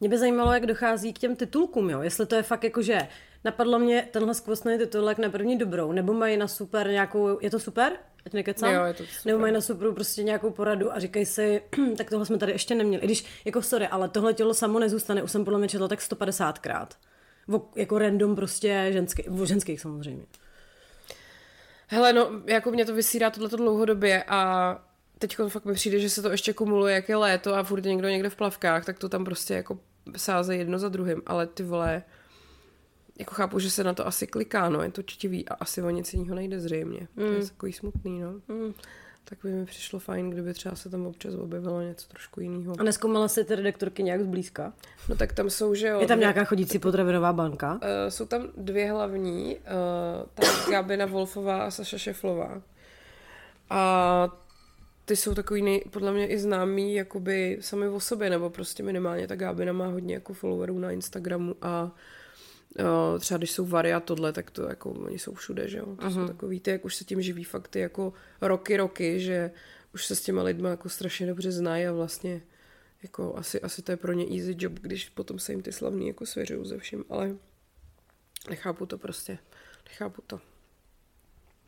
Mě 0.00 0.08
by 0.08 0.18
zajímalo, 0.18 0.52
jak 0.52 0.66
dochází 0.66 1.12
k 1.12 1.18
těm 1.18 1.36
titulkům, 1.36 1.90
jo? 1.90 2.02
Jestli 2.02 2.26
to 2.26 2.34
je 2.34 2.42
fakt 2.42 2.64
jako, 2.64 2.82
že 2.82 2.98
napadlo 3.44 3.78
mě 3.78 4.08
tenhle 4.10 4.34
skvostný 4.34 4.78
titulek 4.78 5.18
na 5.18 5.30
první 5.30 5.58
dobrou, 5.58 5.92
nebo 5.92 6.12
mají 6.12 6.36
na 6.36 6.48
super 6.48 6.90
nějakou, 6.90 7.38
je 7.40 7.50
to 7.50 7.58
super? 7.58 7.92
Ať 8.26 8.32
nekecám? 8.32 8.74
Jo, 8.74 8.84
je 8.84 8.94
to 8.94 9.04
super. 9.04 9.20
Nebo 9.24 9.38
mají 9.38 9.52
na 9.52 9.60
super 9.60 9.92
prostě 9.92 10.22
nějakou 10.22 10.50
poradu 10.50 10.92
a 10.92 10.98
říkají 10.98 11.26
si, 11.26 11.62
tak 11.96 12.10
tohle 12.10 12.26
jsme 12.26 12.38
tady 12.38 12.52
ještě 12.52 12.74
neměli. 12.74 13.02
I 13.02 13.06
když, 13.06 13.24
jako 13.44 13.62
sorry, 13.62 13.88
ale 13.88 14.08
tohle 14.08 14.34
tělo 14.34 14.54
samo 14.54 14.78
nezůstane, 14.78 15.22
už 15.22 15.30
jsem 15.30 15.44
podle 15.44 15.58
mě 15.58 15.68
četla 15.68 15.88
tak 15.88 15.98
150krát. 15.98 16.88
O, 17.54 17.62
jako 17.76 17.98
random 17.98 18.36
prostě 18.36 18.88
ženský, 18.90 19.24
ženských 19.44 19.80
samozřejmě. 19.80 20.24
Hele, 21.86 22.12
no, 22.12 22.30
jako 22.46 22.70
mě 22.70 22.84
to 22.84 22.94
vysírá 22.94 23.30
tohleto 23.30 23.56
dlouhodobě 23.56 24.24
a 24.28 24.78
teď 25.18 25.36
fakt 25.48 25.64
mi 25.64 25.74
přijde, 25.74 26.00
že 26.00 26.10
se 26.10 26.22
to 26.22 26.30
ještě 26.30 26.52
kumuluje, 26.52 26.94
jak 26.94 27.08
je 27.08 27.16
léto 27.16 27.54
a 27.54 27.62
furt 27.62 27.84
někdo 27.84 28.08
někde 28.08 28.30
v 28.30 28.36
plavkách, 28.36 28.84
tak 28.84 28.98
to 28.98 29.08
tam 29.08 29.24
prostě 29.24 29.54
jako 29.54 29.78
sáze 30.16 30.56
jedno 30.56 30.78
za 30.78 30.88
druhým, 30.88 31.22
ale 31.26 31.46
ty 31.46 31.62
vole, 31.62 32.02
jako 33.18 33.34
chápu, 33.34 33.58
že 33.58 33.70
se 33.70 33.84
na 33.84 33.94
to 33.94 34.06
asi 34.06 34.26
kliká, 34.26 34.68
no, 34.68 34.82
je 34.82 34.90
to 34.90 35.02
čtivý 35.02 35.48
a 35.48 35.54
asi 35.54 35.82
o 35.82 35.90
nic 35.90 36.14
jiného 36.14 36.34
nejde 36.34 36.60
zřejmě. 36.60 37.00
Mm. 37.00 37.26
To 37.26 37.32
je 37.32 37.46
takový 37.46 37.72
smutný, 37.72 38.20
no. 38.20 38.32
Mm. 38.48 38.74
Tak 39.24 39.38
by 39.42 39.50
mi 39.50 39.66
přišlo 39.66 39.98
fajn, 39.98 40.30
kdyby 40.30 40.54
třeba 40.54 40.74
se 40.74 40.88
tam 40.90 41.06
občas 41.06 41.34
objevilo 41.34 41.80
něco 41.80 42.08
trošku 42.08 42.40
jiného. 42.40 42.74
A 42.78 42.82
neskoumala 42.82 43.28
si 43.28 43.44
ty 43.44 43.54
redaktorky 43.54 44.02
nějak 44.02 44.22
zblízka? 44.22 44.72
No 45.08 45.16
tak 45.16 45.32
tam 45.32 45.50
jsou, 45.50 45.74
že 45.74 45.88
jo. 45.88 46.00
Je 46.00 46.06
tam 46.06 46.20
nějaká 46.20 46.44
chodící 46.44 46.78
potravinová 46.78 47.32
banka? 47.32 47.72
Uh, 47.72 47.80
jsou 48.08 48.26
tam 48.26 48.48
dvě 48.56 48.90
hlavní, 48.90 49.56
uh, 49.56 50.26
tam 50.34 50.70
Gabina 50.70 51.06
Wolfová 51.06 51.62
a 51.62 51.70
Saša 51.70 51.98
Šeflová. 51.98 52.62
A 53.70 54.28
ty 55.04 55.16
jsou 55.16 55.34
takový 55.34 55.62
nej, 55.62 55.84
podle 55.90 56.12
mě 56.12 56.26
i 56.26 56.38
známý 56.38 56.94
jakoby 56.94 57.58
sami 57.60 57.88
o 57.88 58.00
sobě, 58.00 58.30
nebo 58.30 58.50
prostě 58.50 58.82
minimálně 58.82 59.28
ta 59.28 59.36
Gábina 59.36 59.72
má 59.72 59.86
hodně 59.86 60.14
jako 60.14 60.34
followerů 60.34 60.78
na 60.78 60.90
Instagramu 60.90 61.54
a 61.62 61.90
uh, 62.78 63.18
třeba 63.20 63.38
když 63.38 63.50
jsou 63.50 63.66
Vary 63.66 63.92
a 63.92 64.00
tohle, 64.00 64.32
tak 64.32 64.50
to 64.50 64.62
jako 64.62 64.90
oni 64.90 65.18
jsou 65.18 65.34
všude, 65.34 65.68
že 65.68 65.78
jo. 65.78 65.86
To 65.86 65.92
uh-huh. 65.92 66.14
jsou 66.14 66.26
takový 66.26 66.60
ty, 66.60 66.70
jak 66.70 66.84
už 66.84 66.94
se 66.94 67.04
tím 67.04 67.22
živí 67.22 67.44
fakt 67.44 67.68
ty 67.68 67.80
jako 67.80 68.12
roky, 68.40 68.76
roky, 68.76 69.20
že 69.20 69.50
už 69.94 70.06
se 70.06 70.16
s 70.16 70.22
těma 70.22 70.42
lidma 70.42 70.68
jako 70.68 70.88
strašně 70.88 71.26
dobře 71.26 71.52
znají 71.52 71.86
a 71.86 71.92
vlastně 71.92 72.42
jako 73.02 73.36
asi, 73.36 73.60
asi 73.60 73.82
to 73.82 73.92
je 73.92 73.96
pro 73.96 74.12
ně 74.12 74.24
easy 74.24 74.56
job, 74.58 74.72
když 74.72 75.08
potom 75.08 75.38
se 75.38 75.52
jim 75.52 75.62
ty 75.62 75.72
slavní 75.72 76.08
jako 76.08 76.26
svěřují 76.26 76.68
ze 76.68 76.78
vším, 76.78 77.04
ale 77.08 77.36
nechápu 78.50 78.86
to 78.86 78.98
prostě. 78.98 79.38
Nechápu 79.88 80.22
to. 80.26 80.40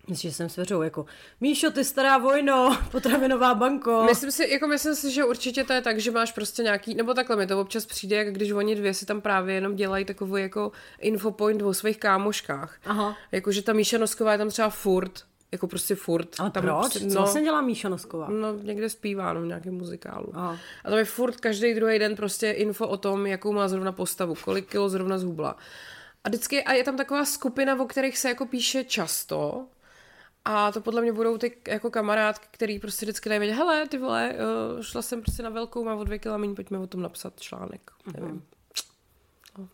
Myslím, 0.09 0.31
že 0.31 0.37
jsem 0.37 0.49
svěřou 0.49 0.83
jako 0.83 1.07
Míšo, 1.40 1.71
ty 1.71 1.85
stará 1.85 2.19
vojno, 2.19 2.79
potravinová 2.90 3.55
banko. 3.55 4.05
Myslím 4.07 4.31
si, 4.31 4.51
jako 4.51 4.66
myslím 4.66 4.95
si, 4.95 5.11
že 5.11 5.25
určitě 5.25 5.64
to 5.64 5.73
je 5.73 5.81
tak, 5.83 5.99
že 5.99 6.11
máš 6.11 6.33
prostě 6.33 6.62
nějaký, 6.62 6.95
nebo 6.95 7.14
takhle 7.14 7.37
mi 7.37 7.47
to 7.47 7.61
občas 7.61 7.87
přijde, 7.87 8.16
jak 8.16 8.33
když 8.33 8.51
oni 8.51 8.75
dvě 8.75 8.95
si 8.95 9.07
tam 9.07 9.21
právě 9.21 9.55
jenom 9.55 9.77
dělají 9.77 10.05
takový 10.05 10.42
jako 10.42 10.73
infopoint 11.01 11.62
o 11.62 11.75
svých 11.75 11.99
kámoškách. 11.99 12.79
Aha. 12.87 13.16
Jako, 13.33 13.53
že 13.53 13.62
ta 13.62 13.73
Míša 13.73 13.99
Nosková 13.99 14.33
je 14.33 14.38
tam 14.38 14.49
třeba 14.49 14.69
furt, 14.71 15.23
jako 15.53 15.66
prostě 15.66 15.95
furt. 15.95 16.29
Ale 16.38 16.51
tam 16.51 16.62
proč? 16.62 16.77
Prostě, 16.79 17.11
Co 17.11 17.19
vlastně 17.19 17.42
dělá 17.42 17.61
Míša 17.61 17.88
Nosková? 17.88 18.29
No, 18.29 18.55
někde 18.62 18.90
zpívá, 18.90 19.33
no, 19.33 19.40
v 19.40 19.47
nějakém 19.47 19.75
muzikálu. 19.75 20.31
Aha. 20.35 20.59
A 20.85 20.90
tam 20.90 20.99
je 20.99 21.05
furt 21.05 21.37
každý 21.40 21.75
druhý 21.75 21.99
den 21.99 22.16
prostě 22.16 22.51
info 22.51 22.88
o 22.88 22.97
tom, 22.97 23.27
jakou 23.27 23.53
má 23.53 23.69
zrovna 23.69 23.92
postavu, 23.92 24.35
kolik 24.45 24.71
kilo 24.71 24.88
zrovna 24.88 25.19
zhubla. 25.19 25.57
A 26.25 26.29
vždycky, 26.29 26.64
a 26.64 26.73
je 26.73 26.85
tam 26.85 26.97
taková 26.97 27.25
skupina, 27.25 27.81
o 27.81 27.85
kterých 27.85 28.19
se 28.19 28.29
jako 28.29 28.47
píše 28.47 28.85
často, 28.85 29.66
a 30.49 30.73
to 30.73 30.81
podle 30.81 31.03
mě 31.03 31.13
budou 31.13 31.39
ty 31.39 31.57
jako 31.69 31.91
kamarádky, 31.91 32.47
který 32.51 32.79
prostě 32.79 33.07
vždycky 33.07 33.29
dají 33.29 33.39
vědět, 33.39 33.55
hele, 33.55 33.89
ty 33.89 33.99
vole, 33.99 34.35
uh, 34.75 34.83
šla 34.83 35.03
jsem 35.03 35.23
prostě 35.23 35.43
na 35.43 35.51
velkou, 35.51 35.85
mám 35.85 35.99
o 35.99 36.05
dvě 36.05 36.19
kila 36.19 36.37
míň, 36.37 36.55
pojďme 36.55 36.79
o 36.79 36.87
tom 36.87 37.03
napsat 37.03 37.41
článek. 37.41 37.91
Nevím. 38.15 38.43
No. 39.59 39.69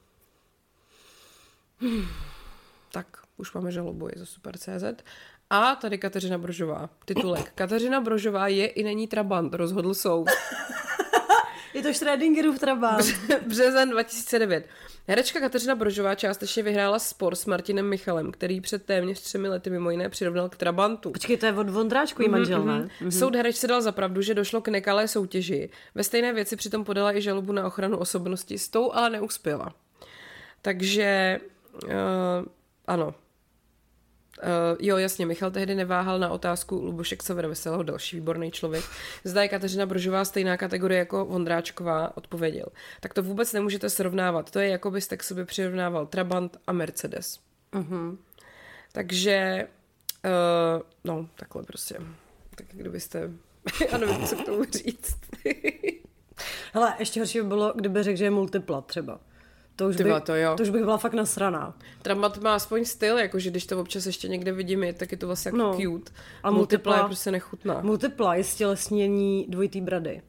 Tak, 2.92 3.06
už 3.36 3.52
máme 3.52 3.70
žalobu, 3.70 4.08
je 4.08 4.14
to 4.18 4.26
super.cz. 4.26 5.02
A 5.50 5.74
tady 5.74 5.98
Kateřina 5.98 6.38
Brožová. 6.38 6.88
Titulek. 7.04 7.52
Kateřina 7.54 8.00
Brožová 8.00 8.48
je 8.48 8.66
i 8.66 8.82
není 8.82 9.08
trabant, 9.08 9.54
rozhodl 9.54 9.94
soud. 9.94 10.28
Je 11.74 11.82
to 11.82 11.94
Schrödingerův 11.94 12.58
trabant. 12.58 13.06
Březen 13.46 13.90
2009. 13.90 14.68
Herečka 15.06 15.40
Kateřina 15.40 15.74
Brožová 15.74 16.14
částečně 16.14 16.62
vyhrála 16.62 16.98
spor 16.98 17.34
s 17.34 17.46
Martinem 17.46 17.88
Michalem, 17.88 18.32
který 18.32 18.60
před 18.60 18.84
téměř 18.84 19.20
třemi 19.20 19.48
lety 19.48 19.70
mimo 19.70 19.90
jiné 19.90 20.08
přirovnal 20.08 20.48
k 20.48 20.56
Trabantu. 20.56 21.10
Počkej, 21.10 21.36
to 21.36 21.46
je 21.46 21.52
od 21.52 21.70
Vondráčkový 21.70 22.28
manžel, 22.28 22.64
ne? 22.64 22.88
Mm-hmm. 23.00 23.18
Soud 23.18 23.34
herečce 23.34 23.66
dal 23.66 23.82
za 23.82 23.92
pravdu, 23.92 24.22
že 24.22 24.34
došlo 24.34 24.60
k 24.60 24.68
nekalé 24.68 25.08
soutěži. 25.08 25.70
Ve 25.94 26.04
stejné 26.04 26.32
věci 26.32 26.56
přitom 26.56 26.84
podala 26.84 27.16
i 27.16 27.22
žalobu 27.22 27.52
na 27.52 27.66
ochranu 27.66 27.98
osobnosti, 27.98 28.58
s 28.58 28.68
tou 28.68 28.92
ale 28.92 29.10
neuspěla. 29.10 29.74
Takže 30.62 31.40
uh, 31.84 31.90
ano. 32.86 33.14
Uh, 34.38 34.76
jo, 34.80 34.96
jasně, 34.96 35.26
Michal 35.26 35.50
tehdy 35.50 35.74
neváhal 35.74 36.18
na 36.18 36.30
otázku 36.30 36.74
Lubošek 36.74 37.22
Sever 37.22 37.46
Veselého, 37.46 37.82
další 37.82 38.16
výborný 38.16 38.50
člověk. 38.50 38.84
Zda 39.24 39.42
je 39.42 39.48
Kateřina 39.48 39.86
Brožová 39.86 40.24
stejná 40.24 40.56
kategorie 40.56 40.98
jako 40.98 41.24
Vondráčková, 41.24 42.16
odpověděl. 42.16 42.66
Tak 43.00 43.14
to 43.14 43.22
vůbec 43.22 43.52
nemůžete 43.52 43.90
srovnávat. 43.90 44.50
To 44.50 44.58
je 44.58 44.68
jako 44.68 44.90
byste 44.90 45.16
k 45.16 45.22
sobě 45.22 45.44
přirovnával 45.44 46.06
Trabant 46.06 46.56
a 46.66 46.72
Mercedes. 46.72 47.40
Uh-huh. 47.72 48.16
Takže, 48.92 49.68
uh, 50.24 50.82
no, 51.04 51.28
takhle 51.36 51.62
prostě. 51.62 51.96
Tak 52.54 52.66
kdybyste, 52.72 53.30
já 53.92 53.98
nevím, 53.98 54.26
co 54.26 54.36
k 54.36 54.44
tomu 54.44 54.64
říct. 54.64 55.20
Hele, 56.72 56.94
ještě 56.98 57.20
horší 57.20 57.40
by 57.40 57.46
bylo, 57.46 57.72
kdyby 57.76 58.02
řekl, 58.02 58.18
že 58.18 58.24
je 58.24 58.30
multiplat 58.30 58.86
třeba. 58.86 59.20
To 59.76 59.88
už, 59.88 59.96
Tyva, 59.96 60.20
by, 60.20 60.26
to 60.26 60.34
jo. 60.36 60.54
to 60.56 60.62
už 60.62 60.70
bych 60.70 60.82
byla 60.82 60.98
fakt 60.98 61.14
nasraná. 61.14 61.74
Tramat 62.02 62.38
má 62.38 62.54
aspoň 62.54 62.84
styl, 62.84 63.18
jakože 63.18 63.50
když 63.50 63.66
to 63.66 63.80
občas 63.80 64.06
ještě 64.06 64.28
někde 64.28 64.52
vidím, 64.52 64.82
je, 64.82 64.92
tak 64.92 65.12
je 65.12 65.18
to 65.18 65.26
vlastně 65.26 65.48
jako 65.48 65.56
No. 65.56 65.72
cute. 65.82 66.12
A 66.42 66.50
multipla 66.50 66.92
multipla- 66.96 67.02
je 67.02 67.06
prostě 67.06 67.30
nechutná. 67.30 67.80
Multipla 67.80 68.34
je 68.34 68.44
stělesnění 68.44 69.46
dvojitý 69.48 69.80
brady. 69.80 70.22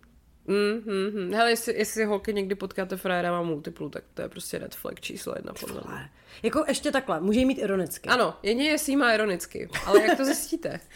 Mm, 0.48 0.82
mm, 0.94 1.26
mm. 1.26 1.34
Hele, 1.34 1.50
jestli, 1.50 1.78
jestli 1.78 2.06
holky 2.06 2.34
někdy 2.34 2.56
potkáte 2.56 2.98
frajera 2.98 3.32
má 3.32 3.42
multiplu, 3.42 3.90
tak 3.90 4.04
to 4.14 4.22
je 4.22 4.30
prostě 4.30 4.58
red 4.58 4.76
flag 4.76 5.00
číslo 5.02 5.34
jedna 5.36 5.54
podle 5.54 5.82
mě. 5.88 6.10
Jako 6.44 6.64
ještě 6.68 6.92
takhle, 6.92 7.20
může 7.22 7.40
jí 7.40 7.46
mít 7.46 7.58
ironicky. 7.60 8.10
Ano, 8.10 8.34
jedině 8.44 8.70
jestli 8.70 8.92
jí 8.92 8.98
má 8.98 9.14
ironicky, 9.14 9.70
ale 9.86 10.02
jak 10.02 10.18
to 10.18 10.26
zjistíte? 10.26 10.80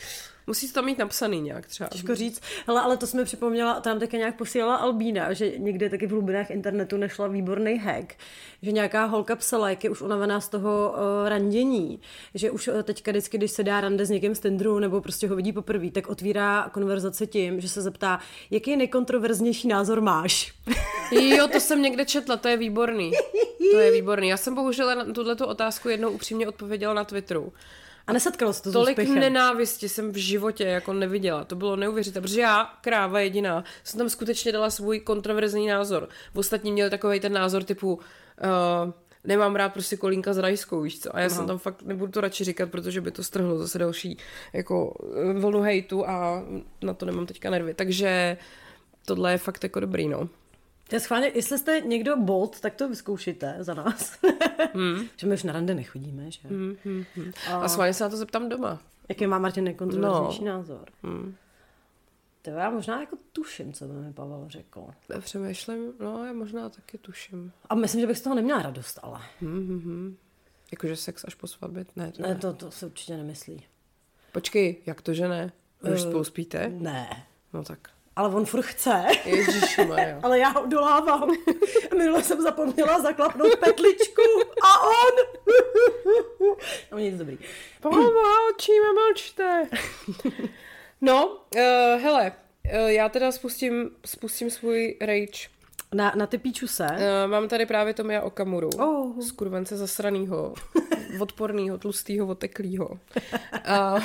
Musí 0.48 0.68
to 0.68 0.74
tam 0.74 0.86
mít 0.86 0.98
napsaný 0.98 1.42
nějak 1.42 1.66
třeba. 1.66 1.90
Těžko 1.90 2.16
říct. 2.16 2.42
Hele, 2.68 2.82
ale 2.82 2.98
to 2.98 3.08
jsme 3.08 3.26
připomněla, 3.26 3.82
nám 3.86 4.00
také 4.00 4.18
nějak 4.18 4.38
posílala 4.38 4.76
Albína, 4.76 5.34
že 5.34 5.58
někde 5.58 5.90
taky 5.90 6.08
v 6.08 6.12
hlubinách 6.12 6.52
internetu 6.52 6.98
našla 6.98 7.28
výborný 7.28 7.78
hack, 7.78 8.16
že 8.62 8.72
nějaká 8.72 9.06
holka 9.06 9.36
psala, 9.36 9.70
jak 9.70 9.84
je 9.84 9.90
už 9.90 10.02
unavená 10.02 10.42
z 10.42 10.50
toho 10.50 10.94
uh, 10.94 11.30
randění, 11.30 12.00
že 12.34 12.52
už 12.52 12.68
uh, 12.68 12.82
teďka 12.84 13.12
vždycky, 13.12 13.38
když 13.38 13.52
se 13.52 13.64
dá 13.64 13.82
rande 13.82 14.06
s 14.06 14.10
někým 14.10 14.36
z 14.36 14.40
Tinderu 14.40 14.80
nebo 14.80 15.02
prostě 15.02 15.28
ho 15.28 15.36
vidí 15.36 15.54
poprvé, 15.54 15.92
tak 15.92 16.08
otvírá 16.08 16.70
konverzaci 16.74 17.28
tím, 17.28 17.62
že 17.62 17.70
se 17.70 17.82
zeptá, 17.82 18.20
jaký 18.52 18.76
nejkontroverznější 18.76 19.68
názor 19.68 20.02
máš. 20.02 20.54
Jo, 21.12 21.48
to 21.48 21.60
jsem 21.60 21.82
někde 21.82 22.06
četla, 22.06 22.38
to 22.38 22.48
je 22.48 22.58
výborný. 22.58 23.12
To 23.72 23.78
je 23.78 23.92
výborný. 23.92 24.28
Já 24.28 24.38
jsem 24.38 24.56
bohužel 24.56 24.96
na 24.96 25.06
tuto 25.06 25.48
otázku 25.48 25.90
jednou 25.90 26.10
upřímně 26.10 26.48
odpověděla 26.48 26.94
na 26.94 27.04
Twitteru. 27.04 27.54
A 28.08 28.14
nesetkalo 28.14 28.54
se 28.54 28.64
to 28.64 28.70
s 28.70 28.74
Tolik 28.74 28.94
úspěchem. 28.94 29.20
nenávisti 29.20 29.90
jsem 29.90 30.12
v 30.12 30.16
životě 30.16 30.64
jako 30.64 30.94
neviděla. 30.94 31.44
To 31.44 31.56
bylo 31.56 31.76
neuvěřitelné, 31.76 32.22
protože 32.22 32.42
já, 32.42 32.74
kráva 32.82 33.20
jediná, 33.20 33.64
jsem 33.84 33.98
tam 33.98 34.10
skutečně 34.10 34.52
dala 34.52 34.70
svůj 34.70 35.00
kontroverzní 35.00 35.68
názor. 35.68 36.10
V 36.34 36.38
ostatní 36.38 36.72
měli 36.72 36.90
takový 36.90 37.20
ten 37.20 37.34
názor 37.34 37.64
typu 37.64 37.94
uh, 37.94 38.02
nemám 39.24 39.56
rád 39.56 39.74
prostě 39.74 39.98
kolínka 39.98 40.34
s 40.34 40.38
rajskou, 40.38 40.82
víš 40.82 41.00
co? 41.00 41.16
A 41.16 41.20
já 41.20 41.28
no. 41.28 41.36
jsem 41.36 41.48
tam 41.48 41.58
fakt, 41.58 41.82
nebudu 41.82 42.12
to 42.12 42.22
radši 42.22 42.44
říkat, 42.44 42.72
protože 42.72 43.02
by 43.02 43.12
to 43.12 43.24
strhlo 43.24 43.58
zase 43.58 43.80
další 43.80 44.18
jako 44.54 44.94
eh, 45.16 45.34
vlnu 45.34 45.62
hejtu 45.62 46.08
a 46.08 46.44
na 46.82 46.94
to 46.94 47.06
nemám 47.06 47.26
teďka 47.26 47.50
nervy. 47.50 47.74
Takže 47.74 48.38
tohle 49.06 49.32
je 49.32 49.38
fakt 49.38 49.64
jako 49.64 49.80
dobrý, 49.80 50.08
no. 50.08 50.30
Já 50.92 51.00
schválně, 51.00 51.32
jestli 51.36 51.58
jste 51.58 51.82
někdo 51.82 52.18
bold, 52.18 52.60
tak 52.60 52.76
to 52.76 52.90
vyzkoušíte 52.90 53.56
za 53.60 53.74
nás. 53.74 54.18
Hmm. 54.74 55.08
že 55.18 55.28
my 55.28 55.34
už 55.34 55.44
na 55.44 55.54
rande 55.54 55.76
nechodíme, 55.76 56.32
že? 56.32 56.40
Hmm. 56.50 56.76
A, 57.52 57.56
a 57.58 57.68
schválně 57.68 57.94
se 57.94 58.04
na 58.04 58.10
to 58.10 58.18
zeptám 58.18 58.50
doma. 58.50 58.80
Jaký 59.10 59.28
má 59.28 59.40
Martin 59.40 59.64
nejkontroverznější 59.64 60.44
No. 60.44 60.52
názor? 60.58 60.86
Hmm. 61.04 61.36
To 62.42 62.50
já 62.50 62.70
možná 62.70 63.00
jako 63.02 63.18
tuším, 63.32 63.74
co 63.74 63.86
by 63.86 63.94
mi 63.94 64.14
Pavel 64.14 64.46
řekl. 64.50 64.86
Přemýšlím, 65.20 65.94
no 66.00 66.26
já 66.26 66.34
možná 66.34 66.70
taky 66.70 66.98
tuším. 66.98 67.52
A 67.70 67.76
myslím, 67.76 68.02
že 68.02 68.08
bych 68.08 68.18
z 68.18 68.22
toho 68.22 68.36
neměla 68.36 68.62
radost, 68.62 69.00
ale. 69.04 69.20
Jakože 70.72 70.96
sex 70.96 71.26
až 71.28 71.36
po 71.36 71.48
svatbě? 71.48 71.86
Ne, 71.96 72.12
to 72.12 72.22
Ne, 72.22 72.28
ne. 72.28 72.36
to, 72.36 72.54
to 72.54 72.72
se 72.72 72.86
určitě 72.86 73.18
nemyslí. 73.18 73.64
Počkej, 74.32 74.76
jak 74.86 75.02
to, 75.02 75.14
že 75.14 75.28
ne? 75.28 75.52
Už 75.94 76.02
spolu 76.02 76.24
spíte? 76.24 76.68
Ne. 76.70 77.26
No 77.54 77.64
tak. 77.64 77.90
Ale 78.18 78.30
on 78.30 78.46
furt 78.46 78.66
chce. 78.66 79.06
Ježišmarja. 79.26 80.20
Ale 80.24 80.40
já 80.40 80.50
ho 80.50 80.66
dolávám. 80.66 81.30
Minule 81.98 82.24
jsem 82.24 82.42
zapomněla 82.42 83.02
zaklapnout 83.02 83.56
petličku 83.56 84.22
a 84.64 84.80
on. 84.88 85.46
no 86.92 86.98
nic 86.98 87.18
dobrý. 87.18 87.38
Pomlčíme, 87.82 88.88
mlčte. 88.94 89.70
No, 91.02 91.28
uh, 91.28 92.02
hele, 92.02 92.32
uh, 92.66 92.88
já 92.88 93.10
teda 93.10 93.32
spustím, 93.32 93.90
spustím 94.06 94.50
svůj 94.50 94.98
rage. 95.02 95.50
Na, 95.94 96.14
na 96.16 96.28
ty 96.28 96.38
píču 96.38 96.68
se. 96.68 96.86
Uh, 96.86 97.32
mám 97.32 97.48
tady 97.48 97.66
právě 97.66 97.94
Tomia 97.94 98.22
Okamuru. 98.22 98.70
Oh. 98.70 99.20
Z 99.20 99.32
kurvence 99.32 99.78
zasranýho, 99.78 100.54
odpornýho, 101.20 101.78
tlustýho, 101.78 102.28
oteklýho. 102.28 102.88
Uh, 102.88 104.04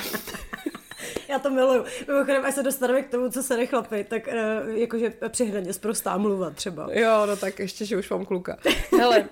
Já 1.33 1.39
to 1.39 1.49
miluju. 1.49 1.83
Mimochodem, 2.07 2.45
až 2.45 2.53
se 2.53 2.63
dostaneme 2.63 3.01
k 3.01 3.11
tomu, 3.11 3.29
co 3.29 3.43
se 3.43 3.57
nechlapí, 3.57 4.03
tak 4.03 4.27
uh, 4.27 4.69
jakože 4.69 5.13
přihraně 5.29 5.73
zprostá 5.73 6.17
mluva 6.17 6.49
třeba. 6.49 6.87
Jo, 6.91 7.25
no 7.25 7.37
tak 7.37 7.59
ještě, 7.59 7.85
že 7.85 7.97
už 7.97 8.09
mám 8.09 8.25
kluka. 8.25 8.57
Hele, 8.99 9.19
uh, 9.19 9.25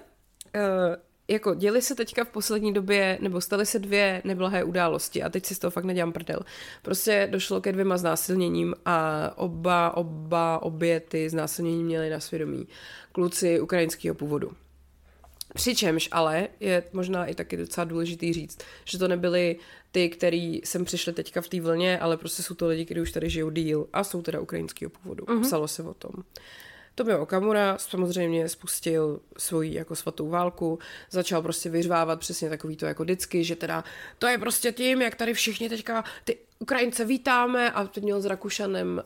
jako 1.28 1.54
děli 1.54 1.82
se 1.82 1.96
teďka 1.96 2.24
v 2.24 2.30
poslední 2.30 2.74
době, 2.74 3.18
nebo 3.22 3.42
staly 3.42 3.66
se 3.66 3.80
dvě 3.80 4.22
neblahé 4.26 4.64
události 4.64 5.24
a 5.24 5.30
teď 5.30 5.46
si 5.46 5.56
z 5.56 5.60
toho 5.60 5.72
fakt 5.72 5.84
nedělám 5.84 6.12
prdel. 6.12 6.40
Prostě 6.82 7.28
došlo 7.32 7.62
ke 7.62 7.72
dvěma 7.72 7.98
znásilněním 7.98 8.76
a 8.86 9.32
oba, 9.38 9.98
oba, 9.98 10.62
obě 10.62 11.00
ty 11.00 11.30
znásilnění 11.30 11.84
měly 11.84 12.10
na 12.10 12.20
svědomí 12.20 12.68
kluci 13.12 13.60
ukrajinského 13.60 14.16
původu. 14.16 14.52
Přičemž 15.54 16.10
ale 16.12 16.48
je 16.60 16.84
možná 16.94 17.26
i 17.26 17.36
taky 17.36 17.58
docela 17.58 17.86
důležitý 17.86 18.34
říct, 18.34 18.60
že 18.86 18.98
to 18.98 19.08
nebyli 19.08 19.56
ty, 19.92 20.10
který 20.10 20.62
sem 20.64 20.86
přišli 20.86 21.14
teďka 21.14 21.42
v 21.42 21.48
té 21.48 21.62
vlně, 21.62 22.00
ale 22.00 22.18
prostě 22.18 22.44
jsou 22.44 22.54
to 22.54 22.68
lidi, 22.68 22.86
kteří 22.86 23.02
už 23.02 23.12
tady 23.12 23.30
žijou 23.30 23.50
díl 23.50 23.88
a 23.94 24.04
jsou 24.04 24.22
teda 24.22 24.40
ukrajinského 24.40 24.90
původu. 24.90 25.26
Mm-hmm. 25.26 25.42
Psalo 25.42 25.68
se 25.68 25.84
o 25.84 25.94
tom. 25.94 26.12
Tomio 26.96 27.20
Okamura 27.20 27.78
samozřejmě 27.78 28.50
spustil 28.50 29.20
svoji 29.38 29.74
jako 29.74 29.96
svatou 29.96 30.30
válku, 30.30 30.80
začal 31.12 31.42
prostě 31.42 31.70
vyřvávat 31.70 32.20
přesně 32.20 32.50
takový 32.50 32.76
to 32.76 32.86
jako 32.86 33.04
vždycky, 33.04 33.44
že 33.44 33.56
teda 33.56 33.84
to 34.20 34.28
je 34.28 34.38
prostě 34.38 34.72
tím, 34.72 35.02
jak 35.02 35.16
tady 35.16 35.34
všichni 35.34 35.70
teďka 35.70 36.04
ty 36.24 36.38
Ukrajince 36.62 37.06
vítáme 37.06 37.72
a 37.72 37.84
teď 37.84 38.04
měl 38.04 38.22
s 38.22 38.26
Rakušanem 38.26 39.02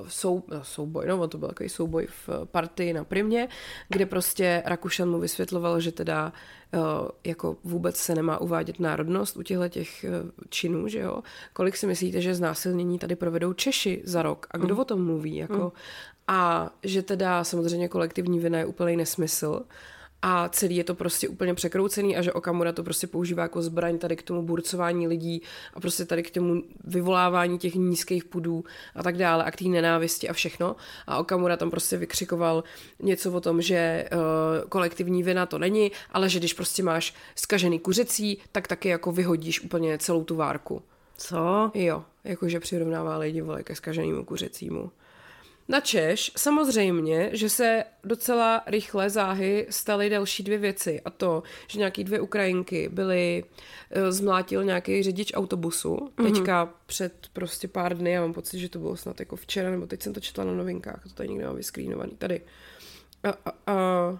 uh, 0.00 0.08
sou, 0.08 0.42
no, 0.48 0.64
souboj, 0.64 1.06
no 1.06 1.28
to 1.28 1.38
byl 1.38 1.48
takový 1.48 1.68
souboj 1.68 2.06
v 2.06 2.28
partii 2.44 2.92
na 2.92 3.04
Primě, 3.04 3.48
kde 3.88 4.06
prostě 4.06 4.62
Rakušan 4.66 5.10
mu 5.10 5.20
vysvětloval, 5.20 5.80
že 5.80 5.92
teda 5.92 6.32
uh, 6.74 6.80
jako 7.24 7.56
vůbec 7.64 7.96
se 7.96 8.14
nemá 8.14 8.40
uvádět 8.40 8.80
národnost 8.80 9.36
u 9.36 9.42
těchto 9.42 9.68
těch 9.68 10.04
uh, 10.08 10.30
činů, 10.48 10.88
že 10.88 10.98
jo. 10.98 11.22
Kolik 11.52 11.76
si 11.76 11.86
myslíte, 11.86 12.20
že 12.20 12.34
znásilnění 12.34 12.98
tady 12.98 13.16
provedou 13.16 13.52
Češi 13.52 14.02
za 14.04 14.22
rok 14.22 14.46
a 14.50 14.58
kdo 14.58 14.74
mm. 14.74 14.80
o 14.80 14.84
tom 14.84 15.04
mluví, 15.04 15.36
jako 15.36 15.62
mm. 15.64 15.70
a 16.28 16.70
že 16.82 17.02
teda 17.02 17.44
samozřejmě 17.44 17.88
kolektivní 17.88 18.38
vina 18.38 18.58
je 18.58 18.66
úplný 18.66 18.96
nesmysl 18.96 19.62
a 20.22 20.48
celý 20.48 20.76
je 20.76 20.84
to 20.84 20.94
prostě 20.94 21.28
úplně 21.28 21.54
překroucený 21.54 22.16
a 22.16 22.22
že 22.22 22.32
Okamura 22.32 22.72
to 22.72 22.82
prostě 22.82 23.06
používá 23.06 23.42
jako 23.42 23.62
zbraň 23.62 23.98
tady 23.98 24.16
k 24.16 24.22
tomu 24.22 24.42
burcování 24.42 25.08
lidí 25.08 25.42
a 25.74 25.80
prostě 25.80 26.04
tady 26.04 26.22
k 26.22 26.30
tomu 26.30 26.62
vyvolávání 26.84 27.58
těch 27.58 27.74
nízkých 27.74 28.24
pudů 28.24 28.64
a 28.94 29.02
tak 29.02 29.16
dále 29.16 29.44
a 29.44 29.50
k 29.50 29.56
té 29.56 29.64
nenávisti 29.64 30.28
a 30.28 30.32
všechno. 30.32 30.76
A 31.06 31.18
Okamura 31.18 31.56
tam 31.56 31.70
prostě 31.70 31.96
vykřikoval 31.96 32.64
něco 33.02 33.32
o 33.32 33.40
tom, 33.40 33.62
že 33.62 34.08
uh, 34.12 34.68
kolektivní 34.68 35.22
vina 35.22 35.46
to 35.46 35.58
není, 35.58 35.92
ale 36.10 36.28
že 36.28 36.38
když 36.38 36.52
prostě 36.52 36.82
máš 36.82 37.14
skažený 37.34 37.78
kuřecí, 37.78 38.38
tak 38.52 38.68
taky 38.68 38.88
jako 38.88 39.12
vyhodíš 39.12 39.60
úplně 39.60 39.98
celou 39.98 40.24
tu 40.24 40.36
várku. 40.36 40.82
Co? 41.16 41.70
Jo, 41.74 42.04
jakože 42.24 42.60
přirovnává 42.60 43.18
lidi 43.18 43.40
vole 43.40 43.62
ke 43.62 43.74
skaženému 43.74 44.24
kuřecímu. 44.24 44.90
Na 45.70 45.80
Češ 45.80 46.32
samozřejmě, 46.36 47.30
že 47.32 47.48
se 47.48 47.84
docela 48.04 48.62
rychle 48.66 49.10
záhy 49.10 49.66
staly 49.70 50.10
další 50.10 50.42
dvě 50.42 50.58
věci 50.58 51.00
a 51.04 51.10
to, 51.10 51.42
že 51.68 51.78
nějaký 51.78 52.04
dvě 52.04 52.20
Ukrajinky 52.20 52.88
byly, 52.88 53.44
eh, 53.90 54.12
zmlátil 54.12 54.64
nějaký 54.64 55.02
řidič 55.02 55.32
autobusu, 55.34 55.98
Mhm. 56.18 56.32
teďka 56.32 56.64
mm-hmm. 56.66 56.70
před 56.86 57.12
prostě 57.32 57.68
pár 57.68 57.96
dny, 57.98 58.10
já 58.10 58.20
mám 58.20 58.32
pocit, 58.32 58.58
že 58.58 58.68
to 58.68 58.78
bylo 58.78 58.96
snad 58.96 59.20
jako 59.20 59.36
včera, 59.36 59.70
nebo 59.70 59.86
teď 59.86 60.02
jsem 60.02 60.12
to 60.12 60.20
četla 60.20 60.44
na 60.44 60.52
novinkách, 60.52 61.02
to 61.02 61.14
tady 61.14 61.28
někde 61.28 61.46
mám 61.46 61.56
vyskrýnovaný, 61.56 62.12
tady. 62.18 62.40
A, 63.24 63.28
a, 63.28 63.52
a, 63.66 64.18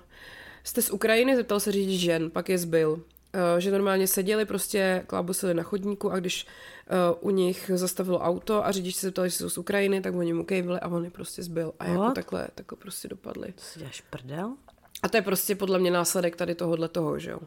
jste 0.64 0.82
z 0.82 0.90
Ukrajiny, 0.90 1.36
zeptal 1.36 1.60
se 1.60 1.72
řidič 1.72 2.00
žen, 2.00 2.30
pak 2.30 2.48
je 2.48 2.58
zbyl. 2.58 3.02
Eh, 3.32 3.60
že 3.60 3.70
normálně 3.70 4.06
seděli, 4.06 4.44
prostě 4.44 5.04
klábosili 5.06 5.54
na 5.54 5.62
chodníku 5.62 6.10
a 6.10 6.20
když 6.20 6.46
uh, 6.46 7.28
u 7.28 7.30
nich 7.30 7.70
zastavilo 7.74 8.18
auto 8.18 8.66
a 8.66 8.72
řidič 8.72 8.96
se 8.96 9.06
zeptal, 9.06 9.24
jestli 9.24 9.42
jsou 9.42 9.50
z 9.50 9.58
Ukrajiny, 9.58 10.00
tak 10.00 10.14
oni 10.14 10.32
mu 10.32 10.44
kejvili 10.44 10.80
a 10.80 10.88
on 10.88 11.04
je 11.04 11.10
prostě 11.10 11.42
zbyl. 11.42 11.72
A 11.78 11.84
jako 11.84 12.10
takhle, 12.10 12.48
takhle 12.54 12.78
prostě 12.78 13.08
dopadli. 13.08 13.54
Si 13.56 13.78
děláš 13.78 14.00
prdel? 14.00 14.56
A 15.02 15.08
to 15.08 15.16
je 15.16 15.22
prostě 15.22 15.54
podle 15.54 15.78
mě 15.78 15.90
následek 15.90 16.36
tady 16.36 16.54
tohohle 16.54 16.88
toho, 16.88 17.18
že 17.18 17.30
jo. 17.30 17.40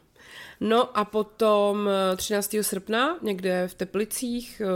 No 0.60 0.98
a 0.98 1.06
potom 1.06 1.90
eh, 2.14 2.16
13. 2.18 2.56
srpna 2.62 3.18
někde 3.22 3.68
v 3.68 3.74
Teplicích 3.74 4.62
eh, 4.62 4.68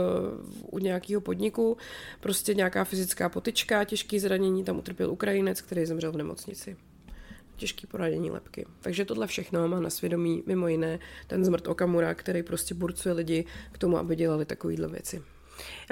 u 0.62 0.78
nějakého 0.78 1.20
podniku 1.20 1.76
prostě 2.20 2.54
nějaká 2.54 2.84
fyzická 2.84 3.28
potyčka, 3.28 3.84
těžký 3.84 4.18
zranění, 4.18 4.64
tam 4.64 4.78
utrpěl 4.78 5.10
Ukrajinec, 5.10 5.60
který 5.60 5.86
zemřel 5.86 6.12
v 6.12 6.16
nemocnici. 6.16 6.76
Těžký 7.58 7.86
poradění 7.86 8.30
lepky. 8.30 8.66
Takže 8.80 9.04
tohle 9.04 9.26
všechno 9.26 9.68
má 9.68 9.80
na 9.80 9.90
svědomí 9.90 10.42
mimo 10.46 10.68
jiné 10.68 10.98
ten 11.26 11.44
zmrt 11.44 11.68
Okamura, 11.68 12.14
který 12.14 12.42
prostě 12.42 12.74
burcuje 12.74 13.12
lidi 13.14 13.44
k 13.72 13.78
tomu, 13.78 13.98
aby 13.98 14.16
dělali 14.16 14.44
takovýhle 14.44 14.88
věci. 14.88 15.22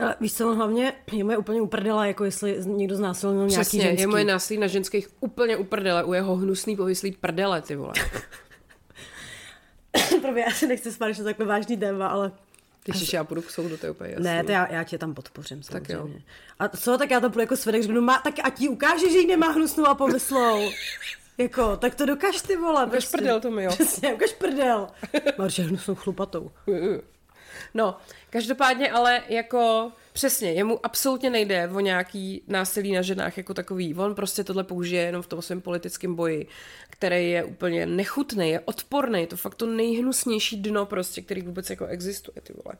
Ale 0.02 0.16
víš 0.20 0.34
co, 0.34 0.50
on 0.50 0.56
hlavně 0.56 0.92
je 1.12 1.24
moje 1.24 1.36
úplně 1.36 1.60
uprdela, 1.60 2.06
jako 2.06 2.24
jestli 2.24 2.56
někdo 2.64 2.96
znásilnil 2.96 3.46
nějaký 3.46 3.60
Přesně, 3.60 3.80
ženský. 3.82 4.00
je 4.00 4.06
moje 4.06 4.24
násilí 4.24 4.60
na 4.60 4.66
ženských 4.66 5.08
úplně 5.20 5.56
uprdele, 5.56 6.04
u 6.04 6.12
jeho 6.12 6.36
hnusný 6.36 6.76
povyslý 6.76 7.12
prdele, 7.12 7.62
ty 7.62 7.76
vole. 7.76 7.92
Prvě, 10.22 10.44
já 10.48 10.50
se 10.54 10.66
nechci 10.66 10.92
spát, 10.92 11.12
že 11.12 11.24
takhle 11.24 11.46
vážný 11.46 11.76
téma, 11.76 12.08
ale 12.08 12.32
Když 12.84 13.12
já 13.12 13.24
půjdu 13.24 13.42
k 13.42 13.50
soudu, 13.50 13.76
to 13.76 13.86
je 13.86 13.90
úplně 13.90 14.10
jasný. 14.10 14.24
Ne, 14.24 14.44
to 14.44 14.52
já, 14.52 14.72
já 14.72 14.84
tě 14.84 14.98
tam 14.98 15.14
podpořím 15.14 15.62
Tak 15.62 15.88
jo. 15.88 15.96
samozřejmě. 15.98 16.22
A 16.58 16.68
co, 16.68 16.98
tak 16.98 17.10
já 17.10 17.20
to 17.20 17.30
půjdu 17.30 17.40
jako 17.40 17.56
svědek, 17.56 17.82
řeknu, 17.82 18.00
má, 18.00 18.18
tak 18.18 18.34
a 18.44 18.50
ti 18.50 18.68
ukáže, 18.68 19.10
že 19.12 19.18
jí 19.18 19.26
nemá 19.26 19.48
hnusnou 19.48 19.86
a 19.86 19.94
pomyslou. 19.94 20.70
Jako, 21.38 21.76
tak 21.76 21.94
to 21.94 22.06
dokaž 22.06 22.42
ty 22.42 22.56
vole. 22.56 22.86
Ukaž 22.86 23.06
prdel, 23.06 23.40
to 23.40 23.50
mi, 23.50 23.64
jo. 23.64 23.70
Přesně, 23.70 24.14
ukaž 24.14 24.32
prdel. 24.32 24.88
Máš 25.38 25.58
hnusnou 25.58 25.94
chlupatou. 25.94 26.50
No, 27.74 27.96
každopádně 28.30 28.92
ale 28.92 29.22
jako 29.28 29.92
přesně, 30.16 30.52
jemu 30.52 30.80
absolutně 30.82 31.30
nejde 31.30 31.68
o 31.68 31.80
nějaký 31.80 32.42
násilí 32.48 32.92
na 32.92 33.02
ženách 33.02 33.36
jako 33.36 33.54
takový. 33.54 33.94
On 33.94 34.14
prostě 34.14 34.44
tohle 34.44 34.64
použije 34.64 35.02
jenom 35.02 35.22
v 35.22 35.26
tom 35.26 35.42
svém 35.42 35.60
politickém 35.60 36.14
boji, 36.14 36.46
který 36.90 37.30
je 37.30 37.44
úplně 37.44 37.86
nechutný, 37.86 38.50
je 38.50 38.60
odporný, 38.60 39.20
je 39.20 39.26
to 39.26 39.36
fakt 39.36 39.54
to 39.54 39.66
nejhnusnější 39.66 40.56
dno 40.56 40.86
prostě, 40.86 41.22
který 41.22 41.42
vůbec 41.42 41.70
jako 41.70 41.86
existuje, 41.86 42.34
ty 42.42 42.52
vole. 42.52 42.76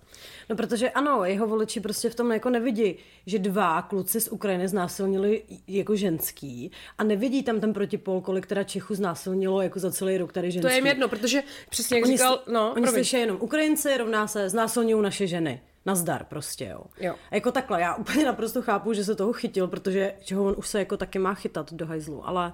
No 0.51 0.57
protože 0.57 0.91
ano, 0.91 1.25
jeho 1.25 1.47
voliči 1.47 1.81
prostě 1.81 2.11
v 2.11 2.15
tom 2.15 2.33
jako 2.33 2.51
nevidí, 2.51 2.97
že 3.27 3.39
dva 3.39 3.83
kluci 3.83 4.21
z 4.21 4.29
Ukrajiny 4.29 4.69
znásilnili 4.69 5.43
jako 5.69 5.97
ženský 5.97 6.71
a 6.99 7.05
nevidí 7.05 7.43
tam 7.43 7.61
ten 7.61 7.73
protipol, 7.73 8.21
kolik 8.21 8.47
teda 8.47 8.65
Čechu 8.65 8.95
znásilnilo 8.95 9.63
jako 9.63 9.79
za 9.79 9.93
celý 9.93 10.19
rok 10.19 10.33
tady 10.33 10.51
ženský. 10.51 10.63
To 10.63 10.69
je 10.69 10.75
jim 10.75 10.87
jedno, 10.87 11.09
protože 11.09 11.43
přesně 11.71 11.97
jak 11.97 12.05
Oni, 12.05 12.17
říkal, 12.17 12.43
no, 12.53 12.73
oni 12.77 12.87
slyší 12.87 13.17
jenom 13.17 13.37
Ukrajinci 13.41 13.97
rovná 13.97 14.27
se 14.27 14.49
znásilňují 14.49 15.03
naše 15.03 15.27
ženy. 15.27 15.61
Nazdar 15.87 16.25
prostě, 16.25 16.65
jo. 16.65 16.85
Jo. 17.01 17.15
A 17.31 17.35
jako 17.35 17.53
takhle, 17.53 17.81
já 17.81 17.95
úplně 17.95 18.25
naprosto 18.25 18.63
chápu, 18.63 18.93
že 18.93 19.05
se 19.05 19.15
toho 19.15 19.33
chytil, 19.33 19.69
protože 19.69 20.15
čeho 20.25 20.45
on 20.45 20.55
už 20.59 20.69
se 20.69 20.79
jako 20.79 20.97
taky 20.97 21.19
má 21.19 21.35
chytat 21.35 21.73
do 21.73 21.87
hajzlu, 21.87 22.29
ale 22.29 22.53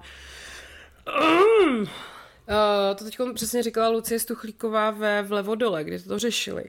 Uh, 2.49 2.95
to 2.95 3.03
teď 3.03 3.17
přesně 3.33 3.63
říkala 3.63 3.89
Lucie 3.89 4.19
Stuchlíková 4.19 4.91
ve 4.91 5.21
Vlevo 5.21 5.55
dole, 5.55 5.83
kde 5.83 5.99
to 5.99 6.19
řešili. 6.19 6.63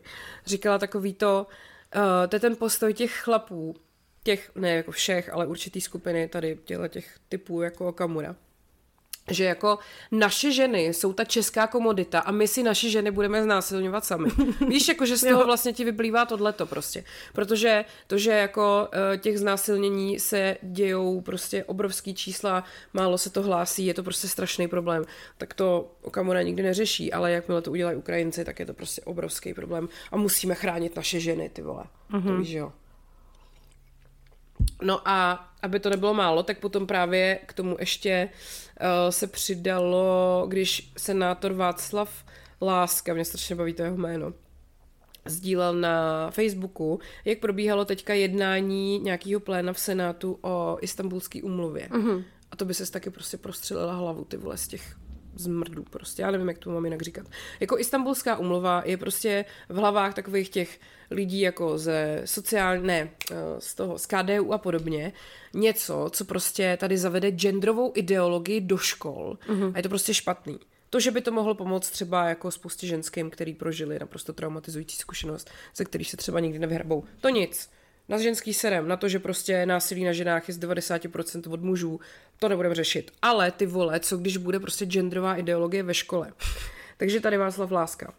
Říkala 0.46 0.78
takový 0.78 1.14
to, 1.14 1.46
uh, 1.96 2.02
to 2.28 2.36
je 2.36 2.40
ten 2.40 2.56
postoj 2.56 2.94
těch 2.94 3.16
chlapů, 3.16 3.76
těch, 4.22 4.50
ne 4.54 4.74
jako 4.74 4.90
všech, 4.90 5.32
ale 5.32 5.46
určitý 5.46 5.80
skupiny 5.80 6.28
tady 6.28 6.58
těch 6.88 7.18
typů 7.28 7.62
jako 7.62 7.92
Kamura. 7.92 8.36
Že 9.30 9.44
jako 9.44 9.78
naše 10.12 10.52
ženy 10.52 10.84
jsou 10.84 11.12
ta 11.12 11.24
česká 11.24 11.66
komodita 11.66 12.20
a 12.20 12.30
my 12.30 12.48
si 12.48 12.62
naše 12.62 12.90
ženy 12.90 13.10
budeme 13.10 13.42
znásilňovat 13.42 14.04
sami. 14.04 14.30
Víš, 14.68 14.88
jako 14.88 15.06
že 15.06 15.16
z 15.16 15.28
toho 15.28 15.44
vlastně 15.44 15.72
ti 15.72 15.84
vyplývá 15.84 16.24
tohleto 16.24 16.66
prostě. 16.66 17.04
Protože 17.32 17.84
to, 18.06 18.18
že 18.18 18.30
jako 18.30 18.88
eh, 18.92 19.18
těch 19.18 19.38
znásilnění 19.38 20.20
se 20.20 20.56
dějou 20.62 21.20
prostě 21.20 21.64
obrovský 21.64 22.14
čísla, 22.14 22.64
málo 22.92 23.18
se 23.18 23.30
to 23.30 23.42
hlásí, 23.42 23.86
je 23.86 23.94
to 23.94 24.02
prostě 24.02 24.28
strašný 24.28 24.68
problém. 24.68 25.04
Tak 25.38 25.54
to 25.54 25.90
Okamura 26.02 26.42
nikdy 26.42 26.62
neřeší, 26.62 27.12
ale 27.12 27.32
jakmile 27.32 27.62
to 27.62 27.70
udělají 27.70 27.96
Ukrajinci, 27.96 28.44
tak 28.44 28.60
je 28.60 28.66
to 28.66 28.74
prostě 28.74 29.02
obrovský 29.02 29.54
problém 29.54 29.88
a 30.12 30.16
musíme 30.16 30.54
chránit 30.54 30.96
naše 30.96 31.20
ženy, 31.20 31.48
ty 31.48 31.62
vole. 31.62 31.84
Mm-hmm. 32.10 32.26
To 32.26 32.36
víš, 32.36 32.50
jo. 32.50 32.72
No 34.82 35.08
a 35.08 35.48
aby 35.62 35.80
to 35.80 35.90
nebylo 35.90 36.14
málo, 36.14 36.42
tak 36.42 36.58
potom 36.58 36.86
právě 36.86 37.38
k 37.46 37.52
tomu 37.52 37.76
ještě 37.80 38.28
uh, 38.80 39.10
se 39.10 39.26
přidalo, 39.26 40.44
když 40.48 40.92
senátor 40.96 41.52
Václav 41.52 42.24
Láska, 42.62 43.14
mě 43.14 43.24
strašně 43.24 43.56
baví 43.56 43.72
to 43.72 43.82
jeho 43.82 43.96
jméno, 43.96 44.32
sdílel 45.26 45.74
na 45.74 46.30
Facebooku, 46.30 47.00
jak 47.24 47.38
probíhalo 47.38 47.84
teďka 47.84 48.14
jednání 48.14 48.98
nějakého 48.98 49.40
pléna 49.40 49.72
v 49.72 49.80
Senátu 49.80 50.38
o 50.42 50.78
istambulské 50.80 51.42
umluvě. 51.42 51.88
Mm-hmm. 51.90 52.24
A 52.50 52.56
to 52.56 52.64
by 52.64 52.74
se 52.74 52.92
taky 52.92 53.10
prostě 53.10 53.36
prostřelila 53.36 53.94
hlavu, 53.94 54.24
ty 54.24 54.36
vole, 54.36 54.56
z 54.56 54.68
těch 54.68 54.96
zmrdů 55.36 55.84
prostě. 55.90 56.22
Já 56.22 56.30
nevím, 56.30 56.48
jak 56.48 56.58
to 56.58 56.70
mám 56.70 56.84
jinak 56.84 57.02
říkat. 57.02 57.26
Jako 57.60 57.78
istambulská 57.78 58.36
umluva 58.36 58.82
je 58.84 58.96
prostě 58.96 59.44
v 59.68 59.76
hlavách 59.76 60.14
takových 60.14 60.48
těch 60.48 60.80
lidí 61.10 61.40
jako 61.40 61.78
ze 61.78 62.22
sociální, 62.24 62.86
ne, 62.86 63.10
eh, 63.30 63.34
z 63.58 63.74
toho, 63.74 63.98
z 63.98 64.06
KDU 64.06 64.52
a 64.52 64.58
podobně, 64.58 65.12
něco, 65.54 66.10
co 66.12 66.24
prostě 66.24 66.76
tady 66.80 66.98
zavede 66.98 67.30
genderovou 67.30 67.92
ideologii 67.94 68.60
do 68.60 68.78
škol 68.78 69.38
mm-hmm. 69.48 69.72
a 69.74 69.76
je 69.76 69.82
to 69.82 69.88
prostě 69.88 70.14
špatný. 70.14 70.58
To, 70.90 71.00
že 71.00 71.10
by 71.10 71.20
to 71.20 71.32
mohlo 71.32 71.54
pomoct 71.54 71.90
třeba 71.90 72.28
jako 72.28 72.50
spoustě 72.50 72.86
ženským, 72.86 73.30
který 73.30 73.54
prožili 73.54 73.98
naprosto 73.98 74.32
traumatizující 74.32 74.96
zkušenost, 74.96 75.50
ze 75.76 75.84
kterých 75.84 76.10
se 76.10 76.16
třeba 76.16 76.40
nikdy 76.40 76.58
nevyhrabou. 76.58 77.04
To 77.20 77.28
nic. 77.28 77.70
Na 78.08 78.18
ženský 78.18 78.54
serem, 78.54 78.88
na 78.88 78.96
to, 78.96 79.08
že 79.08 79.18
prostě 79.18 79.66
násilí 79.66 80.04
na 80.04 80.12
ženách 80.12 80.48
je 80.48 80.54
z 80.54 80.58
90% 80.58 81.52
od 81.52 81.62
mužů, 81.62 82.00
to 82.38 82.48
nebudeme 82.48 82.74
řešit. 82.74 83.10
Ale 83.22 83.50
ty 83.50 83.66
vole, 83.66 84.00
co 84.00 84.16
když 84.16 84.36
bude 84.36 84.60
prostě 84.60 84.86
genderová 84.86 85.36
ideologie 85.36 85.82
ve 85.82 85.94
škole? 85.94 86.32
Takže 86.96 87.20
tady 87.20 87.36
Václav 87.36 87.70
Láska. 87.70 88.14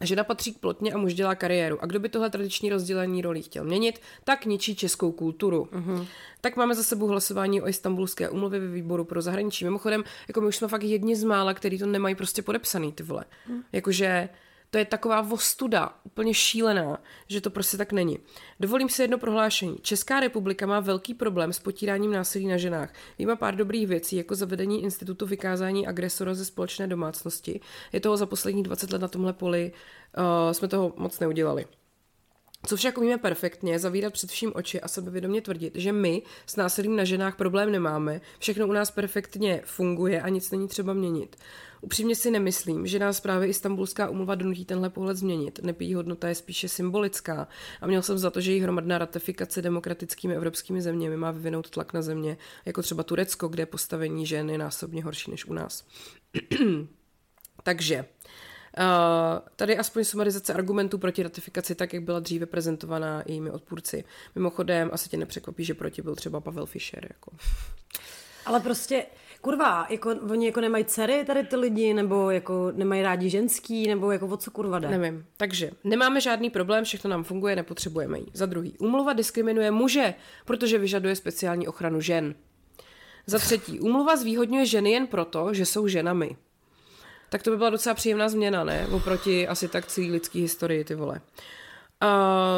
Žena 0.00 0.24
patří 0.24 0.54
k 0.54 0.58
plotně 0.58 0.92
a 0.92 0.98
muž 0.98 1.14
dělá 1.14 1.34
kariéru. 1.34 1.82
A 1.82 1.86
kdo 1.86 2.00
by 2.00 2.08
tohle 2.08 2.30
tradiční 2.30 2.70
rozdělení 2.70 3.22
rolí 3.22 3.42
chtěl 3.42 3.64
měnit, 3.64 4.00
tak 4.24 4.44
ničí 4.44 4.76
českou 4.76 5.12
kulturu. 5.12 5.68
Uh-huh. 5.72 6.06
Tak 6.40 6.56
máme 6.56 6.74
za 6.74 6.82
sebou 6.82 7.06
hlasování 7.06 7.62
o 7.62 7.68
istambulské 7.68 8.28
umluvě 8.28 8.60
ve 8.60 8.66
výboru 8.66 9.04
pro 9.04 9.22
zahraničí. 9.22 9.64
Mimochodem, 9.64 10.04
jako 10.28 10.40
my 10.40 10.46
už 10.46 10.56
jsme 10.56 10.68
fakt 10.68 10.82
jedni 10.82 11.16
z 11.16 11.24
mála, 11.24 11.54
který 11.54 11.78
to 11.78 11.86
nemají 11.86 12.14
prostě 12.14 12.42
podepsaný, 12.42 12.92
ty 12.92 13.02
vole. 13.02 13.24
Uh-huh. 13.50 13.62
Jakože 13.72 14.28
to 14.76 14.80
je 14.80 14.84
taková 14.84 15.20
vostuda, 15.20 15.90
úplně 16.04 16.34
šílená, 16.34 16.98
že 17.26 17.40
to 17.40 17.50
prostě 17.50 17.76
tak 17.76 17.92
není. 17.92 18.18
Dovolím 18.60 18.88
si 18.88 19.02
jedno 19.02 19.18
prohlášení. 19.18 19.78
Česká 19.82 20.20
republika 20.20 20.66
má 20.66 20.80
velký 20.80 21.14
problém 21.14 21.52
s 21.52 21.58
potíráním 21.58 22.12
násilí 22.12 22.46
na 22.46 22.56
ženách. 22.56 22.92
Má 23.26 23.36
pár 23.36 23.56
dobrých 23.56 23.86
věcí, 23.86 24.16
jako 24.16 24.34
zavedení 24.34 24.82
institutu 24.82 25.26
vykázání 25.26 25.86
agresora 25.86 26.34
ze 26.34 26.44
společné 26.44 26.86
domácnosti. 26.86 27.60
Je 27.92 28.00
toho 28.00 28.16
za 28.16 28.26
posledních 28.26 28.64
20 28.64 28.92
let 28.92 29.02
na 29.02 29.08
tomhle 29.08 29.32
poli, 29.32 29.72
uh, 30.18 30.52
jsme 30.52 30.68
toho 30.68 30.92
moc 30.96 31.20
neudělali. 31.20 31.66
Co 32.66 32.76
však 32.76 32.98
umíme 32.98 33.18
perfektně, 33.18 33.78
zavírat 33.78 34.12
před 34.12 34.30
vším 34.30 34.52
oči 34.54 34.80
a 34.80 34.88
sebevědomě 34.88 35.40
tvrdit, 35.40 35.72
že 35.76 35.92
my 35.92 36.22
s 36.46 36.56
násilím 36.56 36.96
na 36.96 37.04
ženách 37.04 37.36
problém 37.36 37.72
nemáme, 37.72 38.20
všechno 38.38 38.66
u 38.66 38.72
nás 38.72 38.90
perfektně 38.90 39.62
funguje 39.64 40.22
a 40.22 40.28
nic 40.28 40.50
není 40.50 40.68
třeba 40.68 40.92
měnit. 40.92 41.36
Upřímně 41.80 42.16
si 42.16 42.30
nemyslím, 42.30 42.86
že 42.86 42.98
nás 42.98 43.20
právě 43.20 43.48
Istanbulská 43.48 44.08
umluva 44.08 44.34
donutí 44.34 44.64
tenhle 44.64 44.90
pohled 44.90 45.16
změnit. 45.16 45.58
Nepí 45.62 45.94
hodnota 45.94 46.28
je 46.28 46.34
spíše 46.34 46.68
symbolická 46.68 47.48
a 47.80 47.86
měl 47.86 48.02
jsem 48.02 48.18
za 48.18 48.30
to, 48.30 48.40
že 48.40 48.52
její 48.52 48.60
hromadná 48.60 48.98
ratifikace 48.98 49.62
demokratickými 49.62 50.34
evropskými 50.34 50.82
zeměmi 50.82 51.16
má 51.16 51.30
vyvinout 51.30 51.70
tlak 51.70 51.92
na 51.92 52.02
země, 52.02 52.36
jako 52.64 52.82
třeba 52.82 53.02
Turecko, 53.02 53.48
kde 53.48 53.66
postavení 53.66 54.26
žen 54.26 54.50
je 54.50 54.58
násobně 54.58 55.04
horší 55.04 55.30
než 55.30 55.44
u 55.44 55.52
nás. 55.52 55.84
Takže 57.62 58.04
tady 59.56 59.78
aspoň 59.78 60.04
sumarizace 60.04 60.54
argumentů 60.54 60.98
proti 60.98 61.22
ratifikaci, 61.22 61.74
tak 61.74 61.92
jak 61.92 62.02
byla 62.02 62.20
dříve 62.20 62.46
prezentovaná 62.46 63.22
jejími 63.26 63.50
odpůrci. 63.50 64.04
Mimochodem, 64.34 64.90
asi 64.92 65.08
tě 65.08 65.16
nepřekvapí, 65.16 65.64
že 65.64 65.74
proti 65.74 66.02
byl 66.02 66.14
třeba 66.14 66.40
Pavel 66.40 66.66
Fischer. 66.66 67.06
Jako. 67.10 67.32
Ale 68.46 68.60
prostě, 68.60 69.06
kurva, 69.40 69.86
jako, 69.90 70.10
oni 70.30 70.46
jako 70.46 70.60
nemají 70.60 70.84
dcery 70.84 71.24
tady 71.24 71.42
ty 71.42 71.56
lidi, 71.56 71.94
nebo 71.94 72.30
jako 72.30 72.72
nemají 72.74 73.02
rádi 73.02 73.30
ženský, 73.30 73.88
nebo 73.88 74.12
jako 74.12 74.26
o 74.26 74.36
co 74.36 74.50
kurva 74.50 74.78
jde? 74.78 74.88
Nevím. 74.88 75.26
Takže 75.36 75.70
nemáme 75.84 76.20
žádný 76.20 76.50
problém, 76.50 76.84
všechno 76.84 77.10
nám 77.10 77.24
funguje, 77.24 77.56
nepotřebujeme 77.56 78.18
ji. 78.18 78.26
Za 78.32 78.46
druhý, 78.46 78.78
úmluva 78.78 79.12
diskriminuje 79.12 79.70
muže, 79.70 80.14
protože 80.44 80.78
vyžaduje 80.78 81.16
speciální 81.16 81.68
ochranu 81.68 82.00
žen. 82.00 82.34
Za 83.26 83.38
třetí, 83.38 83.80
úmluva 83.80 84.16
zvýhodňuje 84.16 84.66
ženy 84.66 84.90
jen 84.90 85.06
proto, 85.06 85.54
že 85.54 85.66
jsou 85.66 85.88
ženami. 85.88 86.36
Tak 87.28 87.42
to 87.42 87.50
by 87.50 87.56
byla 87.56 87.70
docela 87.70 87.94
příjemná 87.94 88.28
změna, 88.28 88.64
ne? 88.64 88.86
Oproti 88.92 89.48
asi 89.48 89.68
tak 89.68 89.86
celý 89.86 90.10
lidský 90.10 90.40
historii, 90.40 90.84
ty 90.84 90.94
vole. 90.94 91.20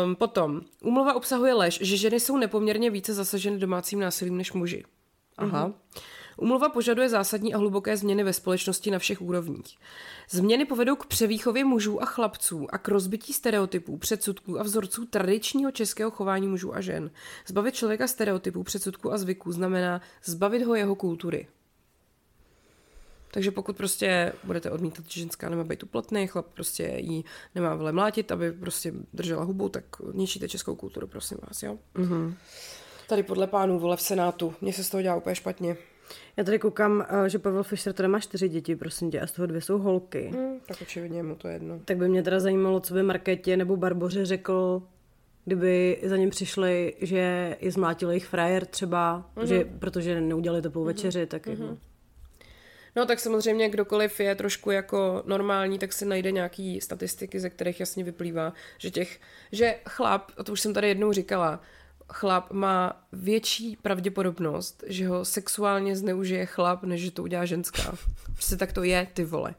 Um, 0.04 0.16
potom, 0.16 0.60
úmluva 0.82 1.14
obsahuje 1.14 1.54
lež, 1.54 1.78
že 1.82 1.96
ženy 1.96 2.20
jsou 2.20 2.36
nepoměrně 2.36 2.90
více 2.90 3.14
zasaženy 3.14 3.58
domácím 3.58 4.00
násilím 4.00 4.36
než 4.36 4.52
muži. 4.52 4.84
Aha. 5.38 5.68
Mm-hmm. 5.68 6.00
Umluva 6.36 6.68
požaduje 6.68 7.08
zásadní 7.08 7.54
a 7.54 7.58
hluboké 7.58 7.96
změny 7.96 8.24
ve 8.24 8.32
společnosti 8.32 8.90
na 8.90 8.98
všech 8.98 9.22
úrovních. 9.22 9.76
Změny 10.30 10.64
povedou 10.64 10.96
k 10.96 11.06
převýchově 11.06 11.64
mužů 11.64 12.02
a 12.02 12.06
chlapců 12.06 12.66
a 12.70 12.78
k 12.78 12.88
rozbití 12.88 13.32
stereotypů, 13.32 13.96
předsudků 13.98 14.60
a 14.60 14.62
vzorců 14.62 15.06
tradičního 15.06 15.70
českého 15.70 16.10
chování 16.10 16.48
mužů 16.48 16.74
a 16.74 16.80
žen. 16.80 17.10
Zbavit 17.46 17.74
člověka 17.74 18.06
stereotypů, 18.06 18.62
předsudků 18.62 19.12
a 19.12 19.18
zvyků 19.18 19.52
znamená 19.52 20.00
zbavit 20.24 20.62
ho 20.62 20.74
jeho 20.74 20.94
kultury. 20.94 21.46
Takže 23.31 23.51
pokud 23.51 23.76
prostě 23.76 24.33
budete 24.45 24.70
odmítat, 24.70 25.05
že 25.09 25.20
ženská 25.20 25.49
nemá 25.49 25.64
být 25.64 25.83
uplotný, 25.83 26.26
chlap 26.26 26.47
prostě 26.55 26.95
jí 26.97 27.24
nemá 27.55 27.74
vele 27.74 27.93
mlátit, 27.93 28.33
aby 28.33 28.53
prostě 28.53 28.93
držela 29.12 29.45
hubu, 29.45 29.68
tak 29.68 29.85
ničíte 30.12 30.49
českou 30.49 30.74
kulturu, 30.74 31.07
prosím 31.07 31.39
vás, 31.49 31.62
jo? 31.62 31.79
Mm-hmm. 31.95 32.35
Tady 33.09 33.22
podle 33.22 33.47
pánů 33.47 33.79
vole 33.79 33.97
v 33.97 34.03
Senátu. 34.03 34.55
Mně 34.61 34.72
se 34.72 34.85
z 34.85 34.91
toho 34.91 35.03
dělá 35.03 35.16
úplně 35.16 35.35
špatně. 35.35 35.76
Já 36.37 36.45
tady 36.45 36.59
koukám, 36.59 37.07
eh, 37.09 37.29
že 37.29 37.39
Pavel 37.39 37.62
Fischer 37.62 37.93
teda 37.93 38.09
má 38.09 38.20
čtyři 38.20 38.49
děti, 38.49 38.76
prosím 38.76 39.11
tě, 39.11 39.20
a 39.20 39.26
z 39.26 39.33
toho 39.33 39.47
dvě 39.47 39.61
jsou 39.61 39.79
holky. 39.79 40.31
Hmm, 40.35 40.61
tak 40.66 40.83
očividně 40.83 41.22
mu 41.22 41.35
to 41.35 41.49
jedno. 41.49 41.81
Tak 41.85 41.97
by 41.97 42.09
mě 42.09 42.22
teda 42.22 42.41
zajímalo, 42.41 42.81
co 42.81 42.95
by 42.95 43.03
Markétě 43.03 43.57
nebo 43.57 43.76
Barboře 43.76 44.26
řekl, 44.26 44.83
kdyby 45.45 45.99
za 46.03 46.16
ním 46.16 46.31
přišli, 46.31 46.95
že 47.01 47.57
je 47.61 47.72
zmlátil 47.72 48.11
jejich 48.11 48.26
frajer 48.26 48.66
třeba, 48.66 49.31
mm-hmm. 49.37 49.45
že, 49.45 49.64
protože 49.64 50.20
neudělali 50.20 50.62
to 50.62 50.70
půl 50.70 50.85
večeři, 50.85 51.26
tak 51.26 51.47
mm-hmm. 51.47 51.51
jako... 51.51 51.79
No 52.99 53.07
tak 53.07 53.20
samozřejmě 53.20 53.68
kdokoliv 53.68 54.20
je 54.20 54.34
trošku 54.34 54.70
jako 54.70 55.22
normální, 55.26 55.78
tak 55.78 55.92
si 55.92 56.05
najde 56.05 56.32
nějaký 56.32 56.80
statistiky, 56.80 57.40
ze 57.40 57.51
kterých 57.51 57.80
jasně 57.80 58.05
vyplývá, 58.05 58.53
že 58.78 58.90
těch, 58.90 59.20
že 59.53 59.78
chlap, 59.88 60.30
a 60.36 60.44
to 60.44 60.53
už 60.53 60.61
jsem 60.61 60.74
tady 60.74 60.88
jednou 60.88 61.12
říkala, 61.12 61.61
chlap 62.09 62.53
má 62.53 63.07
větší 63.12 63.78
pravděpodobnost, 63.82 64.84
že 64.86 65.09
ho 65.09 65.24
sexuálně 65.24 65.96
zneužije 65.96 66.46
chlap, 66.46 66.82
než 66.82 67.01
že 67.01 67.11
to 67.11 67.22
udělá 67.22 67.44
ženská. 67.44 67.94
Prostě 68.32 68.57
tak 68.57 68.72
to 68.72 68.82
je, 68.82 69.09
ty 69.14 69.24
vole. 69.24 69.55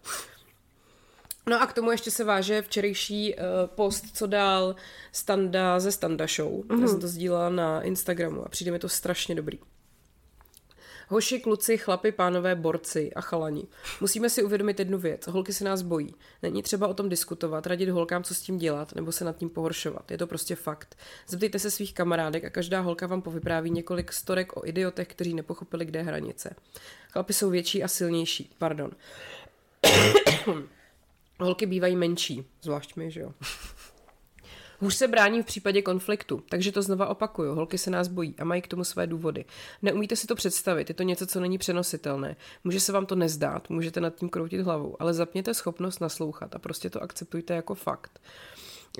No 1.49 1.61
a 1.61 1.67
k 1.67 1.73
tomu 1.73 1.91
ještě 1.91 2.11
se 2.11 2.23
váže 2.23 2.61
včerejší 2.61 3.35
uh, 3.35 3.41
post, 3.65 4.05
co 4.13 4.27
dal 4.27 4.75
Standa 5.11 5.79
ze 5.79 5.91
Standa 5.91 6.27
Show. 6.27 6.51
Mm-hmm. 6.51 6.81
Já 6.81 6.87
jsem 6.87 7.01
to 7.01 7.07
sdílela 7.07 7.49
na 7.49 7.81
Instagramu 7.81 8.45
a 8.45 8.49
přijde 8.49 8.71
mi 8.71 8.79
to 8.79 8.89
strašně 8.89 9.35
dobrý. 9.35 9.59
Hoši, 11.11 11.39
kluci, 11.39 11.77
chlapi, 11.77 12.11
pánové, 12.11 12.55
borci 12.55 13.13
a 13.13 13.21
chalani. 13.21 13.67
Musíme 14.01 14.29
si 14.29 14.43
uvědomit 14.43 14.79
jednu 14.79 14.97
věc. 14.97 15.27
Holky 15.27 15.53
se 15.53 15.63
nás 15.63 15.81
bojí. 15.81 16.15
Není 16.41 16.63
třeba 16.63 16.87
o 16.87 16.93
tom 16.93 17.09
diskutovat, 17.09 17.67
radit 17.67 17.89
holkám, 17.89 18.23
co 18.23 18.35
s 18.35 18.41
tím 18.41 18.57
dělat, 18.57 18.95
nebo 18.95 19.11
se 19.11 19.25
nad 19.25 19.37
tím 19.37 19.49
pohoršovat. 19.49 20.11
Je 20.11 20.17
to 20.17 20.27
prostě 20.27 20.55
fakt. 20.55 20.97
Zeptejte 21.27 21.59
se 21.59 21.71
svých 21.71 21.93
kamarádek 21.93 22.45
a 22.45 22.49
každá 22.49 22.79
holka 22.79 23.07
vám 23.07 23.21
povypráví 23.21 23.69
několik 23.69 24.13
storek 24.13 24.57
o 24.57 24.65
idiotech, 24.65 25.07
kteří 25.07 25.33
nepochopili, 25.33 25.85
kde 25.85 25.99
je 25.99 26.03
hranice. 26.03 26.55
Chlapi 27.11 27.33
jsou 27.33 27.49
větší 27.49 27.83
a 27.83 27.87
silnější. 27.87 28.51
Pardon. 28.57 28.91
Holky 31.39 31.65
bývají 31.65 31.95
menší, 31.95 32.45
zvlášť 32.61 32.95
my, 32.95 33.11
že 33.11 33.19
jo. 33.19 33.33
Hůř 34.81 34.95
se 34.95 35.07
brání 35.07 35.43
v 35.43 35.45
případě 35.45 35.81
konfliktu, 35.81 36.43
takže 36.49 36.71
to 36.71 36.81
znova 36.81 37.07
opakuju. 37.07 37.55
Holky 37.55 37.77
se 37.77 37.91
nás 37.91 38.07
bojí 38.07 38.35
a 38.39 38.43
mají 38.43 38.61
k 38.61 38.67
tomu 38.67 38.83
své 38.83 39.07
důvody. 39.07 39.45
Neumíte 39.81 40.15
si 40.15 40.27
to 40.27 40.35
představit, 40.35 40.89
je 40.89 40.95
to 40.95 41.03
něco, 41.03 41.27
co 41.27 41.39
není 41.39 41.57
přenositelné. 41.57 42.35
Může 42.63 42.79
se 42.79 42.91
vám 42.91 43.05
to 43.05 43.15
nezdát, 43.15 43.69
můžete 43.69 44.01
nad 44.01 44.15
tím 44.15 44.29
kroutit 44.29 44.61
hlavou, 44.61 44.95
ale 44.99 45.13
zapněte 45.13 45.53
schopnost 45.53 45.99
naslouchat 45.99 46.55
a 46.55 46.59
prostě 46.59 46.89
to 46.89 47.03
akceptujte 47.03 47.53
jako 47.53 47.75
fakt. 47.75 48.19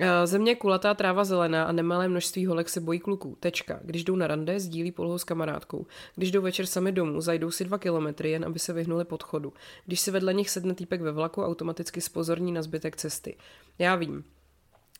Eh, 0.00 0.26
země 0.26 0.54
kulatá, 0.54 0.94
tráva 0.94 1.24
zelená 1.24 1.64
a 1.64 1.72
nemalé 1.72 2.08
množství 2.08 2.46
holek 2.46 2.68
se 2.68 2.80
bojí 2.80 2.98
kluků. 2.98 3.36
Tečka. 3.40 3.80
Když 3.84 4.04
jdou 4.04 4.16
na 4.16 4.26
rande, 4.26 4.60
sdílí 4.60 4.92
polohu 4.92 5.18
s 5.18 5.24
kamarádkou. 5.24 5.86
Když 6.16 6.30
jdou 6.30 6.42
večer 6.42 6.66
sami 6.66 6.92
domů, 6.92 7.20
zajdou 7.20 7.50
si 7.50 7.64
dva 7.64 7.78
kilometry, 7.78 8.30
jen 8.30 8.44
aby 8.44 8.58
se 8.58 8.72
vyhnuli 8.72 9.04
podchodu. 9.04 9.52
Když 9.86 10.00
si 10.00 10.10
vedle 10.10 10.34
nich 10.34 10.50
sedne 10.50 10.74
týpek 10.74 11.00
ve 11.00 11.12
vlaku, 11.12 11.42
automaticky 11.42 12.00
spozorní 12.00 12.52
na 12.52 12.62
zbytek 12.62 12.96
cesty. 12.96 13.36
Já 13.78 13.96
vím, 13.96 14.24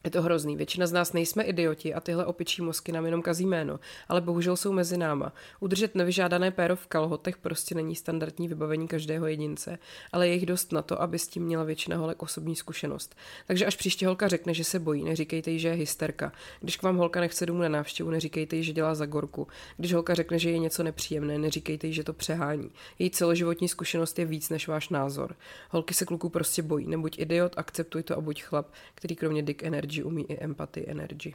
je 0.05 0.11
to 0.11 0.22
hrozný. 0.22 0.57
Většina 0.57 0.86
z 0.86 0.92
nás 0.92 1.12
nejsme 1.12 1.42
idioti 1.42 1.94
a 1.94 2.01
tyhle 2.01 2.26
opičí 2.26 2.62
mozky 2.62 2.92
nám 2.92 3.05
jenom 3.05 3.22
kazí 3.22 3.46
jméno, 3.46 3.80
ale 4.09 4.20
bohužel 4.20 4.57
jsou 4.57 4.72
mezi 4.72 4.96
náma. 4.96 5.32
Udržet 5.61 5.94
nevyžádané 5.94 6.51
péro 6.51 6.76
v 6.76 6.86
kalhotech 6.86 7.36
prostě 7.36 7.74
není 7.74 7.96
standardní 7.96 8.48
vybavení 8.48 8.88
každého 8.88 9.26
jedince, 9.26 9.78
ale 10.12 10.28
je 10.28 10.34
jich 10.34 10.46
dost 10.46 10.72
na 10.72 10.82
to, 10.82 11.03
aby 11.03 11.18
s 11.18 11.28
tím 11.28 11.42
měla 11.42 11.64
většina 11.64 11.96
holek 11.96 12.22
osobní 12.22 12.57
zkušenost. 12.57 13.16
Takže 13.46 13.66
až 13.66 13.76
příště 13.76 14.07
holka 14.07 14.28
řekne, 14.28 14.55
že 14.55 14.64
se 14.64 14.78
bojí, 14.78 15.05
neříkejte 15.05 15.51
jí, 15.51 15.59
že 15.59 15.68
je 15.68 15.74
hysterka. 15.74 16.32
Když 16.61 16.76
k 16.76 16.82
vám 16.82 16.96
holka 16.96 17.20
nechce 17.20 17.46
domů 17.46 17.62
na 17.62 17.68
návštěvu, 17.68 18.11
neříkejte 18.11 18.57
jí, 18.57 18.64
že 18.64 18.72
dělá 18.72 18.94
za 18.94 19.07
gorku. 19.07 19.48
Když 19.76 19.92
holka 19.92 20.14
řekne, 20.14 20.38
že 20.38 20.51
je 20.51 20.59
něco 20.59 20.82
nepříjemné, 20.82 21.38
neříkejte 21.38 21.86
jí, 21.86 21.92
že 21.92 22.05
to 22.05 22.12
přehání. 22.12 22.70
Její 22.98 23.11
celoživotní 23.11 23.68
zkušenost 23.68 24.18
je 24.18 24.24
víc 24.24 24.51
než 24.51 24.68
váš 24.68 24.88
názor. 24.88 25.36
Holky 25.70 25.94
se 25.94 26.05
kluků 26.05 26.28
prostě 26.28 26.62
bojí. 26.62 26.86
Nebuď 26.86 27.18
idiot, 27.18 27.53
akceptuj 27.57 28.03
to 28.03 28.18
a 28.18 28.20
buď 28.20 28.42
chlap, 28.42 28.66
který 28.94 29.16
kromě 29.16 29.42
dick 29.42 29.62
energy 29.62 29.89
energy 29.91 30.03
umí 30.03 30.30
i 30.30 30.38
empathy 30.38 30.84
energy. 30.88 31.34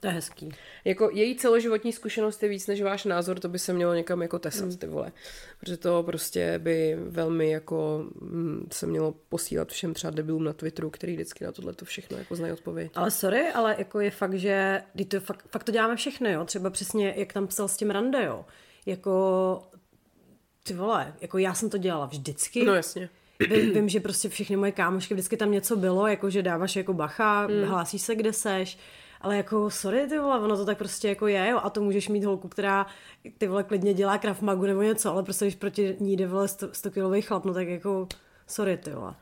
To 0.00 0.06
je 0.06 0.12
hezký. 0.12 0.48
Jako 0.84 1.10
její 1.12 1.36
celoživotní 1.36 1.92
zkušenost 1.92 2.42
je 2.42 2.48
víc 2.48 2.66
než 2.66 2.82
váš 2.82 3.04
názor, 3.04 3.40
to 3.40 3.48
by 3.48 3.58
se 3.58 3.72
mělo 3.72 3.94
někam 3.94 4.22
jako 4.22 4.38
tesat, 4.38 4.68
mm. 4.68 4.76
ty 4.76 4.86
vole. 4.86 5.12
Protože 5.60 5.76
to 5.76 6.02
prostě 6.02 6.58
by 6.58 6.96
velmi 7.00 7.50
jako 7.50 8.04
mm, 8.20 8.68
se 8.72 8.86
mělo 8.86 9.14
posílat 9.28 9.72
všem 9.72 9.94
třeba 9.94 10.10
debilům 10.10 10.44
na 10.44 10.52
Twitteru, 10.52 10.90
který 10.90 11.12
vždycky 11.12 11.44
na 11.44 11.52
tohle 11.52 11.72
to 11.72 11.84
všechno 11.84 12.18
jako 12.18 12.36
znají 12.36 12.52
odpověď. 12.52 12.92
Ale 12.94 13.10
sorry, 13.10 13.48
ale 13.48 13.74
jako 13.78 14.00
je 14.00 14.10
fakt, 14.10 14.34
že 14.34 14.82
to 15.08 15.20
fakt, 15.20 15.48
fakt 15.48 15.64
to 15.64 15.72
děláme 15.72 15.96
všechno, 15.96 16.30
jo. 16.30 16.44
Třeba 16.44 16.70
přesně, 16.70 17.14
jak 17.16 17.32
tam 17.32 17.46
psal 17.46 17.68
s 17.68 17.76
tím 17.76 17.90
rande, 17.90 18.24
jo. 18.24 18.44
Jako 18.86 19.62
ty 20.62 20.74
vole, 20.74 21.14
jako 21.20 21.38
já 21.38 21.54
jsem 21.54 21.70
to 21.70 21.78
dělala 21.78 22.06
vždycky. 22.06 22.64
No 22.64 22.74
jasně 22.74 23.10
vím, 23.40 23.72
vím, 23.74 23.88
že 23.88 24.00
prostě 24.00 24.28
všechny 24.28 24.56
moje 24.56 24.72
kámošky, 24.72 25.14
vždycky 25.14 25.36
tam 25.36 25.52
něco 25.52 25.76
bylo, 25.76 26.06
jako 26.06 26.30
že 26.30 26.42
dáváš 26.42 26.76
jako 26.76 26.92
bacha, 26.92 27.46
mm. 27.46 27.62
hlásíš 27.64 28.02
se, 28.02 28.14
kde 28.14 28.32
seš, 28.32 28.78
ale 29.20 29.36
jako 29.36 29.70
sorry 29.70 30.06
ty 30.08 30.18
vole, 30.18 30.40
ono 30.40 30.56
to 30.56 30.64
tak 30.64 30.78
prostě 30.78 31.08
jako 31.08 31.26
je, 31.26 31.48
jo, 31.50 31.60
a 31.62 31.70
to 31.70 31.80
můžeš 31.80 32.08
mít 32.08 32.24
holku, 32.24 32.48
která 32.48 32.86
ty 33.38 33.46
vole 33.46 33.62
klidně 33.62 33.94
dělá 33.94 34.18
krav 34.18 34.42
magu 34.42 34.66
nebo 34.66 34.82
něco, 34.82 35.12
ale 35.12 35.22
prostě 35.22 35.44
když 35.44 35.54
proti 35.54 35.96
ní 36.00 36.16
jde 36.16 36.26
vole 36.26 36.48
100, 36.48 36.68
100 36.72 36.90
kilový 36.90 37.22
chlap, 37.22 37.44
no 37.44 37.54
tak 37.54 37.68
jako 37.68 38.08
sorry 38.46 38.76
ty 38.76 38.90
vole. 38.90 39.14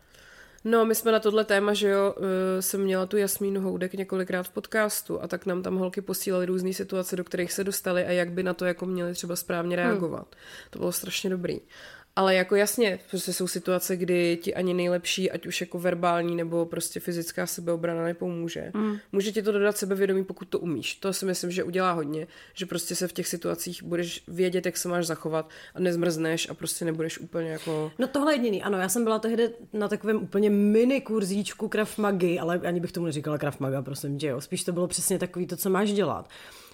No, 0.65 0.85
my 0.85 0.95
jsme 0.95 1.13
na 1.13 1.21
tohle 1.21 1.45
téma, 1.45 1.75
že 1.75 1.89
jo, 1.89 2.15
eh, 2.19 2.63
jsem 2.63 2.81
měla 2.81 3.07
tu 3.07 3.17
Jasmínu 3.17 3.61
Houdek 3.61 3.95
několikrát 3.95 4.43
v 4.43 4.51
podcastu 4.51 5.23
a 5.23 5.29
tak 5.29 5.47
nám 5.47 5.63
tam 5.63 5.77
holky 5.77 6.01
posílaly 6.01 6.47
různé 6.47 6.73
situace, 6.73 7.17
do 7.17 7.25
kterých 7.25 7.53
se 7.53 7.65
dostali 7.65 8.05
a 8.05 8.11
jak 8.11 8.33
by 8.33 8.43
na 8.43 8.55
to 8.55 8.65
jako 8.65 8.87
měli 8.87 9.15
třeba 9.15 9.37
správně 9.37 9.77
hmm. 9.77 9.87
reagovat. 9.87 10.27
Hmm. 10.31 10.71
To 10.71 10.79
bylo 10.79 10.93
strašně 10.93 11.31
dobrý. 11.31 11.61
Ale 12.19 12.35
jako 12.35 12.57
jasně, 12.57 12.99
prostě 13.11 13.33
jsou 13.33 13.49
situace, 13.49 13.97
kdy 13.97 14.39
ti 14.43 14.55
ani 14.55 14.75
nejlepší, 14.75 15.31
ať 15.31 15.47
už 15.47 15.61
jako 15.61 15.79
verbální 15.79 16.37
nebo 16.37 16.67
prostě 16.67 17.01
fyzická 17.01 17.47
sebeobrana 17.47 18.05
nepomůže. 18.05 18.71
Mm. 18.75 18.97
Může 19.13 19.33
ti 19.33 19.43
to 19.43 19.53
dodat 19.53 19.77
sebevědomí, 19.79 20.25
pokud 20.25 20.49
to 20.49 20.59
umíš. 20.59 20.95
To 20.95 21.13
si 21.13 21.27
myslím, 21.27 21.51
že 21.51 21.65
udělá 21.65 21.93
hodně, 21.93 22.27
že 22.55 22.67
prostě 22.67 22.95
se 22.95 23.09
v 23.09 23.13
těch 23.13 23.29
situacích 23.29 23.83
budeš 23.83 24.23
vědět, 24.29 24.67
jak 24.67 24.77
se 24.77 24.89
máš 24.89 25.07
zachovat 25.07 25.51
a 25.75 25.81
nezmrzneš 25.81 26.49
a 26.51 26.55
prostě 26.55 26.85
nebudeš 26.85 27.19
úplně 27.19 27.51
jako... 27.51 27.93
No 27.99 28.07
tohle 28.07 28.35
jediný, 28.35 28.63
ano, 28.63 28.79
já 28.79 28.89
jsem 28.89 29.05
byla 29.05 29.19
tehdy 29.19 29.51
na 29.73 29.89
takovém 29.89 30.23
úplně 30.23 30.51
mini 30.51 31.01
kurzíčku 31.01 31.69
Krav 31.69 31.99
Magy, 31.99 32.39
ale 32.39 32.59
ani 32.59 32.81
bych 32.81 32.93
tomu 32.93 33.07
neříkala 33.07 33.39
Krav 33.39 33.61
Maga, 33.61 33.83
prosím, 33.83 34.19
že 34.19 34.27
jo. 34.27 34.41
Spíš 34.41 34.65
to 34.65 34.73
bylo 34.73 34.87
přesně 34.89 35.19
takový 35.19 35.47
to, 35.47 35.57
co 35.57 35.71
máš 35.71 35.93
dělat. 35.93 36.29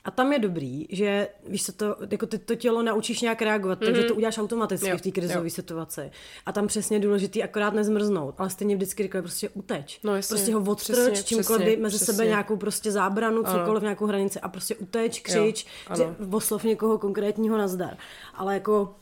A 0.05 0.11
tam 0.11 0.32
je 0.32 0.38
dobrý, 0.38 0.86
že 0.90 1.28
víš 1.48 1.64
co 1.64 1.72
to, 1.72 1.96
jako 2.11 2.26
ty 2.26 2.38
to 2.38 2.55
tělo 2.55 2.82
naučíš 2.82 3.20
nějak 3.20 3.42
reagovat, 3.42 3.80
mm-hmm. 3.80 3.84
takže 3.84 4.00
mhm. 4.00 4.09
to 4.09 4.14
uděláš 4.14 4.38
automaticky 4.38 4.88
jo, 4.88 4.98
v 4.98 5.00
té 5.00 5.11
krizové 5.11 5.50
situaci. 5.50 6.11
A 6.46 6.52
tam 6.52 6.66
přesně 6.66 6.96
je 6.96 7.00
důležitý 7.00 7.42
akorát 7.42 7.74
nezmrznout, 7.74 8.34
ale 8.38 8.50
stejně 8.50 8.76
vždycky 8.76 9.02
říkají 9.02 9.22
prostě 9.22 9.48
uteč. 9.48 10.00
No, 10.02 10.16
jasně, 10.16 10.34
prostě 10.34 10.55
ho 10.55 10.61
odstrč, 10.61 11.24
čímkoliv 11.24 11.62
přesně, 11.62 11.82
mezi 11.82 11.96
přesně. 11.96 12.14
sebe 12.14 12.26
nějakou 12.26 12.57
prostě 12.57 12.90
zábranu, 12.92 13.42
cokoliv, 13.42 13.68
ano. 13.68 13.80
nějakou 13.80 14.07
hranici 14.07 14.40
a 14.40 14.48
prostě 14.48 14.76
uteč, 14.76 15.20
křič, 15.20 15.66
jo, 15.90 15.96
že 15.96 16.26
oslov 16.30 16.64
někoho 16.64 16.98
konkrétního 16.98 17.59
nazdar. 17.59 17.96
Ale 18.34 18.55
jako, 18.55 18.94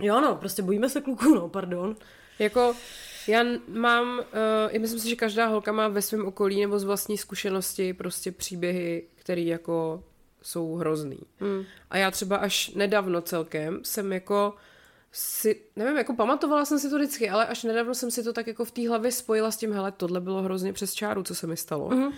jo 0.00 0.20
no, 0.20 0.34
prostě 0.34 0.62
bojíme 0.62 0.88
se 0.88 1.00
kluků, 1.00 1.34
no, 1.34 1.48
pardon. 1.48 1.96
Jako, 2.38 2.74
já 3.28 3.44
mám, 3.68 4.18
uh, 4.72 4.78
myslím 4.78 5.00
si, 5.00 5.08
že 5.08 5.16
každá 5.16 5.46
holka 5.46 5.72
má 5.72 5.88
ve 5.88 6.02
svém 6.02 6.26
okolí 6.26 6.60
nebo 6.60 6.78
z 6.78 6.84
vlastní 6.84 7.18
zkušenosti 7.18 7.94
prostě 7.94 8.32
příběhy, 8.32 9.02
které 9.16 9.40
jako 9.40 10.02
jsou 10.42 10.74
hrozný. 10.74 11.18
Mm. 11.40 11.64
A 11.90 11.98
já 11.98 12.10
třeba 12.10 12.36
až 12.36 12.70
nedávno 12.74 13.20
celkem 13.20 13.80
jsem 13.82 14.12
jako 14.12 14.54
si, 15.12 15.62
nevím, 15.76 15.96
jako 15.96 16.14
pamatovala 16.14 16.64
jsem 16.64 16.78
si 16.78 16.90
to 16.90 16.96
vždycky, 16.96 17.30
ale 17.30 17.46
až 17.46 17.62
nedávno 17.62 17.94
jsem 17.94 18.10
si 18.10 18.22
to 18.22 18.32
tak 18.32 18.46
jako 18.46 18.64
v 18.64 18.70
té 18.70 18.88
hlavě 18.88 19.12
spojila 19.12 19.50
s 19.50 19.56
tím, 19.56 19.72
hele, 19.72 19.92
tohle 19.92 20.20
bylo 20.20 20.42
hrozně 20.42 20.72
přes 20.72 20.94
čáru, 20.94 21.22
co 21.22 21.34
se 21.34 21.46
mi 21.46 21.56
stalo. 21.56 21.88
Mm. 21.88 22.12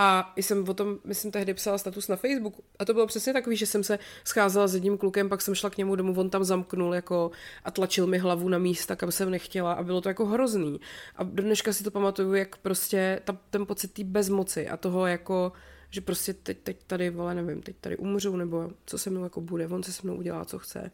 A 0.00 0.32
jsem 0.36 0.68
o 0.68 0.74
tom, 0.74 0.98
myslím, 1.04 1.32
tehdy 1.32 1.54
psala 1.54 1.78
status 1.78 2.08
na 2.08 2.16
Facebooku. 2.16 2.64
A 2.78 2.84
to 2.84 2.94
bylo 2.94 3.06
přesně 3.06 3.32
takový, 3.32 3.56
že 3.56 3.66
jsem 3.66 3.84
se 3.84 3.98
scházela 4.24 4.66
s 4.66 4.74
jedním 4.74 4.98
klukem, 4.98 5.28
pak 5.28 5.42
jsem 5.42 5.54
šla 5.54 5.70
k 5.70 5.76
němu 5.76 5.96
domů, 5.96 6.14
on 6.16 6.30
tam 6.30 6.44
zamknul 6.44 6.94
jako 6.94 7.30
a 7.64 7.70
tlačil 7.70 8.06
mi 8.06 8.18
hlavu 8.18 8.48
na 8.48 8.58
místa, 8.58 8.96
kam 8.96 9.12
jsem 9.12 9.30
nechtěla 9.30 9.72
a 9.72 9.82
bylo 9.82 10.00
to 10.00 10.08
jako 10.08 10.26
hrozný. 10.26 10.80
A 11.16 11.22
do 11.22 11.42
dneška 11.42 11.72
si 11.72 11.84
to 11.84 11.90
pamatuju, 11.90 12.34
jak 12.34 12.56
prostě 12.56 13.20
ta, 13.24 13.36
ten 13.50 13.66
pocit 13.66 13.92
té 13.92 14.04
bezmoci 14.04 14.68
a 14.68 14.76
toho 14.76 15.06
jako 15.06 15.52
že 15.90 16.00
prostě 16.00 16.34
teď, 16.34 16.58
teď 16.62 16.76
tady, 16.86 17.10
vole, 17.10 17.34
nevím, 17.34 17.62
teď 17.62 17.76
tady 17.80 17.96
umřu, 17.96 18.36
nebo 18.36 18.70
co 18.86 18.98
se 18.98 19.10
mnou 19.10 19.24
jako 19.24 19.40
bude, 19.40 19.66
on 19.68 19.82
se 19.82 19.92
se 19.92 20.00
mnou 20.04 20.16
udělá, 20.16 20.44
co 20.44 20.58
chce. 20.58 20.90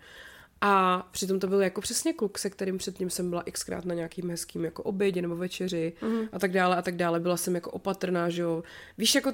A 0.61 1.03
přitom 1.11 1.40
to 1.40 1.47
byl 1.47 1.62
jako 1.62 1.80
přesně 1.80 2.12
kluk, 2.12 2.38
se 2.38 2.51
kterým 2.51 2.78
předtím 2.78 3.11
jsem 3.11 3.30
byla 3.30 3.45
xkrát 3.53 3.84
na 3.84 3.95
nějakým 3.95 4.30
hezkým 4.30 4.64
jako 4.64 4.82
obědě 4.82 5.22
nebo 5.22 5.36
večeři 5.36 5.92
mm. 6.03 6.28
a 6.32 6.38
tak 6.38 6.53
dále 6.53 6.76
a 6.76 6.82
tak 6.82 6.97
dále. 6.97 7.20
Byla 7.20 7.36
jsem 7.36 7.55
jako 7.55 7.70
opatrná, 7.70 8.30
že 8.30 8.42
jo. 8.42 8.62
Víš, 8.99 9.14
jako 9.14 9.32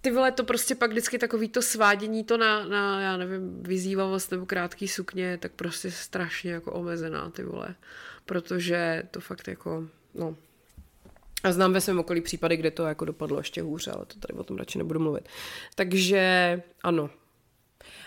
ty 0.00 0.10
vole, 0.10 0.32
to 0.32 0.44
prostě 0.44 0.74
pak 0.74 0.90
vždycky 0.90 1.18
takový 1.18 1.48
to 1.48 1.62
svádění 1.62 2.24
to 2.24 2.36
na, 2.36 2.68
na 2.68 3.00
já 3.00 3.16
nevím, 3.16 3.62
vyzývavost 3.62 4.30
nebo 4.30 4.46
krátký 4.46 4.88
sukně, 4.88 5.38
tak 5.38 5.52
prostě 5.52 5.90
strašně 5.90 6.52
jako 6.52 6.72
omezená, 6.72 7.30
ty 7.30 7.42
vole. 7.42 7.74
Protože 8.26 9.02
to 9.10 9.20
fakt 9.20 9.48
jako, 9.48 9.88
no, 10.14 10.36
a 11.44 11.52
znám 11.52 11.72
ve 11.72 11.80
svém 11.80 11.98
okolí 11.98 12.20
případy, 12.20 12.56
kde 12.56 12.70
to 12.70 12.84
jako 12.84 13.04
dopadlo 13.04 13.38
ještě 13.38 13.62
hůře, 13.62 13.90
ale 13.90 14.06
to 14.06 14.18
tady 14.18 14.38
o 14.38 14.44
tom 14.44 14.56
radši 14.56 14.78
nebudu 14.78 15.00
mluvit. 15.00 15.28
Takže 15.74 16.62
ano. 16.82 17.10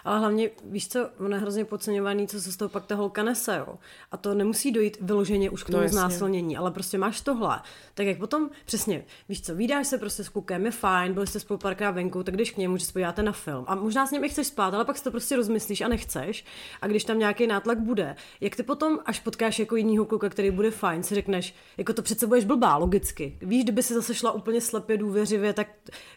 Ale 0.08 0.20
hlavně, 0.20 0.50
víš 0.64 0.88
co, 0.88 1.10
ono 1.20 1.36
je 1.36 1.42
hrozně 1.42 1.66
podceňovaný, 1.66 2.28
co 2.28 2.42
se 2.42 2.52
z 2.52 2.58
toho 2.58 2.70
pak 2.70 2.86
ta 2.86 2.96
holka 2.96 3.24
nese, 3.24 3.58
jo. 3.58 3.78
A 4.12 4.18
to 4.18 4.34
nemusí 4.34 4.72
dojít 4.72 4.98
vyloženě 5.02 5.50
už 5.50 5.64
k 5.64 5.66
tomu 5.66 5.78
no, 5.78 5.84
jasně. 5.84 6.00
znásilnění, 6.00 6.58
ale 6.58 6.72
prostě 6.72 6.98
máš 6.98 7.22
tohle. 7.22 7.62
Tak 7.94 8.06
jak 8.06 8.18
potom, 8.18 8.50
přesně, 8.66 9.06
víš 9.30 9.42
co, 9.42 9.56
vydáš 9.56 9.88
se 9.88 9.98
prostě 9.98 10.24
s 10.24 10.30
klukem, 10.30 10.66
je 10.66 10.72
fajn, 10.72 11.14
byli 11.14 11.28
jste 11.28 11.40
spolu 11.40 11.58
párkrát 11.58 11.92
venku, 11.92 12.24
tak 12.24 12.34
když 12.36 12.52
k 12.52 12.58
němu, 12.58 12.78
že 12.78 12.86
se 12.86 12.94
podíváte 12.94 13.24
na 13.24 13.32
film. 13.32 13.66
A 13.68 13.76
možná 13.76 14.08
s 14.08 14.12
ním 14.12 14.24
i 14.24 14.30
chceš 14.30 14.48
spát, 14.48 14.74
ale 14.74 14.86
pak 14.86 14.98
si 14.98 15.04
to 15.04 15.12
prostě 15.12 15.36
rozmyslíš 15.36 15.82
a 15.82 15.88
nechceš. 15.88 16.46
A 16.82 16.88
když 16.88 17.04
tam 17.04 17.20
nějaký 17.20 17.48
nátlak 17.48 17.80
bude, 17.80 18.16
jak 18.42 18.56
ty 18.56 18.64
potom, 18.64 19.00
až 19.06 19.20
potkáš 19.20 19.60
jako 19.60 19.76
jinýho 19.76 20.06
kluka, 20.06 20.30
který 20.30 20.52
bude 20.52 20.72
fajn, 20.72 21.04
si 21.04 21.16
řekneš, 21.16 21.56
jako 21.78 21.94
to 21.94 22.02
přece 22.02 22.28
budeš 22.28 22.46
blbá, 22.46 22.78
logicky. 22.78 23.38
Víš, 23.42 23.64
kdyby 23.64 23.84
si 23.84 23.94
zase 23.94 24.16
šla 24.16 24.32
úplně 24.32 24.62
slepě 24.62 24.98
důvěřivě, 24.98 25.54
tak 25.54 25.68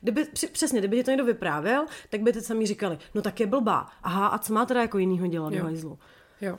kdyby, 0.01 0.24
přesně, 0.53 0.78
kdyby 0.78 0.97
ti 0.97 1.05
to 1.05 1.11
někdo 1.11 1.24
vyprávěl, 1.24 1.86
tak 2.11 2.20
by 2.20 2.32
ty 2.32 2.41
sami 2.41 2.66
říkali, 2.66 2.99
no 3.14 3.22
tak 3.22 3.41
je 3.41 3.47
blbá. 3.47 3.80
Aha, 4.03 4.26
a 4.26 4.39
co 4.39 4.53
má 4.53 4.66
teda 4.66 4.81
jako 4.81 4.99
jinýho 4.99 5.26
dělat 5.26 5.51
do 5.51 5.59
Jo. 5.59 5.64
hajzlu? 5.64 5.99
Jo. 6.41 6.59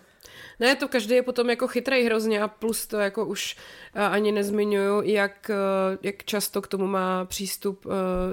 Ne, 0.59 0.75
to 0.75 0.87
každý 0.87 1.15
je 1.15 1.23
potom 1.23 1.49
jako 1.49 1.67
chytrej 1.67 2.05
hrozně 2.05 2.41
a 2.41 2.47
plus 2.47 2.87
to 2.87 2.97
jako 2.97 3.25
už 3.25 3.57
uh, 3.95 4.01
ani 4.01 4.31
nezmiňuju, 4.31 5.01
jak, 5.01 5.51
uh, 5.51 5.97
jak 6.01 6.23
často 6.23 6.61
k 6.61 6.67
tomu 6.67 6.87
má 6.87 7.25
přístup, 7.25 7.85
uh, 7.85 7.91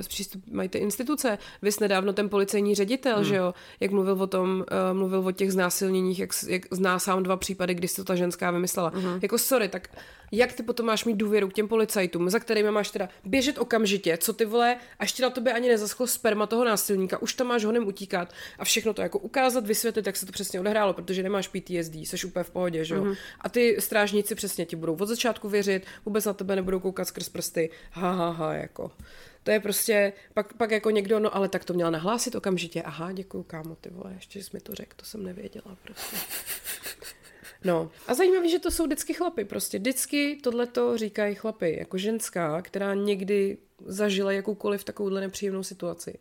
přístup 0.09 0.43
mají 0.51 0.69
ty 0.69 0.79
instituce. 0.79 1.39
Vys 1.63 1.81
nedávno 1.81 2.13
ten 2.13 2.29
policejní 2.29 2.75
ředitel, 2.75 3.15
hmm. 3.15 3.25
že 3.25 3.37
jo, 3.37 3.55
jak 3.81 3.91
mluvil 3.91 4.23
o 4.23 4.27
tom, 4.27 4.65
mluvil 4.93 5.27
o 5.27 5.33
těch 5.33 5.53
znásilněních, 5.53 6.19
jak, 6.19 6.31
jak 6.49 6.63
zná 6.71 6.99
sám 6.99 7.23
dva 7.23 7.37
případy, 7.37 7.75
kdy 7.75 7.89
si 7.89 7.97
to 7.97 8.05
ta 8.05 8.15
ženská 8.15 8.51
vymyslela. 8.51 8.93
Hmm. 8.95 9.19
Jako 9.23 9.39
sorry, 9.39 9.69
tak 9.69 9.89
jak 10.33 10.53
ty 10.53 10.63
potom 10.63 10.87
máš 10.87 11.05
mít 11.05 11.17
důvěru 11.17 11.49
k 11.49 11.53
těm 11.53 11.69
policajtům, 11.69 12.31
za 12.31 12.39
kterými 12.39 12.71
máš 12.71 12.91
teda 12.91 13.09
běžet 13.25 13.59
okamžitě, 13.59 14.17
co 14.17 14.33
ty 14.33 14.45
vole, 14.45 14.77
až 14.99 15.13
ti 15.13 15.23
na 15.23 15.31
tobě 15.31 15.53
ani 15.53 15.69
nezaschlo 15.69 16.07
sperma 16.07 16.47
toho 16.47 16.65
násilníka, 16.65 17.23
už 17.23 17.35
tam 17.35 17.47
máš 17.47 17.65
honem 17.65 17.87
utíkat 17.87 18.33
a 18.59 18.65
všechno 18.65 18.95
to 18.95 19.03
jako 19.03 19.19
ukázat, 19.19 19.67
vysvětlit, 19.67 20.07
jak 20.07 20.17
se 20.17 20.27
to 20.27 20.33
přesně 20.33 20.61
odehrálo, 20.61 20.93
protože 20.93 21.23
nemáš 21.23 21.49
PTSD, 21.49 21.95
jsi 21.95 22.27
úplně 22.27 22.45
v 22.45 22.51
pohodě, 22.51 22.85
že 22.85 22.95
jo. 22.95 23.05
Mm-hmm. 23.05 23.17
A 23.41 23.49
ty 23.49 23.77
strážníci 23.79 24.35
přesně 24.35 24.67
ti 24.67 24.77
budou 24.77 24.97
od 25.01 25.07
začátku 25.07 25.49
věřit, 25.49 25.87
vůbec 26.05 26.25
na 26.25 26.33
tebe 26.33 26.57
nebudou 26.57 26.81
koukat 26.81 27.09
skrz 27.09 27.29
prsty, 27.29 27.71
ha, 27.91 28.13
ha, 28.13 28.31
ha, 28.31 28.55
jako. 28.55 28.91
To 29.43 29.51
je 29.51 29.61
prostě, 29.61 30.13
pak, 30.35 30.53
pak 30.55 30.71
jako 30.71 30.91
někdo, 30.91 31.21
no 31.21 31.37
ale 31.37 31.49
tak 31.49 31.65
to 31.65 31.75
měla 31.75 31.91
nahlásit 31.91 32.35
okamžitě. 32.35 32.83
Aha, 32.83 33.13
děkuju, 33.13 33.43
kámo, 33.43 33.77
ty 33.77 33.91
vole, 33.91 34.13
ještě 34.15 34.43
jsi 34.43 34.51
mi 34.53 34.61
to 34.61 34.75
řekl, 34.75 34.93
to 34.97 35.05
jsem 35.05 35.23
nevěděla 35.23 35.77
prostě. 35.83 36.17
No. 37.65 37.91
A 38.07 38.15
zajímavé, 38.15 38.49
že 38.49 38.59
to 38.59 38.71
jsou 38.71 38.85
vždycky 38.85 39.15
chlapy, 39.15 39.45
prostě 39.45 39.79
vždycky 39.79 40.39
tohleto 40.43 40.99
říkají 40.99 41.35
chlapy, 41.35 41.77
jako 41.79 41.99
ženská, 41.99 42.63
která 42.63 42.95
někdy 42.95 43.59
zažila 43.85 44.33
jakoukoliv 44.33 44.85
takovouhle 44.85 45.21
nepříjemnou 45.21 45.63
situaci. 45.63 46.19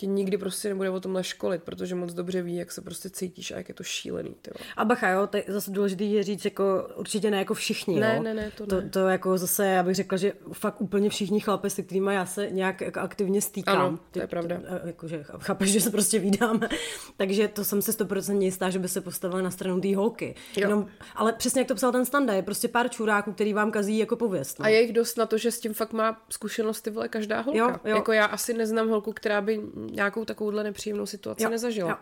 Tě 0.00 0.06
nikdy 0.06 0.38
prostě 0.38 0.68
nebude 0.68 0.90
o 0.90 1.00
tomhle 1.00 1.24
školit, 1.24 1.62
protože 1.62 1.94
moc 1.94 2.12
dobře 2.12 2.42
ví, 2.42 2.56
jak 2.56 2.72
se 2.72 2.80
prostě 2.80 3.10
cítíš 3.10 3.50
a 3.50 3.56
jak 3.56 3.68
je 3.68 3.74
to 3.74 3.82
šílený, 3.82 4.34
ty 4.42 4.50
vole. 4.58 4.70
A 4.76 4.84
bacha, 4.84 5.08
jo, 5.10 5.26
to 5.26 5.36
je 5.36 5.44
zase 5.48 5.70
důležité 5.70 6.04
je 6.04 6.22
říct, 6.22 6.44
jako 6.44 6.88
určitě 6.96 7.30
ne 7.30 7.38
jako 7.38 7.54
všichni, 7.54 8.00
Ne, 8.00 8.14
jo. 8.16 8.22
ne, 8.22 8.34
ne, 8.34 8.50
to 8.56 8.66
to, 8.66 8.80
ne. 8.80 8.88
to 8.88 9.08
jako 9.08 9.38
zase, 9.38 9.66
já 9.66 9.82
bych 9.82 9.94
řekla, 9.94 10.18
že 10.18 10.32
fakt 10.52 10.80
úplně 10.80 11.10
všichni 11.10 11.40
chlapi, 11.40 11.70
se 11.70 11.82
kterými 11.82 12.14
já 12.14 12.26
se 12.26 12.50
nějak 12.50 12.80
jako 12.80 13.00
aktivně 13.00 13.42
stýkám. 13.42 13.76
Ano, 13.80 13.98
to 14.10 14.20
je 14.20 14.26
pravda. 14.26 14.60
Jakože 14.84 15.24
chápeš, 15.38 15.68
že 15.72 15.80
se 15.80 15.90
prostě 15.90 16.18
vídáme. 16.18 16.68
Takže 17.16 17.48
to 17.48 17.64
jsem 17.64 17.82
si 17.82 17.90
100% 17.90 18.40
jistá, 18.40 18.70
že 18.70 18.78
by 18.78 18.88
se 18.88 19.00
postavili 19.00 19.42
na 19.42 19.50
stranu 19.50 19.80
té 19.80 19.96
holky. 19.96 20.34
Jo. 20.56 20.60
Jenom, 20.60 20.86
ale 21.14 21.32
přesně 21.32 21.60
jak 21.60 21.68
to 21.68 21.74
psal 21.74 21.92
ten 21.92 22.04
standa, 22.04 22.32
je 22.32 22.42
prostě 22.42 22.68
pár 22.68 22.88
čuráků, 22.88 23.32
který 23.32 23.52
vám 23.52 23.70
kazí 23.70 23.98
jako 23.98 24.16
pověst. 24.16 24.58
No. 24.58 24.64
A 24.64 24.68
je 24.68 24.80
jich 24.80 24.92
dost 24.92 25.16
na 25.18 25.26
to, 25.26 25.38
že 25.38 25.50
s 25.50 25.60
tím 25.60 25.74
fakt 25.74 25.92
má 25.92 26.22
zkušenost 26.30 26.80
ty 26.80 26.90
vole 26.90 27.08
každá 27.08 27.40
holka. 27.40 27.58
Jo, 27.58 27.68
jo. 27.84 27.96
Jako 27.96 28.12
já 28.12 28.24
asi 28.24 28.54
neznám 28.54 28.88
holku, 28.88 29.12
která 29.12 29.40
by 29.40 29.60
nějakou 29.92 30.24
takovouhle 30.24 30.64
nepříjemnou 30.64 31.06
situaci 31.06 31.42
Jo, 31.42 31.50
nezažila. 31.50 31.90
jo. 31.90 31.96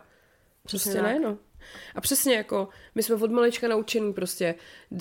Prostě 0.62 0.76
Přesně 0.90 1.02
ne, 1.02 1.12
tak. 1.14 1.22
no. 1.22 1.38
A 1.94 2.00
přesně 2.00 2.34
jako, 2.36 2.68
my 2.94 3.02
jsme 3.02 3.14
od 3.14 3.30
malička 3.30 3.68
naučený 3.68 4.12
prostě, 4.12 4.54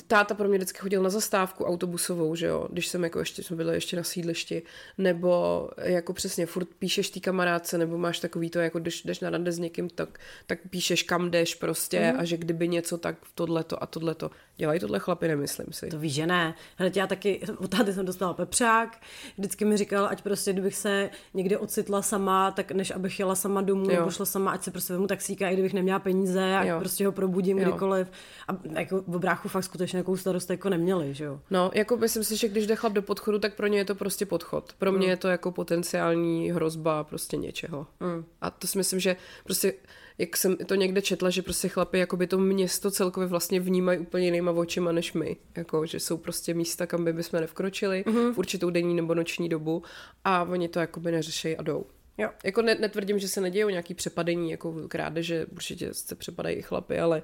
táta 0.07 0.33
pro 0.35 0.47
mě 0.47 0.57
vždycky 0.57 0.79
chodil 0.79 1.03
na 1.03 1.09
zastávku 1.09 1.65
autobusovou, 1.65 2.35
že 2.35 2.45
jo, 2.47 2.67
když 2.71 2.87
jsem 2.87 3.03
jako 3.03 3.19
ještě, 3.19 3.43
jsme 3.43 3.55
byli 3.55 3.73
ještě 3.73 3.97
na 3.97 4.03
sídlišti, 4.03 4.63
nebo 4.97 5.69
jako 5.77 6.13
přesně 6.13 6.45
furt 6.45 6.67
píšeš 6.79 7.09
té 7.09 7.19
kamarádce, 7.19 7.77
nebo 7.77 7.97
máš 7.97 8.19
takový 8.19 8.49
to, 8.49 8.59
jako 8.59 8.79
když 8.79 9.03
jdeš 9.03 9.19
na 9.19 9.29
rande 9.29 9.51
s 9.51 9.59
někým, 9.59 9.89
tak, 9.89 10.19
tak 10.47 10.59
píšeš 10.69 11.03
kam 11.03 11.31
jdeš 11.31 11.55
prostě 11.55 11.99
Mhm. 12.11 12.19
a 12.19 12.23
že 12.25 12.37
kdyby 12.37 12.67
něco, 12.67 12.97
tak 12.97 13.15
tohleto 13.35 13.83
a 13.83 13.85
tohleto. 13.85 14.31
Dělají 14.57 14.79
tohle 14.79 14.99
chlapy, 14.99 15.27
nemyslím 15.27 15.67
si. 15.71 15.87
To 15.87 15.99
víš, 15.99 16.13
že 16.13 16.27
ne. 16.27 16.55
Hned 16.77 16.97
já 16.97 17.07
taky, 17.07 17.41
od 17.57 17.71
táty 17.71 17.93
jsem 17.93 18.05
dostala 18.05 18.33
pepřák, 18.33 18.97
vždycky 19.37 19.65
mi 19.65 19.77
říkal, 19.77 20.05
ať 20.11 20.21
prostě, 20.21 20.53
kdybych 20.53 20.75
se 20.75 21.09
někde 21.33 21.57
ocitla 21.57 22.01
sama, 22.01 22.51
tak 22.51 22.71
než 22.71 22.91
abych 22.91 23.19
jela 23.19 23.35
sama 23.35 23.61
domů, 23.61 23.83
Jo. 23.91 23.99
nebo 23.99 24.11
šla 24.11 24.25
sama, 24.25 24.51
ať 24.51 24.63
si 24.63 24.71
prostě 24.71 24.93
vemu 24.93 25.07
taxíka, 25.07 25.49
i 25.49 25.53
kdybych 25.53 25.73
neměla 25.73 25.99
peníze, 25.99 26.56
ať 26.59 26.67
Jo. 26.67 26.79
prostě 26.79 27.05
ho 27.05 27.11
probudím 27.11 27.59
Jo. 27.59 27.69
kdykoliv. 27.69 28.11
A 28.47 28.57
jako 28.79 29.03
v 29.07 29.19
bráchu 29.19 29.49
fakt 29.49 29.63
skutečně 29.63 29.97
nějakou 29.97 30.17
starost 30.17 30.49
jako 30.49 30.69
neměli, 30.69 31.13
že 31.13 31.23
jo. 31.23 31.39
No, 31.49 31.71
jako 31.73 31.97
myslím 31.97 32.23
si, 32.23 32.35
že 32.35 32.47
když 32.47 32.67
jde 32.67 32.75
chlap 32.75 32.93
do 32.93 33.01
podchodu, 33.01 33.39
tak 33.39 33.55
pro 33.55 33.67
ně 33.67 33.77
je 33.77 33.85
to 33.85 33.95
prostě 33.95 34.25
podchod. 34.25 34.73
Pro 34.77 34.91
mě 34.91 35.07
je 35.07 35.17
to 35.17 35.27
jako 35.27 35.51
potenciální 35.51 36.51
hrozba 36.51 37.03
prostě 37.03 37.37
něčeho. 37.37 37.87
Mm. 37.99 38.25
A 38.41 38.49
to 38.49 38.67
si 38.67 38.77
myslím, 38.77 38.99
že 38.99 39.15
prostě, 39.43 39.73
jak 40.17 40.37
jsem 40.37 40.57
to 40.57 40.75
někde 40.75 41.01
četla, 41.01 41.29
že 41.29 41.41
prostě 41.41 41.67
chlapi 41.67 41.99
jakoby 41.99 42.27
to 42.27 42.37
město 42.37 42.91
celkově 42.91 43.27
vlastně 43.27 43.59
vnímají 43.59 43.99
úplně 43.99 44.25
jinýma 44.25 44.51
očima 44.51 44.91
než 44.91 45.13
my. 45.13 45.37
Jako, 45.57 45.85
že 45.85 45.99
jsou 45.99 46.17
prostě 46.17 46.53
místa, 46.53 46.87
kam 46.87 47.05
by 47.05 47.13
bychom 47.13 47.41
nevkročili 47.41 48.03
mm-hmm. 48.07 48.33
v 48.33 48.37
určitou 48.37 48.69
denní 48.69 48.95
nebo 48.95 49.15
noční 49.15 49.49
dobu 49.49 49.83
a 50.23 50.43
oni 50.43 50.67
to 50.67 50.79
jakoby 50.79 51.11
neřeší 51.11 51.57
a 51.57 51.63
jdou. 51.63 51.85
Jo. 52.17 52.29
Jako 52.43 52.61
ne, 52.61 52.75
netvrdím, 52.75 53.19
že 53.19 53.27
se 53.27 53.41
nedějou 53.41 53.69
nějaký 53.69 53.93
přepadení, 53.93 54.51
jako 54.51 54.87
krádeže, 54.87 55.45
určitě 55.45 55.93
se 55.93 56.15
přepadají 56.15 56.55
i 56.55 56.61
chlapy, 56.61 56.99
ale 56.99 57.21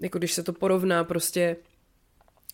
jako 0.00 0.18
když 0.18 0.32
se 0.32 0.42
to 0.42 0.52
porovná 0.52 1.04
prostě 1.04 1.56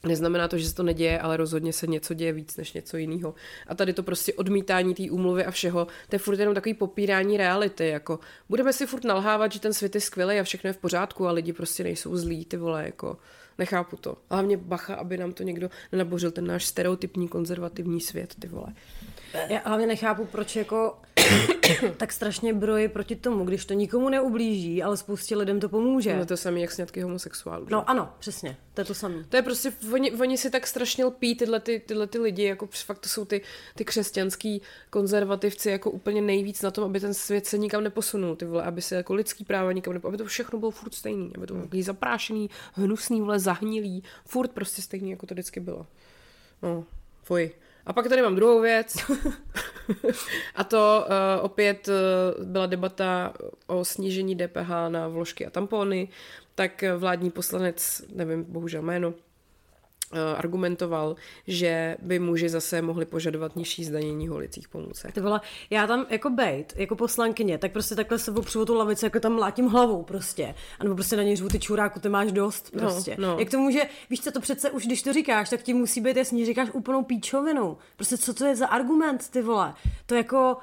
Neznamená 0.05 0.49
to, 0.49 0.59
že 0.59 0.69
se 0.69 0.75
to 0.75 0.83
neděje, 0.83 1.21
ale 1.21 1.37
rozhodně 1.37 1.73
se 1.73 1.87
něco 1.87 2.15
děje 2.15 2.33
víc 2.33 2.57
než 2.57 2.73
něco 2.73 2.97
jiného. 2.97 3.35
A 3.67 3.75
tady 3.75 3.93
to 3.93 4.03
prostě 4.03 4.35
odmítání 4.35 4.95
té 4.95 5.11
úmluvy 5.11 5.45
a 5.45 5.51
všeho, 5.51 5.85
to 5.85 6.15
je 6.15 6.19
furt 6.19 6.41
jenom 6.41 6.55
takový 6.55 6.75
popírání 6.75 7.37
reality. 7.37 7.89
Jako 7.89 8.19
budeme 8.49 8.73
si 8.73 8.87
furt 8.87 9.05
nalhávat, 9.05 9.53
že 9.53 9.61
ten 9.61 9.73
svět 9.73 9.95
je 9.95 10.01
skvělý 10.01 10.39
a 10.39 10.43
všechno 10.43 10.69
je 10.69 10.73
v 10.73 10.79
pořádku 10.79 11.27
a 11.27 11.33
lidi 11.33 11.53
prostě 11.53 11.85
nejsou 11.85 12.17
zlí, 12.17 12.45
ty 12.45 12.57
vole, 12.57 12.85
jako 12.85 13.19
nechápu 13.59 13.97
to. 13.97 14.17
A 14.31 14.35
hlavně 14.35 14.57
bacha, 14.57 14.95
aby 14.95 15.17
nám 15.17 15.33
to 15.33 15.43
někdo 15.43 15.71
nenabořil 15.93 16.31
ten 16.31 16.47
náš 16.47 16.67
stereotypní 16.67 17.29
konzervativní 17.29 18.01
svět, 18.01 18.35
ty 18.39 18.49
vole. 18.49 18.75
Já 19.49 19.61
hlavně 19.65 19.87
nechápu, 19.87 20.25
proč 20.25 20.57
jako 20.57 20.95
tak 21.97 22.13
strašně 22.13 22.55
broji 22.55 22.89
proti 22.89 23.17
tomu, 23.17 23.45
když 23.45 23.65
to 23.65 23.75
nikomu 23.75 24.09
neublíží, 24.09 24.83
ale 24.83 24.97
spoustě 24.97 25.37
lidem 25.37 25.61
to 25.61 25.69
pomůže. 25.69 26.17
No 26.17 26.27
to 26.27 26.37
samé 26.37 26.61
jak 26.61 26.73
sňatky 26.73 27.01
homosexuálů. 27.01 27.67
že? 27.67 27.73
No 27.73 27.91
ano, 27.91 28.13
přesně, 28.19 28.57
to 28.75 28.81
je 28.81 28.85
to 28.85 28.95
samé. 28.95 29.25
To 29.29 29.37
je 29.37 29.43
prostě, 29.43 29.73
oni, 29.93 30.13
oni 30.13 30.39
si 30.39 30.51
tak 30.51 30.67
strašně 30.67 31.05
lpí 31.05 31.35
tyhle, 31.35 31.61
ty, 31.61 31.83
tyhle 31.87 32.07
ty 32.07 32.19
lidi, 32.19 32.43
jako 32.43 32.69
fakt 32.73 32.99
to 32.99 33.09
jsou 33.09 33.25
ty, 33.25 33.43
ty 33.75 33.85
křesťanský 33.85 34.63
konzervativci 34.91 35.71
jako 35.71 35.91
úplně 35.91 36.23
nejvíc 36.23 36.63
na 36.63 36.71
tom, 36.71 36.85
aby 36.85 37.01
ten 37.01 37.15
svět 37.15 37.47
se 37.47 37.59
nikam 37.59 37.85
neposunul, 37.85 38.37
ty 38.37 38.45
vole, 38.45 38.63
aby 38.63 38.83
se 38.83 38.95
jako 38.95 39.15
lidský 39.15 39.45
práva 39.45 39.73
nikam 39.73 39.95
neposunul, 39.95 40.11
aby 40.11 40.19
to 40.19 40.29
všechno 40.29 40.59
bylo 40.59 40.71
furt 40.71 40.95
stejný, 40.95 41.33
aby 41.37 41.47
to 41.47 41.55
bylo 41.55 41.67
takový 41.67 41.83
zaprášený, 41.83 42.51
hnusný, 42.73 43.21
vole, 43.21 43.39
zahnilý, 43.39 44.03
furt 44.27 44.53
prostě 44.53 44.83
stejný, 44.83 45.11
jako 45.11 45.27
to 45.27 45.35
vždycky 45.35 45.61
bylo. 45.61 45.87
No, 46.63 46.85
fuj. 47.23 47.51
A 47.87 47.93
pak 47.93 48.09
tady 48.09 48.23
mám 48.23 48.35
druhou 48.35 48.61
věc. 48.61 48.97
a 50.55 50.65
to 50.65 51.07
uh, 51.09 51.45
opět 51.45 51.89
uh, 51.89 52.45
byla 52.45 52.67
debata 52.67 53.33
o 53.67 53.85
snížení 53.85 54.37
DPH 54.37 54.69
na 54.89 55.09
vložky 55.09 55.47
a 55.47 55.51
tampony. 55.51 56.09
Tak 56.57 56.83
eh, 56.83 56.97
vládní 56.97 57.31
poslanec, 57.31 58.03
nevím 58.15 58.45
bohužel 58.45 58.83
jméno, 58.83 59.15
argumentoval, 60.37 61.17
že 61.47 61.97
by 62.03 62.19
muži 62.19 62.49
zase 62.49 62.83
mohli 62.83 63.05
požadovat 63.05 63.57
nižší 63.57 63.85
zdanění 63.85 64.29
holicích 64.29 64.69
pomůcek. 64.69 65.15
Ty 65.15 65.21
vole, 65.21 65.41
já 65.71 65.87
tam 65.87 66.07
jako 66.11 66.31
bejt, 66.31 66.73
jako 66.77 66.97
poslankyně, 66.97 67.59
tak 67.59 67.73
prostě 67.73 67.95
takhle 67.95 68.19
se 68.19 68.31
opřu 68.31 68.65
tu 68.65 68.75
lavici, 68.75 69.07
jako 69.07 69.21
tam 69.21 69.33
mlátím 69.33 69.67
hlavou 69.67 70.03
prostě. 70.03 70.55
A 70.79 70.85
nebo 70.85 70.95
prostě 70.95 71.17
na 71.17 71.23
něj 71.23 71.37
řvu, 71.37 71.49
ty 71.49 71.59
čuráku, 71.59 72.01
ty 72.01 72.09
máš 72.09 72.33
dost 72.33 72.71
No, 72.75 72.81
prostě. 72.81 73.17
no. 73.19 73.37
Jak 73.39 73.51
to 73.51 73.59
může, 73.59 73.81
víš 74.11 74.21
co, 74.21 74.33
to 74.33 74.41
přece 74.41 74.71
už 74.71 74.87
když 74.87 75.03
to 75.03 75.13
říkáš, 75.13 75.51
tak 75.51 75.63
ti 75.63 75.75
musí 75.75 76.01
být 76.01 76.17
jasný, 76.17 76.47
říkáš 76.47 76.71
úplnou 76.73 77.03
píčovinu. 77.03 77.79
Prostě 77.97 78.19
co 78.19 78.35
to 78.35 78.45
je 78.47 78.57
za 78.57 78.67
argument, 78.67 79.31
ty 79.31 79.43
vole. 79.43 79.75
To 80.07 80.15
jako, 80.15 80.57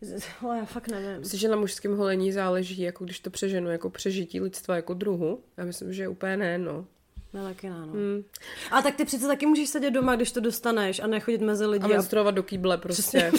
vole, 0.42 0.58
já 0.58 0.64
fakt 0.64 0.88
nevím. 0.88 1.18
Myslím, 1.18 1.40
že 1.40 1.48
na 1.48 1.56
mužském 1.56 1.96
holení 1.96 2.32
záleží, 2.32 2.82
jako 2.82 3.04
když 3.04 3.20
to 3.20 3.30
přeženu, 3.30 3.70
jako 3.70 3.90
přežití 3.90 4.40
lidstva 4.40 4.76
jako 4.76 4.94
druhu. 4.94 5.40
Já 5.56 5.64
myslím, 5.64 5.92
že 5.92 6.08
úplně 6.08 6.36
ne, 6.36 6.58
no. 6.58 6.86
No, 7.36 7.44
taky 7.44 7.70
ne, 7.70 7.86
no. 7.86 7.92
Hmm. 7.92 8.24
A 8.70 8.82
tak 8.82 8.96
ty 8.96 9.04
přece 9.04 9.26
taky 9.26 9.46
můžeš 9.46 9.68
sedět 9.68 9.90
doma, 9.90 10.16
když 10.16 10.32
to 10.32 10.40
dostaneš 10.40 11.00
a 11.00 11.06
nechodit 11.06 11.40
mezi 11.40 11.66
lidi. 11.66 11.84
A 11.84 11.86
A 11.86 11.88
menstruovat 11.88 12.34
do 12.34 12.42
kýble 12.42 12.78
prostě. 12.78 13.32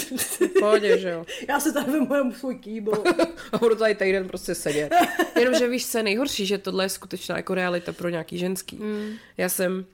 Pohodě, 0.60 0.98
že 0.98 1.10
jo. 1.10 1.26
Já 1.50 1.60
se 1.60 1.74
tady 1.74 1.91
vemu 1.91 2.34
svůj 2.34 2.56
kýbl. 2.56 3.04
A 3.52 3.58
budu 3.58 3.76
tady 3.76 3.95
týden 3.95 4.28
prostě 4.28 4.56
sedět. 4.56 4.93
Jenomže 5.39 5.68
víš, 5.68 5.91
co 5.91 5.98
je 5.98 6.04
nejhorší, 6.04 6.45
že 6.45 6.58
tohle 6.58 6.86
je 6.86 6.89
skutečná 6.89 7.38
jako 7.38 7.54
realita 7.54 7.93
pro 7.93 8.10
nějaký 8.10 8.38
ženský. 8.38 8.76
Mm. 8.76 9.14
Já 9.38 9.50
jsem 9.50 9.86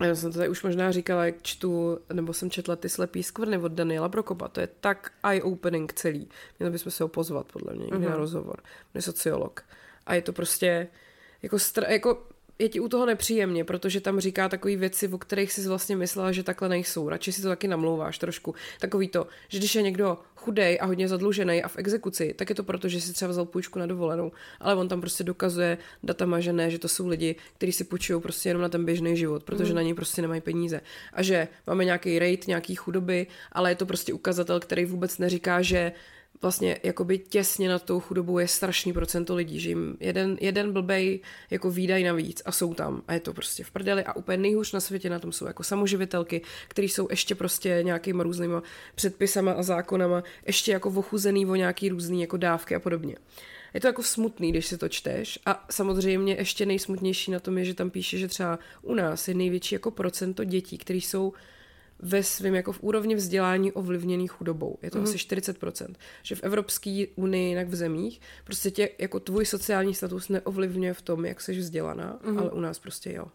já 0.00 0.14
jsem 0.14 0.32
to 0.32 0.38
tady 0.38 0.48
už 0.48 0.62
možná 0.62 0.92
říkala, 0.92 1.24
jak 1.24 1.42
čtu, 1.42 1.98
nebo 2.12 2.32
jsem 2.32 2.50
četla 2.50 2.76
ty 2.76 2.88
slepý 2.88 3.22
skvrny 3.22 3.58
od 3.58 3.72
Daniela 3.72 4.08
Prokopa. 4.08 4.48
To 4.48 4.60
je 4.60 4.68
tak 4.80 5.12
eye-opening 5.22 5.92
celý. 5.94 6.28
Měli 6.58 6.72
bychom 6.72 6.92
se 6.92 7.04
ho 7.04 7.08
pozvat, 7.08 7.46
podle 7.52 7.74
mě, 7.74 7.84
někdy 7.84 7.98
mm-hmm. 7.98 8.10
na 8.10 8.16
rozhovor. 8.16 8.56
On 8.62 8.90
je 8.94 9.02
sociolog. 9.02 9.64
A 10.06 10.14
je 10.14 10.22
to 10.22 10.32
prostě 10.32 10.88
jako, 11.42 11.56
stra- 11.56 11.90
jako 11.90 12.26
je 12.58 12.68
ti 12.68 12.80
u 12.80 12.88
toho 12.88 13.06
nepříjemně, 13.06 13.64
protože 13.64 14.00
tam 14.00 14.20
říká 14.20 14.48
takové 14.48 14.76
věci, 14.76 15.08
o 15.08 15.18
kterých 15.18 15.52
si 15.52 15.68
vlastně 15.68 15.96
myslela, 15.96 16.32
že 16.32 16.42
takhle 16.42 16.68
nejsou. 16.68 17.08
Radši 17.08 17.32
si 17.32 17.42
to 17.42 17.48
taky 17.48 17.68
namlouváš 17.68 18.18
trošku. 18.18 18.54
Takový 18.80 19.08
to, 19.08 19.26
že 19.48 19.58
když 19.58 19.74
je 19.74 19.82
někdo 19.82 20.18
chudej 20.36 20.78
a 20.80 20.86
hodně 20.86 21.08
zadlužený 21.08 21.62
a 21.62 21.68
v 21.68 21.78
exekuci, 21.78 22.34
tak 22.38 22.48
je 22.48 22.54
to 22.54 22.62
proto, 22.62 22.88
že 22.88 23.00
si 23.00 23.12
třeba 23.12 23.30
vzal 23.30 23.44
půjčku 23.44 23.78
na 23.78 23.86
dovolenou. 23.86 24.32
Ale 24.60 24.74
on 24.74 24.88
tam 24.88 25.00
prostě 25.00 25.24
dokazuje 25.24 25.78
datama, 26.02 26.40
že 26.40 26.52
ne, 26.52 26.70
že 26.70 26.78
to 26.78 26.88
jsou 26.88 27.08
lidi, 27.08 27.36
kteří 27.56 27.72
si 27.72 27.84
půjčují 27.84 28.22
prostě 28.22 28.48
jenom 28.48 28.62
na 28.62 28.68
ten 28.68 28.84
běžný 28.84 29.16
život, 29.16 29.42
protože 29.42 29.70
mm. 29.70 29.76
na 29.76 29.82
něj 29.82 29.94
prostě 29.94 30.22
nemají 30.22 30.40
peníze. 30.40 30.80
A 31.12 31.22
že 31.22 31.48
máme 31.66 31.84
nějaký 31.84 32.18
rate, 32.18 32.44
nějaký 32.46 32.74
chudoby, 32.74 33.26
ale 33.52 33.70
je 33.70 33.74
to 33.74 33.86
prostě 33.86 34.12
ukazatel, 34.12 34.60
který 34.60 34.84
vůbec 34.84 35.18
neříká, 35.18 35.62
že 35.62 35.92
vlastně 36.44 36.78
jakoby 36.82 37.18
těsně 37.18 37.68
nad 37.68 37.82
tou 37.82 38.00
chudobou 38.00 38.38
je 38.38 38.48
strašný 38.48 38.92
procento 38.92 39.34
lidí, 39.34 39.60
že 39.60 39.68
jim 39.68 39.96
jeden, 40.00 40.36
jeden 40.40 40.72
blbej 40.72 41.20
jako 41.50 41.70
výdaj 41.70 42.04
navíc 42.04 42.42
a 42.44 42.52
jsou 42.52 42.74
tam 42.74 43.02
a 43.08 43.14
je 43.14 43.20
to 43.20 43.32
prostě 43.32 43.64
v 43.64 43.70
prdeli 43.70 44.04
a 44.04 44.16
úplně 44.16 44.38
nejhůř 44.38 44.72
na 44.72 44.80
světě 44.80 45.10
na 45.10 45.18
tom 45.18 45.32
jsou 45.32 45.46
jako 45.46 45.62
samoživitelky, 45.62 46.42
které 46.68 46.88
jsou 46.88 47.06
ještě 47.10 47.34
prostě 47.34 47.78
nějakýma 47.82 48.22
různýma 48.22 48.62
předpisama 48.94 49.52
a 49.52 49.62
zákonama, 49.62 50.22
ještě 50.46 50.72
jako 50.72 50.88
ochuzený 50.88 51.46
o 51.46 51.54
nějaký 51.54 51.88
různý 51.88 52.20
jako 52.20 52.36
dávky 52.36 52.74
a 52.74 52.80
podobně. 52.80 53.16
Je 53.74 53.80
to 53.80 53.86
jako 53.86 54.02
smutný, 54.02 54.50
když 54.50 54.66
si 54.66 54.78
to 54.78 54.88
čteš 54.88 55.38
a 55.46 55.66
samozřejmě 55.70 56.34
ještě 56.34 56.66
nejsmutnější 56.66 57.30
na 57.30 57.40
tom 57.40 57.58
je, 57.58 57.64
že 57.64 57.74
tam 57.74 57.90
píše, 57.90 58.18
že 58.18 58.28
třeba 58.28 58.58
u 58.82 58.94
nás 58.94 59.28
je 59.28 59.34
největší 59.34 59.74
jako 59.74 59.90
procento 59.90 60.44
dětí, 60.44 60.78
které 60.78 60.98
jsou 60.98 61.32
ve 62.04 62.22
svém 62.22 62.54
jako 62.54 62.72
v 62.72 62.82
úrovni 62.82 63.14
vzdělání 63.14 63.72
ovlivněný 63.72 64.28
chudobou. 64.28 64.78
Je 64.82 64.90
to 64.90 64.98
mm. 64.98 65.04
asi 65.04 65.16
40%. 65.16 65.94
Že 66.22 66.34
v 66.34 66.42
Evropské 66.42 67.06
unii, 67.16 67.48
jinak 67.48 67.68
v 67.68 67.74
zemích, 67.74 68.20
prostě 68.44 68.70
tě 68.70 68.88
jako 68.98 69.20
tvůj 69.20 69.46
sociální 69.46 69.94
status 69.94 70.28
neovlivňuje 70.28 70.94
v 70.94 71.02
tom, 71.02 71.24
jak 71.24 71.40
jsi 71.40 71.52
vzdělaná, 71.52 72.20
mm. 72.24 72.38
ale 72.38 72.50
u 72.50 72.60
nás 72.60 72.78
prostě 72.78 73.12
jo. 73.12 73.26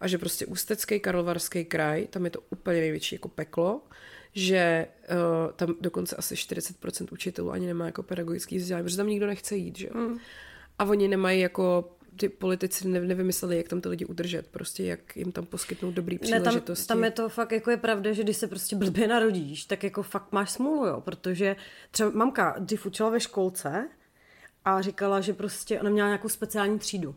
A 0.00 0.08
že 0.08 0.18
prostě 0.18 0.46
Ústecký, 0.46 1.00
Karlovarský 1.00 1.64
kraj, 1.64 2.06
tam 2.06 2.24
je 2.24 2.30
to 2.30 2.40
úplně 2.50 2.80
největší 2.80 3.14
jako 3.14 3.28
peklo, 3.28 3.80
že 4.32 4.86
uh, 5.10 5.52
tam 5.52 5.74
dokonce 5.80 6.16
asi 6.16 6.34
40% 6.34 7.06
učitelů 7.12 7.50
ani 7.50 7.66
nemá 7.66 7.86
jako 7.86 8.02
pedagogický 8.02 8.56
vzdělání, 8.56 8.84
protože 8.84 8.96
tam 8.96 9.06
nikdo 9.06 9.26
nechce 9.26 9.56
jít, 9.56 9.78
že 9.78 9.86
jo. 9.86 9.92
Mm. 9.94 10.18
A 10.78 10.84
oni 10.84 11.08
nemají 11.08 11.40
jako 11.40 11.96
ty 12.16 12.28
politici 12.28 12.88
nevymysleli, 12.88 13.56
jak 13.56 13.68
tam 13.68 13.80
ty 13.80 13.88
lidi 13.88 14.04
udržet, 14.04 14.46
prostě 14.46 14.84
jak 14.84 15.16
jim 15.16 15.32
tam 15.32 15.46
poskytnout 15.46 15.94
dobrý 15.94 16.18
příležitosti. 16.18 16.82
Ne, 16.82 16.86
tam, 16.86 16.96
tam 16.96 17.04
je 17.04 17.10
to 17.10 17.28
fakt 17.28 17.52
jako 17.52 17.70
je 17.70 17.76
pravda, 17.76 18.12
že 18.12 18.22
když 18.22 18.36
se 18.36 18.46
prostě 18.46 18.76
blbě 18.76 19.08
narodíš, 19.08 19.64
tak 19.64 19.84
jako 19.84 20.02
fakt 20.02 20.32
máš 20.32 20.50
smůlu, 20.50 20.86
jo, 20.86 21.00
protože 21.00 21.56
třeba 21.90 22.10
mamka 22.10 22.56
dřív 22.58 22.86
učila 22.86 23.10
ve 23.10 23.20
školce 23.20 23.88
a 24.64 24.82
říkala, 24.82 25.20
že 25.20 25.32
prostě 25.32 25.80
ona 25.80 25.90
měla 25.90 26.08
nějakou 26.08 26.28
speciální 26.28 26.78
třídu 26.78 27.14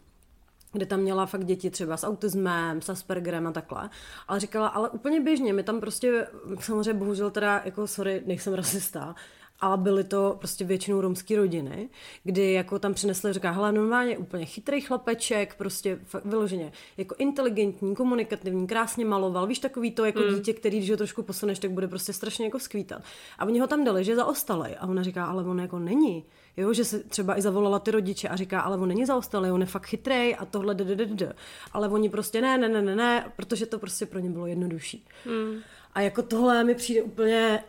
kde 0.76 0.86
tam 0.86 1.00
měla 1.00 1.26
fakt 1.26 1.46
děti 1.46 1.70
třeba 1.70 1.98
s 1.98 2.04
autismem, 2.04 2.82
s 2.82 2.90
Aspergerem 2.90 3.48
a 3.48 3.52
takhle. 3.52 3.90
Ale 4.28 4.40
říkala, 4.40 4.68
ale 4.68 4.90
úplně 4.90 5.22
běžně, 5.22 5.54
my 5.54 5.64
tam 5.64 5.80
prostě, 5.80 6.28
samozřejmě 6.60 6.94
bohužel 6.94 7.32
teda, 7.32 7.62
jako 7.66 7.88
sorry, 7.88 8.24
nejsem 8.26 8.54
rasista, 8.54 9.16
ale 9.60 9.78
byly 9.78 10.04
to 10.04 10.36
prostě 10.40 10.66
většinou 10.66 11.02
romské 11.02 11.36
rodiny, 11.36 11.90
kdy 12.24 12.54
jako 12.54 12.80
tam 12.80 12.94
přinesli, 12.94 13.34
říká, 13.34 13.52
hele, 13.52 13.72
normálně 13.72 14.18
úplně 14.18 14.46
chytrý 14.46 14.82
chlapeček, 14.82 15.56
prostě 15.56 16.00
fakt 16.04 16.26
vyloženě, 16.26 16.72
jako 16.98 17.16
inteligentní, 17.18 17.96
komunikativní, 17.96 18.68
krásně 18.68 19.06
maloval, 19.06 19.48
víš, 19.48 19.60
takový 19.60 19.92
to 19.92 20.06
jako 20.06 20.20
mm. 20.20 20.36
dítě, 20.36 20.54
který, 20.54 20.78
když 20.78 20.92
ho 20.92 20.98
trošku 20.98 21.24
posuneš, 21.24 21.60
tak 21.60 21.72
bude 21.72 21.88
prostě 21.88 22.14
strašně 22.14 22.46
jako 22.46 22.60
skvítat. 22.60 23.02
A 23.40 23.46
oni 23.46 23.60
ho 23.60 23.68
tam 23.68 23.84
dali, 23.84 24.04
že 24.04 24.16
zaostalej. 24.16 24.76
A 24.80 24.88
ona 24.88 25.04
říká, 25.04 25.26
ale 25.26 25.44
on 25.44 25.60
jako 25.60 25.80
není. 25.80 26.26
Jo, 26.58 26.74
že 26.74 26.86
se 26.86 27.00
třeba 27.00 27.38
i 27.38 27.42
zavolala 27.42 27.80
ty 27.80 27.92
rodiče 27.92 28.30
a 28.30 28.36
říká, 28.36 28.62
ale 28.62 28.78
on 28.78 28.88
není 28.88 29.06
zaostalý, 29.06 29.52
on 29.52 29.62
je 29.62 29.68
fakt 29.68 29.86
chytrý 29.86 30.36
a 30.36 30.46
tohle 30.46 30.76
d, 30.76 31.34
Ale 31.74 31.90
oni 31.90 32.10
prostě 32.10 32.42
ne, 32.42 32.58
ne, 32.58 32.70
ne, 32.70 32.82
ne, 32.82 32.96
ne, 32.96 33.32
protože 33.36 33.66
to 33.66 33.80
prostě 33.80 34.06
pro 34.06 34.20
ně 34.20 34.30
bylo 34.30 34.48
jednodušší. 34.48 35.08
Mm. 35.26 35.60
A 35.94 36.02
jako 36.02 36.22
tohle 36.22 36.64
mi 36.64 36.76
přijde 36.76 37.02
úplně 37.02 37.64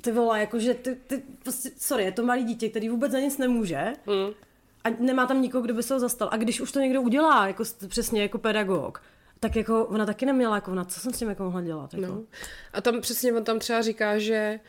ty 0.00 0.12
vole, 0.12 0.40
jakože 0.40 0.74
ty, 0.74 0.94
ty, 0.94 1.22
prostě, 1.42 1.70
sorry, 1.76 2.04
je 2.04 2.12
to 2.12 2.26
malý 2.26 2.44
dítě, 2.44 2.68
který 2.68 2.88
vůbec 2.88 3.12
za 3.12 3.18
nic 3.18 3.38
nemůže 3.38 3.92
mm. 4.06 4.32
a 4.84 4.90
nemá 4.98 5.26
tam 5.26 5.42
nikoho, 5.42 5.62
kdo 5.62 5.74
by 5.74 5.82
se 5.82 5.94
ho 5.94 6.00
zastal. 6.00 6.28
A 6.32 6.36
když 6.36 6.60
už 6.60 6.72
to 6.72 6.80
někdo 6.80 7.02
udělá, 7.02 7.46
jako 7.46 7.64
přesně 7.88 8.22
jako 8.22 8.38
pedagog, 8.38 9.02
tak 9.42 9.56
jako 9.56 9.84
ona 9.84 10.06
taky 10.06 10.26
neměla, 10.26 10.54
jako 10.54 10.70
ona, 10.70 10.84
co 10.84 11.00
jsem 11.00 11.12
s 11.12 11.18
tím 11.18 11.28
jako 11.28 11.42
mohla 11.42 11.60
dělat. 11.60 11.94
Jako? 11.94 12.06
No. 12.06 12.24
A 12.72 12.80
tam 12.80 13.00
přesně 13.00 13.32
on 13.32 13.44
tam 13.44 13.58
třeba 13.58 13.82
říká, 13.82 14.18
že 14.18 14.60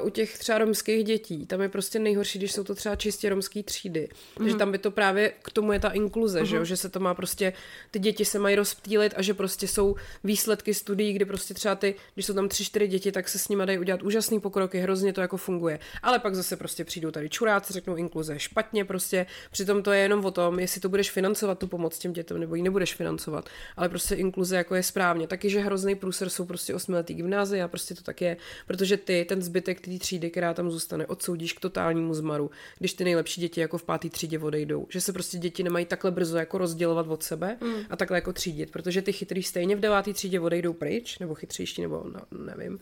uh, 0.00 0.06
u 0.06 0.10
těch 0.10 0.38
třeba 0.38 0.58
romských 0.58 1.04
dětí, 1.04 1.46
tam 1.46 1.60
je 1.60 1.68
prostě 1.68 1.98
nejhorší, 1.98 2.38
když 2.38 2.52
jsou 2.52 2.64
to 2.64 2.74
třeba 2.74 2.96
čistě 2.96 3.28
romský 3.28 3.62
třídy. 3.62 4.08
Mm-hmm. 4.08 4.38
Takže 4.38 4.56
tam 4.56 4.72
by 4.72 4.78
to 4.78 4.90
právě 4.90 5.32
k 5.42 5.50
tomu 5.50 5.72
je 5.72 5.80
ta 5.80 5.90
inkluze, 5.90 6.40
mm-hmm. 6.40 6.44
že, 6.44 6.56
jo? 6.56 6.60
Mhm. 6.60 6.66
že 6.66 6.76
se 6.76 6.88
to 6.88 7.00
má 7.00 7.14
prostě, 7.14 7.52
ty 7.90 7.98
děti 7.98 8.24
se 8.24 8.38
mají 8.38 8.56
rozptýlit 8.56 9.14
a 9.16 9.22
že 9.22 9.34
prostě 9.34 9.68
jsou 9.68 9.96
výsledky 10.24 10.74
studií, 10.74 11.12
kdy 11.12 11.24
prostě 11.24 11.54
třeba 11.54 11.74
ty, 11.74 11.94
když 12.14 12.26
jsou 12.26 12.34
tam 12.34 12.48
tři, 12.48 12.64
čtyři 12.64 12.88
děti, 12.88 13.12
tak 13.12 13.28
se 13.28 13.38
s 13.38 13.48
nimi 13.48 13.66
dají 13.66 13.78
udělat 13.78 14.02
úžasný 14.02 14.40
pokroky, 14.40 14.78
hrozně 14.78 15.12
to 15.12 15.20
jako 15.20 15.36
funguje. 15.36 15.78
Ale 16.02 16.18
pak 16.18 16.34
zase 16.34 16.56
prostě 16.56 16.84
přijdou 16.84 17.10
tady 17.10 17.28
čuráci, 17.28 17.72
řeknou 17.72 17.96
inkluze 17.96 18.38
špatně 18.38 18.84
prostě, 18.84 19.26
přitom 19.50 19.82
to 19.82 19.92
je 19.92 20.00
jenom 20.00 20.24
o 20.24 20.30
tom, 20.30 20.58
jestli 20.58 20.80
to 20.80 20.88
budeš 20.88 21.10
financovat 21.10 21.58
tu 21.58 21.66
pomoc 21.66 21.98
těm 21.98 22.12
dětem 22.12 22.40
nebo 22.40 22.54
ji 22.54 22.62
nebudeš 22.62 22.94
financovat. 22.94 23.48
Ale 23.76 23.88
prostě 23.88 24.13
inkluze 24.16 24.56
jako 24.56 24.74
je 24.74 24.82
správně. 24.82 25.26
Taky, 25.26 25.50
že 25.50 25.60
hrozný 25.60 25.94
průser 25.94 26.28
jsou 26.28 26.44
prostě 26.44 26.74
osmiletý 26.74 27.14
gymnázy 27.14 27.62
a 27.62 27.68
prostě 27.68 27.94
to 27.94 28.02
tak 28.02 28.20
je, 28.20 28.36
protože 28.66 28.96
ty 28.96 29.26
ten 29.28 29.42
zbytek 29.42 29.80
té 29.80 29.98
třídy, 29.98 30.30
která 30.30 30.54
tam 30.54 30.70
zůstane, 30.70 31.06
odsoudíš 31.06 31.52
k 31.52 31.60
totálnímu 31.60 32.14
zmaru, 32.14 32.50
když 32.78 32.94
ty 32.94 33.04
nejlepší 33.04 33.40
děti 33.40 33.60
jako 33.60 33.78
v 33.78 33.82
páté 33.82 34.08
třídě 34.08 34.38
odejdou. 34.38 34.86
Že 34.90 35.00
se 35.00 35.12
prostě 35.12 35.38
děti 35.38 35.62
nemají 35.62 35.86
takhle 35.86 36.10
brzo 36.10 36.36
jako 36.36 36.58
rozdělovat 36.58 37.06
od 37.08 37.22
sebe 37.22 37.56
mm. 37.60 37.74
a 37.90 37.96
takhle 37.96 38.16
jako 38.16 38.32
třídit, 38.32 38.70
protože 38.70 39.02
ty 39.02 39.12
chytrý 39.12 39.42
stejně 39.42 39.76
v 39.76 39.80
deváté 39.80 40.12
třídě 40.12 40.40
odejdou 40.40 40.72
pryč, 40.72 41.18
nebo 41.18 41.34
chytřejší, 41.34 41.82
nebo 41.82 42.04
no, 42.14 42.44
nevím 42.44 42.78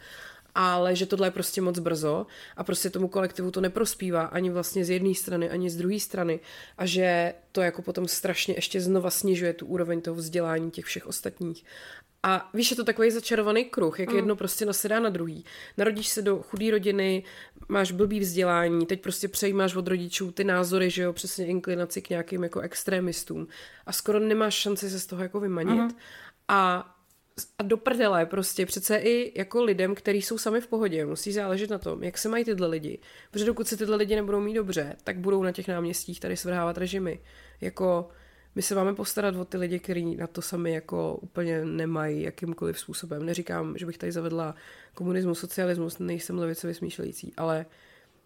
ale 0.54 0.96
že 0.96 1.06
tohle 1.06 1.26
je 1.26 1.30
prostě 1.30 1.60
moc 1.60 1.78
brzo 1.78 2.26
a 2.56 2.64
prostě 2.64 2.90
tomu 2.90 3.08
kolektivu 3.08 3.50
to 3.50 3.60
neprospívá 3.60 4.22
ani 4.22 4.50
vlastně 4.50 4.84
z 4.84 4.90
jedné 4.90 5.14
strany, 5.14 5.50
ani 5.50 5.70
z 5.70 5.76
druhé 5.76 6.00
strany 6.00 6.40
a 6.78 6.86
že 6.86 7.34
to 7.52 7.60
jako 7.60 7.82
potom 7.82 8.08
strašně 8.08 8.54
ještě 8.54 8.80
znova 8.80 9.10
snižuje 9.10 9.52
tu 9.52 9.66
úroveň 9.66 10.00
toho 10.00 10.14
vzdělání 10.14 10.70
těch 10.70 10.84
všech 10.84 11.06
ostatních. 11.06 11.64
A 12.22 12.50
víš, 12.54 12.70
je 12.70 12.76
to 12.76 12.84
takový 12.84 13.10
začarovaný 13.10 13.64
kruh, 13.64 14.00
jak 14.00 14.10
mm. 14.10 14.16
jedno 14.16 14.36
prostě 14.36 14.66
nasedá 14.66 15.00
na 15.00 15.10
druhý. 15.10 15.44
Narodíš 15.76 16.08
se 16.08 16.22
do 16.22 16.42
chudé 16.42 16.70
rodiny, 16.70 17.24
máš 17.68 17.92
blbý 17.92 18.20
vzdělání, 18.20 18.86
teď 18.86 19.02
prostě 19.02 19.28
přejímáš 19.28 19.74
od 19.74 19.88
rodičů 19.88 20.32
ty 20.32 20.44
názory, 20.44 20.90
že 20.90 21.02
jo, 21.02 21.12
přesně 21.12 21.46
inklinaci 21.46 22.02
k 22.02 22.10
nějakým 22.10 22.42
jako 22.42 22.60
extrémistům 22.60 23.48
a 23.86 23.92
skoro 23.92 24.18
nemáš 24.18 24.54
šanci 24.54 24.90
se 24.90 25.00
z 25.00 25.06
toho 25.06 25.22
jako 25.22 25.40
vymanit. 25.40 25.80
Mm. 25.80 25.90
A 26.48 26.94
a 27.58 27.62
do 27.62 27.76
prdele 27.76 28.26
prostě 28.26 28.66
přece 28.66 28.96
i 28.96 29.38
jako 29.38 29.64
lidem, 29.64 29.94
kteří 29.94 30.22
jsou 30.22 30.38
sami 30.38 30.60
v 30.60 30.66
pohodě, 30.66 31.06
musí 31.06 31.32
záležet 31.32 31.70
na 31.70 31.78
tom, 31.78 32.02
jak 32.02 32.18
se 32.18 32.28
mají 32.28 32.44
tyhle 32.44 32.66
lidi. 32.66 32.98
Protože 33.30 33.44
dokud 33.44 33.68
se 33.68 33.76
tyhle 33.76 33.96
lidi 33.96 34.16
nebudou 34.16 34.40
mít 34.40 34.54
dobře, 34.54 34.96
tak 35.04 35.18
budou 35.18 35.42
na 35.42 35.52
těch 35.52 35.68
náměstích 35.68 36.20
tady 36.20 36.36
svrhávat 36.36 36.78
režimy. 36.78 37.20
Jako 37.60 38.08
my 38.54 38.62
se 38.62 38.74
máme 38.74 38.94
postarat 38.94 39.36
o 39.36 39.44
ty 39.44 39.56
lidi, 39.56 39.78
kteří 39.78 40.16
na 40.16 40.26
to 40.26 40.42
sami 40.42 40.72
jako 40.72 41.18
úplně 41.22 41.64
nemají 41.64 42.22
jakýmkoliv 42.22 42.78
způsobem. 42.78 43.26
Neříkám, 43.26 43.78
že 43.78 43.86
bych 43.86 43.98
tady 43.98 44.12
zavedla 44.12 44.54
komunismus, 44.94 45.38
socialismus, 45.38 45.98
nejsem 45.98 46.38
levicově 46.38 46.74
smýšlející, 46.74 47.32
ale 47.36 47.66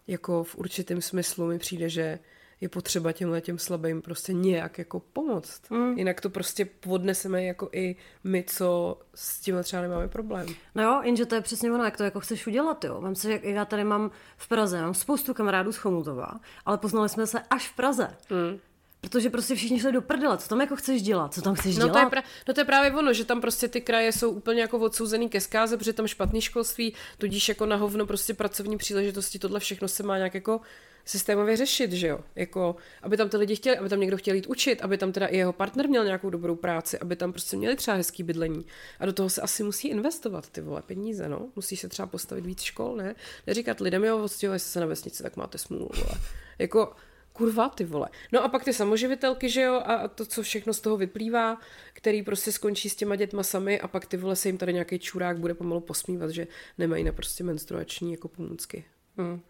jako 0.07 0.43
v 0.43 0.55
určitém 0.55 1.01
smyslu 1.01 1.47
mi 1.47 1.59
přijde, 1.59 1.89
že 1.89 2.19
je 2.61 2.69
potřeba 2.69 3.11
těmhle 3.11 3.41
těm 3.41 3.57
slabým 3.57 4.01
prostě 4.01 4.33
nějak 4.33 4.77
jako 4.77 4.99
pomoct. 4.99 5.61
Mm. 5.69 5.97
Jinak 5.97 6.21
to 6.21 6.29
prostě 6.29 6.69
odneseme 6.87 7.43
jako 7.43 7.69
i 7.71 7.95
my, 8.23 8.43
co 8.47 8.99
s 9.15 9.39
tím 9.39 9.63
třeba 9.63 9.81
nemáme 9.81 10.07
problém. 10.07 10.47
No 10.75 10.83
jo, 10.83 11.01
jenže 11.03 11.25
to 11.25 11.35
je 11.35 11.41
přesně 11.41 11.71
ono, 11.71 11.83
jak 11.83 11.97
to 11.97 12.03
jako 12.03 12.19
chceš 12.19 12.47
udělat, 12.47 12.83
jo. 12.83 13.01
Vem 13.01 13.15
si, 13.15 13.31
jak 13.31 13.43
já 13.43 13.65
tady 13.65 13.83
mám 13.83 14.11
v 14.37 14.47
Praze, 14.47 14.81
mám 14.81 14.93
spoustu 14.93 15.33
kamarádů 15.33 15.71
z 15.71 15.77
Chomutova, 15.77 16.39
ale 16.65 16.77
poznali 16.77 17.09
jsme 17.09 17.27
se 17.27 17.39
až 17.49 17.67
v 17.67 17.75
Praze. 17.75 18.17
Mm. 18.29 18.59
Protože 19.01 19.29
prostě 19.29 19.55
všichni 19.55 19.79
šli 19.79 19.91
do 19.91 20.01
prdele, 20.01 20.37
co 20.37 20.49
tam 20.49 20.61
jako 20.61 20.75
chceš 20.75 21.01
dělat, 21.01 21.33
co 21.33 21.41
tam 21.41 21.55
chceš 21.55 21.77
no 21.77 21.87
dělat? 21.87 21.93
To 21.93 21.99
je, 21.99 22.05
pra- 22.05 22.25
no 22.47 22.53
to 22.53 22.61
je 22.61 22.65
právě 22.65 22.91
ono, 22.91 23.13
že 23.13 23.25
tam 23.25 23.41
prostě 23.41 23.67
ty 23.67 23.81
kraje 23.81 24.11
jsou 24.11 24.29
úplně 24.29 24.61
jako 24.61 24.79
odsouzený 24.79 25.29
ke 25.29 25.41
zkáze, 25.41 25.77
protože 25.77 25.93
tam 25.93 26.07
špatný 26.07 26.41
školství, 26.41 26.93
tudíž 27.17 27.49
jako 27.49 27.65
na 27.65 27.75
hovno 27.75 28.05
prostě 28.05 28.33
pracovní 28.33 28.77
příležitosti, 28.77 29.39
tohle 29.39 29.59
všechno 29.59 29.87
se 29.87 30.03
má 30.03 30.17
nějak 30.17 30.33
jako 30.33 30.61
systémově 31.07 31.57
řešit, 31.57 31.91
že 31.91 32.07
jo? 32.07 32.19
Jako, 32.35 32.75
aby 33.01 33.17
tam 33.17 33.29
ty 33.29 33.37
lidi 33.37 33.55
chtěli, 33.55 33.77
aby 33.77 33.89
tam 33.89 33.99
někdo 33.99 34.17
chtěl 34.17 34.35
jít 34.35 34.47
učit, 34.47 34.81
aby 34.81 34.97
tam 34.97 35.11
teda 35.11 35.27
i 35.27 35.37
jeho 35.37 35.53
partner 35.53 35.89
měl 35.89 36.05
nějakou 36.05 36.29
dobrou 36.29 36.55
práci, 36.55 36.99
aby 36.99 37.15
tam 37.15 37.31
prostě 37.31 37.57
měli 37.57 37.75
třeba 37.75 37.97
hezký 37.97 38.23
bydlení. 38.23 38.65
A 38.99 39.05
do 39.05 39.13
toho 39.13 39.29
se 39.29 39.41
asi 39.41 39.63
musí 39.63 39.87
investovat 39.87 40.49
ty 40.49 40.61
vole 40.61 40.81
peníze, 40.81 41.29
no. 41.29 41.49
Musí 41.55 41.77
se 41.77 41.89
třeba 41.89 42.07
postavit 42.07 42.45
víc 42.45 42.61
škol, 42.61 42.95
ne? 42.95 43.15
Neříkat 43.47 43.79
lidem, 43.79 44.03
jo, 44.03 44.23
odstěhovali 44.23 44.59
se 44.59 44.79
na 44.79 44.85
vesnici, 44.85 45.23
tak 45.23 45.37
máte 45.37 45.57
smůlu, 45.57 45.89
vole. 45.95 46.21
Jako, 46.59 46.93
kurva, 47.33 47.69
ty 47.69 47.85
vole. 47.85 48.09
No 48.31 48.43
a 48.43 48.47
pak 48.47 48.63
ty 48.63 48.73
samoživitelky, 48.73 49.49
že 49.49 49.61
jo, 49.61 49.81
a 49.85 50.07
to, 50.07 50.25
co 50.25 50.43
všechno 50.43 50.73
z 50.73 50.79
toho 50.81 50.97
vyplývá, 50.97 51.57
který 51.93 52.23
prostě 52.23 52.51
skončí 52.51 52.89
s 52.89 52.95
těma 52.95 53.15
dětma 53.15 53.43
sami 53.43 53.79
a 53.79 53.87
pak 53.87 54.05
ty 54.05 54.17
vole 54.17 54.35
se 54.35 54.49
jim 54.49 54.57
tady 54.57 54.73
nějaký 54.73 54.99
čurák 54.99 55.39
bude 55.39 55.53
pomalu 55.53 55.81
posmívat, 55.81 56.29
že 56.29 56.47
nemají 56.77 57.03
na 57.03 57.11
prostě 57.11 57.43
menstruační 57.43 58.11
jako 58.11 58.27
pomůcky. 58.27 58.85
Hmm. 59.17 59.41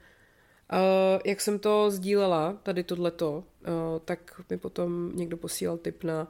Uh, 0.73 1.21
jak 1.25 1.41
jsem 1.41 1.59
to 1.59 1.91
sdílela, 1.91 2.57
tady 2.63 2.83
tohleto, 2.83 3.37
uh, 3.37 3.73
tak 4.05 4.41
mi 4.49 4.57
potom 4.57 5.11
někdo 5.15 5.37
posílal 5.37 5.77
tip 5.77 6.03
na 6.03 6.27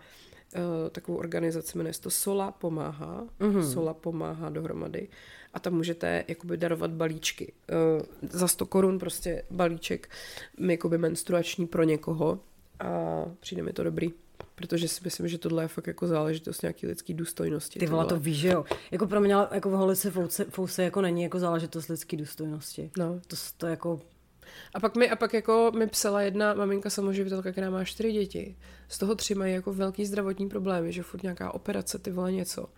uh, 0.55 0.89
takovou 0.91 1.17
organizaci, 1.17 1.77
jmenuje 1.77 1.93
se 1.93 2.01
to 2.01 2.09
Sola 2.09 2.51
pomáhá. 2.51 3.27
Mm-hmm. 3.39 3.71
Sola 3.73 3.93
pomáhá 3.93 4.49
dohromady. 4.49 5.07
A 5.53 5.59
tam 5.59 5.73
můžete 5.73 6.23
jakoby 6.27 6.57
darovat 6.57 6.91
balíčky. 6.91 7.53
Uh, 7.97 8.29
za 8.29 8.47
100 8.47 8.65
korun 8.65 8.99
prostě 8.99 9.43
balíček 9.51 10.09
jakoby 10.69 10.97
menstruační 10.97 11.67
pro 11.67 11.83
někoho. 11.83 12.39
A 12.79 13.23
přijde 13.39 13.63
mi 13.63 13.73
to 13.73 13.83
dobrý. 13.83 14.13
Protože 14.55 14.87
si 14.87 15.01
myslím, 15.03 15.27
že 15.27 15.37
tohle 15.37 15.63
je 15.63 15.67
fakt 15.67 15.87
jako 15.87 16.07
záležitost 16.07 16.61
nějaký 16.61 16.87
lidský 16.87 17.13
důstojnosti. 17.13 17.79
Ty 17.79 17.85
vole, 17.85 18.05
to 18.05 18.19
víš, 18.19 18.37
že 18.37 18.47
jo. 18.47 18.65
Jako 18.91 19.07
pro 19.07 19.21
mě 19.21 19.33
jako 19.51 19.69
v 19.69 19.73
holice 19.73 20.11
fouse, 20.11 20.45
fouse 20.45 20.83
jako 20.83 21.01
není 21.01 21.23
jako 21.23 21.39
záležitost 21.39 21.87
lidský 21.87 22.17
důstojnosti. 22.17 22.91
No. 22.97 23.19
To, 23.27 23.35
to 23.57 23.67
jako 23.67 23.99
a 24.73 24.79
pak 24.79 24.95
mi, 24.95 25.09
a 25.09 25.15
pak 25.15 25.33
jako 25.33 25.71
mi 25.77 25.87
psala 25.87 26.21
jedna 26.21 26.53
maminka 26.53 26.89
samoživitelka, 26.89 27.51
která 27.51 27.69
má 27.69 27.83
čtyři 27.83 28.11
děti. 28.11 28.55
Z 28.87 28.97
toho 28.97 29.15
tři 29.15 29.35
mají 29.35 29.53
jako 29.53 29.73
velký 29.73 30.05
zdravotní 30.05 30.49
problémy, 30.49 30.93
že 30.93 31.03
furt 31.03 31.23
nějaká 31.23 31.53
operace, 31.53 31.99
ty 31.99 32.11
vole 32.11 32.31
něco. 32.31 32.69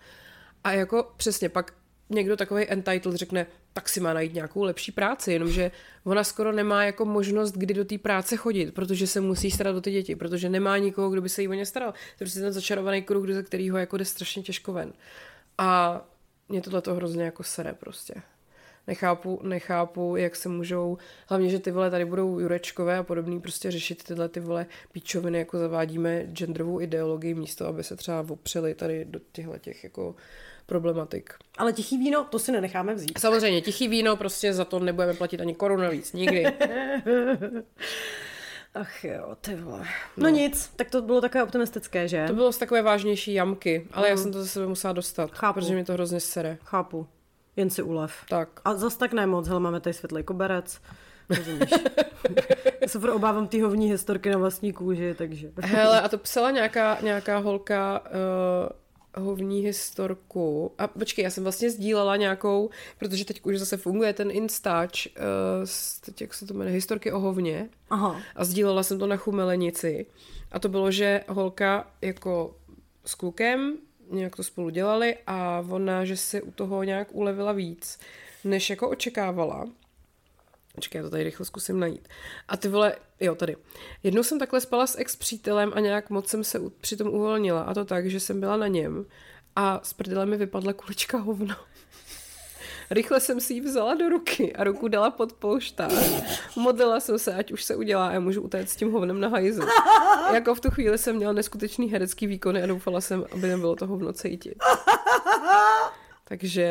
A 0.64 0.72
jako 0.72 1.12
přesně 1.18 1.50
pak 1.50 1.74
někdo 2.10 2.38
takový 2.38 2.70
entitled 2.70 3.16
řekne, 3.16 3.48
tak 3.74 3.90
si 3.90 4.00
má 4.00 4.14
najít 4.14 4.34
nějakou 4.34 4.64
lepší 4.64 4.92
práci, 4.92 5.32
jenomže 5.32 5.72
ona 6.04 6.24
skoro 6.24 6.52
nemá 6.52 6.84
jako 6.84 7.06
možnost, 7.06 7.52
kdy 7.52 7.74
do 7.74 7.86
té 7.86 7.98
práce 7.98 8.38
chodit, 8.38 8.74
protože 8.74 9.08
se 9.08 9.22
musí 9.22 9.52
starat 9.52 9.76
o 9.76 9.82
ty 9.82 9.92
děti, 9.92 10.16
protože 10.16 10.50
nemá 10.50 10.78
nikoho, 10.78 11.10
kdo 11.10 11.22
by 11.22 11.30
se 11.30 11.42
jí 11.42 11.48
o 11.48 11.54
ně 11.54 11.66
staral. 11.66 11.92
To 11.92 11.98
je 11.98 12.18
prostě 12.18 12.40
ten 12.40 12.54
začarovaný 12.54 13.02
kruh, 13.02 13.30
ze 13.30 13.44
kterého 13.44 13.78
jako 13.78 13.98
jde 13.98 14.06
strašně 14.06 14.44
těžko 14.44 14.74
ven. 14.74 14.94
A 15.58 16.02
mě 16.50 16.62
tohle 16.62 16.82
to 16.82 16.96
hrozně 16.96 17.24
jako 17.24 17.44
sere 17.44 17.74
prostě 17.74 18.14
nechápu, 18.88 19.40
nechápu, 19.44 20.16
jak 20.16 20.36
se 20.36 20.50
můžou, 20.50 20.98
hlavně, 21.28 21.50
že 21.50 21.60
ty 21.60 21.72
vole 21.72 21.92
tady 21.92 22.06
budou 22.06 22.40
Jurečkové 22.40 22.98
a 22.98 23.04
podobný 23.04 23.42
prostě 23.42 23.72
řešit 23.72 24.04
tyhle 24.04 24.30
ty 24.30 24.40
vole 24.40 24.66
píčoviny, 24.92 25.40
jako 25.40 25.58
zavádíme 25.58 26.24
genderovou 26.24 26.82
ideologii 26.82 27.34
místo, 27.34 27.68
aby 27.68 27.84
se 27.84 27.96
třeba 27.96 28.26
opřeli 28.30 28.76
tady 28.76 29.06
do 29.06 29.20
těchto 29.32 29.58
těch 29.58 29.84
jako 29.84 30.16
problematik. 30.66 31.34
Ale 31.58 31.74
tichý 31.74 31.98
víno, 31.98 32.24
to 32.24 32.40
si 32.40 32.52
nenecháme 32.52 32.94
vzít. 32.94 33.20
Samozřejmě, 33.20 33.62
tichý 33.62 33.88
víno, 33.88 34.16
prostě 34.16 34.54
za 34.54 34.66
to 34.66 34.80
nebudeme 34.80 35.14
platit 35.14 35.42
ani 35.42 35.56
korunu 35.56 35.92
víc, 35.92 36.14
nikdy. 36.14 36.46
Ach 38.74 39.04
jo, 39.04 39.36
ty 39.42 39.56
vole. 39.56 39.80
No. 40.18 40.24
no 40.24 40.30
nic, 40.30 40.72
tak 40.76 40.90
to 40.90 41.02
bylo 41.02 41.22
takové 41.22 41.44
optimistické, 41.44 42.08
že? 42.08 42.26
To 42.28 42.34
bylo 42.34 42.52
z 42.52 42.58
takové 42.58 42.82
vážnější 42.82 43.34
jamky, 43.34 43.88
ale 43.92 44.08
mm. 44.08 44.12
já 44.12 44.18
jsem 44.18 44.32
to 44.32 44.42
ze 44.44 44.48
sebe 44.50 44.68
musela 44.68 44.94
dostat, 44.94 45.32
Chápu. 45.32 45.60
protože 45.60 45.76
mi 45.76 45.84
to 45.84 45.94
hrozně 45.94 46.20
sere. 46.20 46.58
Chápu. 46.64 47.08
Jen 47.60 47.70
si 47.70 47.84
ulev. 47.84 48.14
Tak. 48.30 48.62
A 48.66 48.74
zas 48.74 48.97
tak 48.97 49.14
nemoc, 49.14 49.47
hele, 49.47 49.60
máme 49.60 49.80
tady 49.80 49.93
světlý 49.93 50.24
koberec. 50.24 50.82
Rozumíš? 51.30 51.70
Já 52.82 52.88
se 52.88 52.99
furt 52.99 53.14
obávám 53.14 53.47
ty 53.47 53.60
hovní 53.60 53.91
historky 53.91 54.30
na 54.30 54.38
vlastní 54.38 54.74
kůži, 54.74 55.16
takže... 55.18 55.51
Hele, 55.62 56.01
a 56.01 56.10
to 56.10 56.18
psala 56.18 56.51
nějaká, 56.51 56.97
nějaká 57.01 57.38
holka 57.38 58.03
uh, 59.16 59.24
hovní 59.24 59.62
historku. 59.62 60.72
A 60.78 60.88
počkej, 60.88 61.24
já 61.24 61.30
jsem 61.30 61.43
vlastně 61.43 61.70
sdílela 61.70 62.16
nějakou, 62.16 62.70
protože 62.99 63.26
teď 63.26 63.41
už 63.45 63.60
zase 63.60 63.78
funguje 63.78 64.14
ten 64.14 64.32
Instač, 64.32 65.07
uh, 65.07 65.14
teď 66.05 66.22
jak 66.22 66.34
se 66.34 66.45
to 66.45 66.53
jmenuje, 66.53 66.74
historky 66.74 67.12
o 67.12 67.20
hovně. 67.20 67.70
Aha. 67.89 68.22
A 68.36 68.45
sdílela 68.45 68.84
jsem 68.84 68.99
to 68.99 69.07
na 69.07 69.18
chumelenici. 69.18 70.05
A 70.51 70.60
to 70.60 70.70
bylo, 70.70 70.91
že 70.91 71.24
holka 71.28 71.88
jako 72.01 72.55
s 73.05 73.16
klukem 73.16 73.78
nějak 74.12 74.36
to 74.36 74.43
spolu 74.43 74.70
dělali 74.70 75.18
a 75.28 75.66
ona, 75.70 76.05
že 76.05 76.18
si 76.18 76.41
u 76.41 76.51
toho 76.51 76.84
nějak 76.84 77.07
ulevila 77.12 77.51
víc, 77.51 77.99
než 78.43 78.70
jako 78.70 78.89
očekávala. 78.89 79.70
Počkej, 80.76 80.99
já 80.99 81.03
to 81.03 81.10
tady 81.10 81.24
rychle 81.24 81.45
zkusím 81.45 81.80
najít. 81.80 82.07
A 82.47 82.57
ty 82.57 82.68
vole, 82.68 82.95
jo, 83.20 83.36
tady. 83.36 83.55
Jednou 84.03 84.24
jsem 84.24 84.39
takhle 84.39 84.62
spala 84.62 84.88
s 84.88 84.97
ex-přítelem 84.97 85.72
a 85.76 85.80
nějak 85.80 86.10
moc 86.10 86.28
jsem 86.28 86.43
se 86.43 86.60
přitom 86.82 87.07
uvolnila. 87.07 87.62
A 87.62 87.74
to 87.74 87.86
tak, 87.86 88.10
že 88.10 88.20
jsem 88.20 88.39
byla 88.39 88.57
na 88.57 88.68
něm 88.68 89.05
a 89.55 89.80
z 89.84 89.93
prdele 89.93 90.26
mi 90.26 90.38
vypadla 90.38 90.74
kulička 90.74 91.18
hovno. 91.18 91.55
Rychle 92.92 93.20
jsem 93.20 93.40
si 93.40 93.54
ji 93.54 93.62
vzala 93.62 93.94
do 93.94 94.10
ruky 94.10 94.54
a 94.56 94.64
ruku 94.64 94.88
dala 94.88 95.12
pod 95.12 95.34
polštář. 95.34 95.94
Modlila 96.56 97.00
jsem 97.00 97.20
se, 97.20 97.34
ať 97.34 97.52
už 97.52 97.64
se 97.64 97.76
udělá 97.76 98.08
a 98.08 98.12
já 98.12 98.20
můžu 98.20 98.42
utéct 98.42 98.70
s 98.70 98.76
tím 98.76 98.92
hovnem 98.92 99.20
na 99.20 99.28
hajzu. 99.28 99.62
jako 100.34 100.56
v 100.56 100.60
tu 100.60 100.72
chvíli 100.72 100.98
jsem 100.98 101.16
měla 101.16 101.34
neskutečný 101.34 101.92
herecký 101.92 102.28
výkony 102.28 102.64
a 102.64 102.68
doufala 102.68 103.02
jsem, 103.02 103.26
aby 103.32 103.48
nebylo 103.48 103.76
to 103.76 103.88
hovno 103.88 104.14
cítit. 104.14 104.56
Takže 106.24 106.70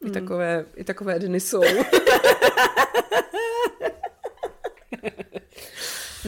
i 0.00 0.04
hmm. 0.04 0.12
takové, 0.12 0.64
i 0.76 0.84
takové 0.84 1.18
dny 1.18 1.40
jsou. 1.40 1.62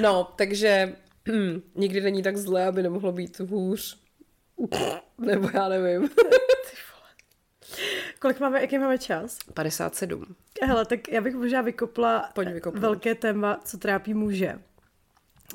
no, 0.00 0.32
takže 0.36 0.96
hm, 1.28 1.62
nikdy 1.74 2.00
není 2.00 2.22
tak 2.22 2.36
zlé, 2.36 2.66
aby 2.66 2.82
nemohlo 2.82 3.12
být 3.12 3.40
hůř. 3.40 3.98
Nebo 5.18 5.50
já 5.54 5.68
nevím. 5.68 6.10
Kolik 8.18 8.40
máme, 8.40 8.60
jaký 8.60 8.78
máme 8.78 8.98
čas? 8.98 9.38
57. 9.54 10.36
Hele, 10.62 10.84
tak 10.84 11.08
já 11.08 11.20
bych 11.20 11.34
možná 11.34 11.62
vykopla 11.62 12.30
Pojď 12.34 12.48
velké 12.72 13.14
téma, 13.14 13.60
co 13.64 13.78
trápí 13.78 14.14
muže. 14.14 14.58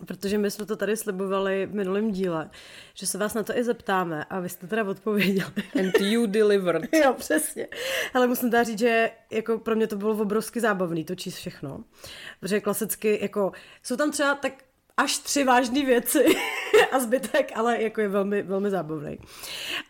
Protože 0.05 0.37
my 0.37 0.51
jsme 0.51 0.65
to 0.65 0.75
tady 0.75 0.97
slibovali 0.97 1.65
v 1.65 1.73
minulém 1.75 2.11
díle, 2.11 2.49
že 2.93 3.07
se 3.07 3.17
vás 3.17 3.33
na 3.33 3.43
to 3.43 3.57
i 3.57 3.63
zeptáme 3.63 4.25
a 4.29 4.39
vy 4.39 4.49
jste 4.49 4.67
teda 4.67 4.83
odpověděli. 4.83 5.51
And 5.79 5.99
you 5.99 6.25
delivered. 6.25 6.93
jo, 7.03 7.13
přesně. 7.13 7.67
Ale 8.13 8.27
musím 8.27 8.51
teda 8.51 8.63
říct, 8.63 8.79
že 8.79 9.11
jako 9.31 9.57
pro 9.57 9.75
mě 9.75 9.87
to 9.87 9.95
bylo 9.95 10.11
obrovsky 10.11 10.59
zábavný 10.59 11.05
to 11.05 11.15
číst 11.15 11.35
všechno. 11.35 11.83
Protože 12.39 12.61
klasicky 12.61 13.19
jako 13.21 13.51
jsou 13.83 13.95
tam 13.95 14.11
třeba 14.11 14.35
tak 14.35 14.53
až 14.99 15.17
tři 15.17 15.43
vážné 15.43 15.85
věci 15.85 16.25
a 16.91 16.99
zbytek, 16.99 17.51
ale 17.55 17.81
jako 17.81 18.01
je 18.01 18.07
velmi, 18.07 18.41
velmi 18.41 18.69
zábavný. 18.69 19.17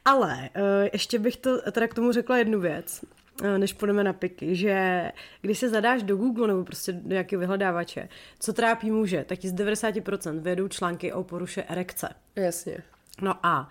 Ale 0.05 0.49
uh, 0.55 0.89
ještě 0.93 1.19
bych 1.19 1.37
to 1.37 1.71
teda 1.71 1.87
k 1.87 1.93
tomu 1.93 2.11
řekla 2.11 2.37
jednu 2.37 2.59
věc, 2.59 3.05
uh, 3.41 3.57
než 3.57 3.73
půjdeme 3.73 4.03
na 4.03 4.13
piky, 4.13 4.55
že 4.55 5.11
když 5.41 5.59
se 5.59 5.69
zadáš 5.69 6.03
do 6.03 6.17
Google 6.17 6.47
nebo 6.47 6.63
prostě 6.63 6.91
do 6.91 7.09
nějakého 7.09 7.39
vyhledávače, 7.39 8.09
co 8.39 8.53
trápí 8.53 8.91
muže, 8.91 9.25
tak 9.27 9.39
ti 9.39 9.49
z 9.49 9.53
90% 9.53 10.39
vedou 10.39 10.67
články 10.67 11.13
o 11.13 11.23
poruše 11.23 11.63
erekce. 11.63 12.09
Jasně. 12.35 12.77
No 13.21 13.45
a 13.45 13.69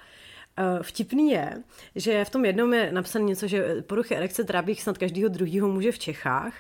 eh, 0.56 0.82
Vtipný 0.82 1.30
je, 1.30 1.62
že 1.94 2.24
v 2.24 2.30
tom 2.30 2.44
jednom 2.44 2.74
je 2.74 2.92
napsané 2.92 3.24
něco, 3.24 3.46
že 3.46 3.82
poruchy 3.82 4.16
erekce 4.16 4.44
trápí 4.44 4.74
snad 4.74 4.98
každého 4.98 5.28
druhého 5.28 5.68
muže 5.68 5.92
v 5.92 5.98
Čechách 5.98 6.54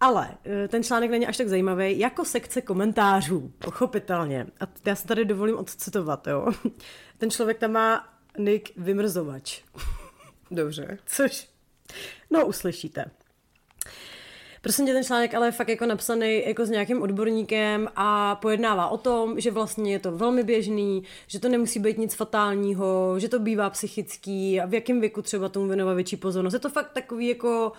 ale 0.00 0.34
eh, 0.44 0.68
ten 0.68 0.82
článek 0.82 1.10
není 1.10 1.26
až 1.26 1.36
tak 1.36 1.48
zajímavý 1.48 1.98
jako 1.98 2.24
sekce 2.24 2.62
komentářů, 2.62 3.52
pochopitelně. 3.58 4.46
A 4.60 4.64
já 4.84 4.94
se 4.94 5.06
tady 5.06 5.24
dovolím 5.24 5.56
odcitovat, 5.56 6.26
jo. 6.26 6.52
Ten 7.18 7.30
člověk 7.30 7.58
tam 7.58 7.72
má 7.72 8.08
nick 8.38 8.70
vymrzovač. 8.76 9.62
Dobře. 10.50 10.98
Což, 11.06 11.48
no 12.30 12.46
uslyšíte. 12.46 13.04
Prosím 14.60 14.86
tě, 14.86 14.92
ten 14.92 15.04
článek 15.04 15.34
ale 15.34 15.46
je 15.46 15.52
fakt 15.52 15.68
jako 15.68 15.86
napsaný 15.86 16.42
jako 16.46 16.66
s 16.66 16.70
nějakým 16.70 17.02
odborníkem 17.02 17.88
a 17.96 18.34
pojednává 18.34 18.88
o 18.88 18.96
tom, 18.96 19.40
že 19.40 19.50
vlastně 19.50 19.92
je 19.92 19.98
to 19.98 20.12
velmi 20.12 20.42
běžný, 20.42 21.02
že 21.26 21.40
to 21.40 21.48
nemusí 21.48 21.80
být 21.80 21.98
nic 21.98 22.14
fatálního, 22.14 23.14
že 23.18 23.28
to 23.28 23.38
bývá 23.38 23.70
psychický 23.70 24.60
a 24.60 24.66
v 24.66 24.74
jakém 24.74 25.00
věku 25.00 25.22
třeba 25.22 25.48
tomu 25.48 25.66
věnovat 25.66 25.94
větší 25.94 26.16
pozornost. 26.16 26.54
Je 26.54 26.60
to 26.60 26.70
fakt 26.70 26.92
takový 26.92 27.28
jako 27.28 27.72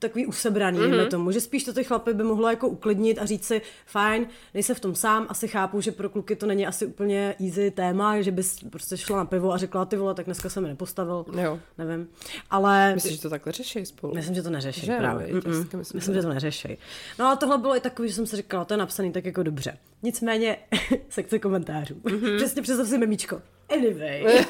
takový 0.00 0.26
usebraný, 0.26 0.78
mm-hmm. 0.78 1.08
tomu, 1.08 1.30
že 1.30 1.40
spíš 1.40 1.64
to 1.64 1.72
ty 1.72 1.84
chlapy 1.84 2.14
by 2.14 2.22
mohlo 2.22 2.50
jako 2.50 2.68
uklidnit 2.68 3.18
a 3.18 3.26
říct 3.26 3.44
si, 3.44 3.62
fajn, 3.86 4.26
nejsem 4.54 4.76
v 4.76 4.80
tom 4.80 4.94
sám, 4.94 5.26
asi 5.28 5.48
chápu, 5.48 5.80
že 5.80 5.92
pro 5.92 6.08
kluky 6.08 6.36
to 6.36 6.46
není 6.46 6.66
asi 6.66 6.86
úplně 6.86 7.34
easy 7.40 7.70
téma, 7.70 8.20
že 8.20 8.30
bys 8.30 8.58
prostě 8.70 8.96
šla 8.96 9.16
na 9.16 9.24
pivo 9.24 9.52
a 9.52 9.58
řekla, 9.58 9.84
ty 9.84 9.96
vole, 9.96 10.14
tak 10.14 10.26
dneska 10.26 10.48
se 10.48 10.60
mi 10.60 10.68
nepostavil, 10.68 11.24
jo. 11.40 11.60
nevím. 11.78 12.08
Ale... 12.50 12.94
Myslíš, 12.94 13.14
že 13.14 13.22
to 13.22 13.30
takhle 13.30 13.52
řeší 13.52 13.86
spolu? 13.86 14.14
Myslím, 14.14 14.34
že 14.34 14.42
to 14.42 14.50
neřeší, 14.50 14.86
že, 14.86 14.96
právě. 14.96 15.34
Myslím, 15.34 15.82
myslím, 15.94 16.14
že 16.14 16.22
to 16.22 16.28
neřeší. 16.28 16.78
No 17.18 17.26
ale 17.26 17.36
tohle 17.36 17.58
bylo 17.58 17.76
i 17.76 17.80
takový, 17.80 18.08
že 18.08 18.14
jsem 18.14 18.26
si 18.26 18.36
říkala, 18.36 18.64
to 18.64 18.74
je 18.74 18.78
napsaný 18.78 19.12
tak 19.12 19.24
jako 19.24 19.42
dobře. 19.42 19.78
Nicméně, 20.02 20.56
sekce 21.08 21.38
komentářů. 21.38 21.94
Mm-hmm. 21.94 22.36
Přesně 22.36 22.62
představ 22.62 22.86
si 22.86 22.98
memíčko. 22.98 23.42
Anyway. 23.68 24.24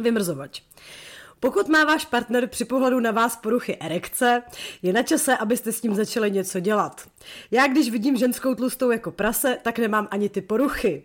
Vymrzovač. 0.00 0.62
Pokud 1.42 1.68
má 1.68 1.84
váš 1.84 2.04
partner 2.04 2.46
při 2.46 2.64
pohledu 2.64 3.00
na 3.00 3.10
vás 3.10 3.36
poruchy 3.36 3.76
erekce, 3.80 4.42
je 4.82 4.92
na 4.92 5.02
čase, 5.02 5.36
abyste 5.36 5.72
s 5.72 5.80
tím 5.80 5.94
začali 5.94 6.30
něco 6.30 6.60
dělat. 6.60 7.08
Já, 7.50 7.66
když 7.66 7.90
vidím 7.90 8.16
ženskou 8.16 8.54
tlustou 8.54 8.90
jako 8.90 9.10
prase, 9.10 9.58
tak 9.62 9.78
nemám 9.78 10.08
ani 10.10 10.28
ty 10.28 10.40
poruchy. 10.40 11.02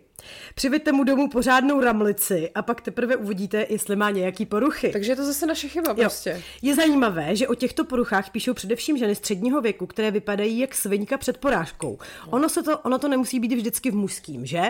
Přiveďte 0.54 0.92
mu 0.92 1.04
domů 1.04 1.28
pořádnou 1.28 1.80
ramlici 1.80 2.50
a 2.54 2.62
pak 2.62 2.80
teprve 2.80 3.16
uvidíte, 3.16 3.66
jestli 3.68 3.96
má 3.96 4.10
nějaký 4.10 4.46
poruchy. 4.46 4.90
Takže 4.92 5.12
je 5.12 5.16
to 5.16 5.24
zase 5.24 5.46
naše 5.46 5.68
chyba 5.68 5.94
prostě. 5.94 6.30
Jo. 6.30 6.42
Je 6.62 6.74
zajímavé, 6.74 7.36
že 7.36 7.48
o 7.48 7.54
těchto 7.54 7.84
poruchách 7.84 8.30
píšou 8.30 8.54
především 8.54 8.98
ženy 8.98 9.14
středního 9.14 9.60
věku, 9.60 9.86
které 9.86 10.10
vypadají 10.10 10.58
jak 10.58 10.74
svinka 10.74 11.18
před 11.18 11.38
porážkou. 11.38 11.98
Ono, 12.30 12.48
se 12.48 12.62
to, 12.62 12.78
ono 12.78 12.98
to 12.98 13.08
nemusí 13.08 13.40
být 13.40 13.52
vždycky 13.52 13.90
v 13.90 13.94
mužským, 13.94 14.46
že? 14.46 14.62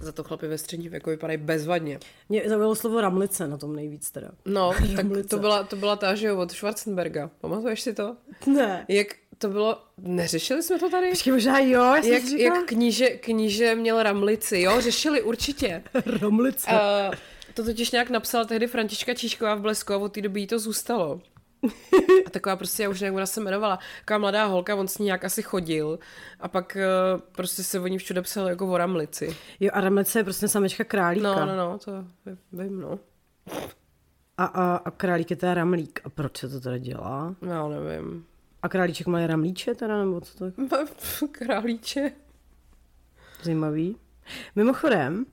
Za 0.00 0.12
to 0.12 0.24
chlapi 0.24 0.46
ve 0.48 0.58
střední 0.58 0.88
věku 0.88 1.10
vypadají 1.10 1.36
bezvadně. 1.36 1.98
Mě 2.28 2.42
zaujalo 2.46 2.74
slovo 2.74 3.00
ramlice 3.00 3.48
na 3.48 3.56
tom 3.56 3.76
nejvíc 3.76 4.10
teda. 4.10 4.30
No, 4.44 4.72
tak 4.96 5.06
to 5.28 5.38
byla, 5.38 5.62
to 5.64 5.76
byla 5.76 5.96
ta, 5.96 6.14
že 6.14 6.26
jo, 6.26 6.38
od 6.38 6.52
Schwarzenberga. 6.52 7.30
Pamatuješ 7.40 7.80
si 7.80 7.94
to? 7.94 8.16
Ne. 8.46 8.84
Jak 8.88 9.06
to 9.38 9.48
bylo, 9.48 9.78
neřešili 9.98 10.62
jsme 10.62 10.78
to 10.78 10.90
tady? 10.90 11.10
Počkej, 11.10 11.32
možná 11.32 11.58
jo, 11.58 11.82
já 11.82 12.02
jsem 12.02 12.12
Jak, 12.12 12.22
si 12.22 12.28
říkala, 12.28 12.56
jak 12.56 12.66
kníže, 12.66 13.08
kníže 13.08 13.74
měl 13.74 14.02
ramlici, 14.02 14.60
jo, 14.60 14.80
řešili 14.80 15.22
určitě. 15.22 15.82
ramlice. 16.20 16.70
Uh, 16.70 17.14
to 17.54 17.64
totiž 17.64 17.90
nějak 17.90 18.10
napsala 18.10 18.44
tehdy 18.44 18.66
Františka 18.66 19.14
Číšková 19.14 19.54
v 19.54 19.60
Blesku 19.60 19.92
a 19.92 19.96
od 19.96 20.12
té 20.12 20.20
doby 20.20 20.40
jí 20.40 20.46
to 20.46 20.58
zůstalo. 20.58 21.20
A 22.26 22.30
taková 22.30 22.56
prostě, 22.56 22.82
já 22.82 22.88
už 22.88 23.00
nevím, 23.00 23.14
jak 23.14 23.16
ona 23.16 23.26
se 23.26 23.40
jmenovala, 23.40 23.78
taková 24.00 24.18
mladá 24.18 24.44
holka, 24.44 24.74
on 24.74 24.88
s 24.88 24.98
ní 24.98 25.04
nějak 25.04 25.24
asi 25.24 25.42
chodil 25.42 25.98
a 26.40 26.48
pak 26.48 26.76
uh, 27.14 27.20
prostě 27.20 27.62
se 27.62 27.80
o 27.80 27.86
ní 27.86 27.98
všude 27.98 28.22
psal 28.22 28.48
jako 28.48 28.66
o 28.66 28.78
ramlici. 28.78 29.36
Jo, 29.60 29.70
a 29.74 29.80
ramlice 29.80 30.18
je 30.18 30.24
prostě 30.24 30.48
samečka 30.48 30.84
králíka. 30.84 31.34
No, 31.34 31.46
no, 31.46 31.56
no, 31.56 31.78
to 31.78 32.04
vím, 32.52 32.80
no. 32.80 32.98
A, 34.38 34.44
a, 34.44 34.76
a 34.76 34.90
králík 34.90 35.30
je 35.30 35.36
teda 35.36 35.54
ramlík. 35.54 36.00
A 36.04 36.08
proč 36.08 36.38
se 36.38 36.48
to 36.48 36.60
teda 36.60 36.78
dělá? 36.78 37.34
Já 37.46 37.68
nevím. 37.68 38.24
A 38.62 38.68
králíček 38.68 39.06
má 39.06 39.26
ramlíče 39.26 39.74
teda, 39.74 39.98
nebo 39.98 40.20
co 40.20 40.38
to 40.38 40.44
je? 40.44 40.52
Králíče. 41.32 42.12
Zajímavý. 43.42 43.96
Mimochodem, 44.56 45.26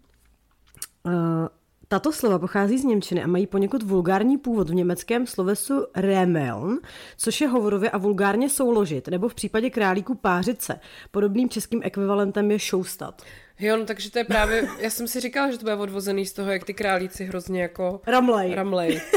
uh, 1.04 1.48
tato 1.88 2.12
slova 2.12 2.40
pochází 2.40 2.78
z 2.78 2.84
Němčiny 2.84 3.24
a 3.24 3.28
mají 3.28 3.48
poněkud 3.48 3.84
vulgární 3.84 4.38
původ 4.38 4.70
v 4.70 4.74
německém 4.74 5.28
slovesu 5.28 5.86
remeln, 5.96 6.80
což 7.18 7.42
je 7.42 7.48
hovorově 7.48 7.90
a 7.90 7.98
vulgárně 7.98 8.50
souložit, 8.50 9.08
nebo 9.08 9.30
v 9.30 9.36
případě 9.36 9.70
králíku 9.70 10.16
pářice. 10.16 10.80
Podobným 11.12 11.50
českým 11.50 11.82
ekvivalentem 11.84 12.52
je 12.52 12.60
šoustat. 12.60 13.22
Jo, 13.60 13.78
no 13.78 13.86
takže 13.86 14.12
to 14.12 14.18
je 14.20 14.26
právě, 14.26 14.68
já 14.80 14.90
jsem 14.90 15.08
si 15.08 15.20
říkala, 15.20 15.52
že 15.52 15.58
to 15.58 15.64
bude 15.64 15.76
odvozený 15.76 16.26
z 16.26 16.34
toho, 16.34 16.52
jak 16.52 16.64
ty 16.66 16.74
králíci 16.74 17.26
hrozně 17.26 17.62
jako 17.62 18.02
Ramlej. 18.08 18.56
ramlej. 18.56 19.02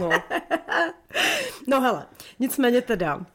No. 0.00 0.10
No 1.68 1.80
hele, 1.80 2.06
nicméně 2.38 2.82
teda, 2.82 3.26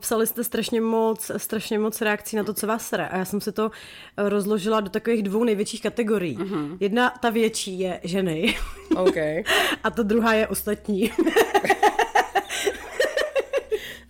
Psali 0.00 0.26
jste 0.26 0.44
strašně 0.44 0.80
moc, 0.80 1.30
strašně 1.36 1.78
moc 1.78 2.00
reakcí 2.00 2.36
na 2.36 2.44
to, 2.44 2.54
co 2.54 2.66
vás 2.66 2.86
sere. 2.88 3.08
A 3.08 3.16
já 3.16 3.24
jsem 3.24 3.40
si 3.40 3.52
to 3.52 3.70
eh, 4.16 4.28
rozložila 4.28 4.80
do 4.80 4.90
takových 4.90 5.22
dvou 5.22 5.44
největších 5.44 5.82
kategorií. 5.82 6.38
Mm-hmm. 6.38 6.76
Jedna, 6.80 7.10
ta 7.20 7.30
větší, 7.30 7.78
je 7.78 8.00
ženy. 8.04 8.56
OK. 8.96 9.16
A 9.84 9.90
ta 9.90 10.02
druhá 10.02 10.34
je 10.34 10.46
ostatní. 10.46 11.12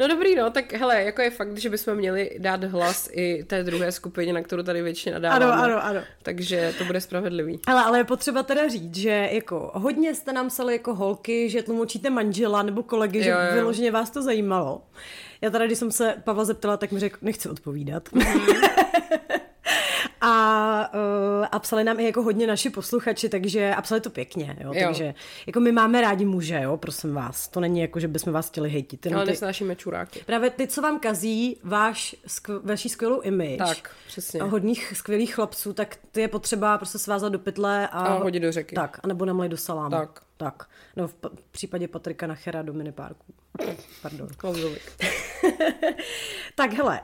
No 0.00 0.08
dobrý, 0.08 0.34
no, 0.34 0.50
tak 0.50 0.72
hele, 0.72 1.02
jako 1.02 1.22
je 1.22 1.30
fakt, 1.30 1.58
že 1.58 1.70
bychom 1.70 1.94
měli 1.94 2.30
dát 2.38 2.64
hlas 2.64 3.08
i 3.12 3.44
té 3.44 3.64
druhé 3.64 3.92
skupině, 3.92 4.32
na 4.32 4.42
kterou 4.42 4.62
tady 4.62 4.82
většině 4.82 5.12
nadáváme. 5.12 5.44
Ano, 5.44 5.62
ano, 5.64 5.84
ano. 5.84 6.00
Takže 6.22 6.74
to 6.78 6.84
bude 6.84 7.00
spravedlivý. 7.00 7.60
Ale, 7.66 7.82
ale 7.84 7.98
je 7.98 8.04
potřeba 8.04 8.42
teda 8.42 8.68
říct, 8.68 8.96
že 8.96 9.28
jako 9.32 9.70
hodně 9.74 10.14
jste 10.14 10.32
nám 10.32 10.48
psali 10.48 10.72
jako 10.72 10.94
holky, 10.94 11.50
že 11.50 11.62
tlumočíte 11.62 12.10
manžela 12.10 12.62
nebo 12.62 12.82
kolegy, 12.82 13.18
jo, 13.18 13.24
že 13.24 13.30
Jo, 13.30 13.36
jo. 13.48 13.54
vyloženě 13.54 13.90
vás 13.90 14.10
to 14.10 14.22
zajímalo. 14.22 14.82
Já 15.42 15.50
teda, 15.50 15.66
když 15.66 15.78
jsem 15.78 15.92
se 15.92 16.14
Pavla 16.24 16.44
zeptala, 16.44 16.76
tak 16.76 16.92
mi 16.92 17.00
řekl, 17.00 17.18
nechci 17.22 17.48
odpovídat. 17.48 18.08
A, 20.24 20.90
uh, 20.94 21.46
a 21.52 21.58
psali 21.58 21.84
nám 21.84 22.00
i 22.00 22.04
jako 22.04 22.22
hodně 22.22 22.46
naši 22.46 22.70
posluchači, 22.70 23.28
takže 23.28 23.74
a 23.74 23.82
psali 23.82 24.00
to 24.00 24.10
pěkně, 24.10 24.56
jo, 24.60 24.72
Jo. 24.74 24.84
takže 24.86 25.14
jako 25.46 25.60
my 25.60 25.72
máme 25.72 26.00
rádi 26.00 26.24
muže, 26.24 26.60
jo, 26.62 26.76
prosím 26.76 27.14
vás, 27.14 27.48
to 27.48 27.60
není 27.60 27.80
jako, 27.80 28.00
že 28.00 28.08
bychom 28.08 28.32
vás 28.32 28.48
chtěli 28.48 28.70
hejtit, 28.70 29.06
Ale 29.06 29.24
ty, 29.24 29.30
nesnášíme 29.30 29.76
čuráky. 29.76 30.20
právě 30.26 30.50
ty, 30.50 30.66
co 30.66 30.82
vám 30.82 30.98
kazí 31.00 31.56
váš, 31.64 32.16
skv, 32.26 32.50
vaší 32.64 32.88
skvělou 32.88 33.20
image, 33.20 33.58
Tak, 33.58 33.90
přesně. 34.06 34.40
a 34.40 34.44
hodných 34.44 34.92
skvělých 34.96 35.34
chlapců, 35.34 35.72
tak 35.72 35.96
ty 36.12 36.20
je 36.20 36.28
potřeba 36.28 36.78
prostě 36.78 36.98
svázat 36.98 37.32
do 37.32 37.38
pytle 37.38 37.88
a, 37.88 37.98
A 38.00 38.12
hodit 38.18 38.40
do 38.40 38.52
řeky. 38.52 38.74
Tak, 38.74 39.00
anebo 39.02 39.24
namlej 39.24 39.48
do 39.48 39.56
salámu. 39.56 39.90
Tak. 39.90 40.20
Tak. 40.42 40.68
No 40.96 41.08
v, 41.08 41.14
p- 41.14 41.28
v 41.34 41.48
případě 41.50 41.88
Patrika 41.88 42.26
Nachera 42.26 42.62
do 42.62 42.72
miniparku. 42.72 43.34
Pardon. 44.02 44.28
Klauzovik. 44.36 44.82
Tak 46.54 46.72
hele, 46.72 47.00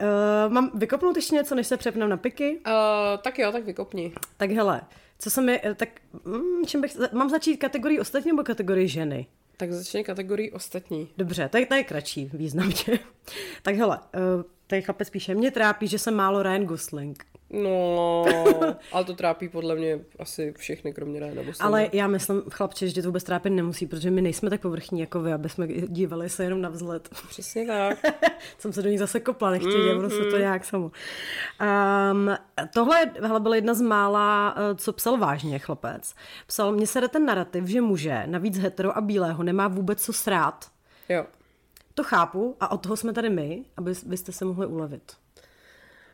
uh, 0.46 0.52
mám 0.52 0.70
vykopnout 0.74 1.16
ještě 1.16 1.34
něco, 1.34 1.54
než 1.54 1.66
se 1.66 1.76
přepneme 1.76 2.10
na 2.10 2.16
piky? 2.16 2.58
Uh, 2.66 2.72
tak 3.22 3.38
jo, 3.38 3.52
tak 3.52 3.64
vykopni. 3.64 4.12
Tak 4.36 4.50
hele, 4.50 4.80
co 5.18 5.30
se 5.30 5.40
mi, 5.42 5.60
eh, 5.64 5.74
tak 5.74 5.88
mm, 6.24 6.66
čím 6.66 6.80
bych, 6.80 6.96
mám 7.12 7.30
začít 7.30 7.56
kategorii 7.56 8.00
ostatní 8.00 8.30
nebo 8.30 8.42
kategorii 8.42 8.88
ženy? 8.88 9.26
Tak 9.56 9.72
začne 9.72 10.04
kategorii 10.04 10.52
ostatní. 10.52 11.08
Dobře, 11.18 11.48
tak 11.48 11.68
to 11.68 11.74
je 11.74 11.84
kratší 11.84 12.30
významně. 12.34 12.74
tak 13.62 13.74
hele, 13.74 13.98
uh, 13.98 14.42
tady 14.66 14.82
chlapec 14.82 15.10
píše, 15.10 15.34
mě 15.34 15.50
trápí, 15.50 15.88
že 15.88 15.98
jsem 15.98 16.14
málo 16.14 16.42
Ryan 16.42 16.64
Gosling. 16.64 17.24
No, 17.50 18.24
ale 18.92 19.04
to 19.04 19.14
trápí 19.14 19.48
podle 19.48 19.74
mě 19.74 20.00
asi 20.18 20.54
všechny, 20.58 20.92
kromě 20.92 21.20
Ryana 21.20 21.42
Goslingera. 21.42 21.66
Ale 21.66 21.88
já 21.92 22.06
myslím, 22.06 22.42
chlapče, 22.50 22.88
že 22.88 23.02
to 23.02 23.08
vůbec 23.08 23.24
trápit 23.24 23.50
nemusí, 23.50 23.86
protože 23.86 24.10
my 24.10 24.22
nejsme 24.22 24.50
tak 24.50 24.60
povrchní 24.60 25.00
jako 25.00 25.20
vy, 25.20 25.32
aby 25.32 25.48
jsme 25.48 25.66
dívali 25.68 26.28
se 26.28 26.44
jenom 26.44 26.60
na 26.60 26.68
vzhled. 26.68 27.08
Přesně 27.28 27.66
tak. 27.66 27.98
jsem 28.58 28.72
se 28.72 28.82
do 28.82 28.88
ní 28.88 28.98
zase 28.98 29.20
kopla, 29.20 29.50
nechtěl, 29.50 29.92
mm, 29.92 29.98
ono 29.98 30.10
se 30.10 30.24
to 30.30 30.38
nějak 30.38 30.64
samo. 30.64 30.90
Um, 32.12 32.36
tohle 32.74 33.10
hele, 33.20 33.40
byla 33.40 33.54
jedna 33.54 33.74
z 33.74 33.80
mála, 33.80 34.54
eh, 34.56 34.74
co 34.74 34.92
psal 34.92 35.16
vážně 35.16 35.58
chlapec. 35.58 36.14
Psal, 36.46 36.72
mně 36.72 36.86
se 36.86 37.00
jde 37.00 37.08
ten 37.08 37.26
narrativ, 37.26 37.64
že 37.64 37.80
muže, 37.80 38.22
navíc 38.26 38.58
hetero 38.58 38.96
a 38.96 39.00
bílého, 39.00 39.42
nemá 39.42 39.68
vůbec 39.68 40.02
co 40.02 40.12
srát. 40.12 40.64
Jo. 41.08 41.26
To 41.98 42.04
chápu 42.04 42.56
a 42.60 42.70
od 42.70 42.78
toho 42.78 42.96
jsme 42.96 43.12
tady 43.12 43.30
my, 43.30 43.64
aby 43.76 43.92
byste 44.06 44.32
se 44.32 44.44
mohli 44.44 44.66
ulevit. 44.66 45.12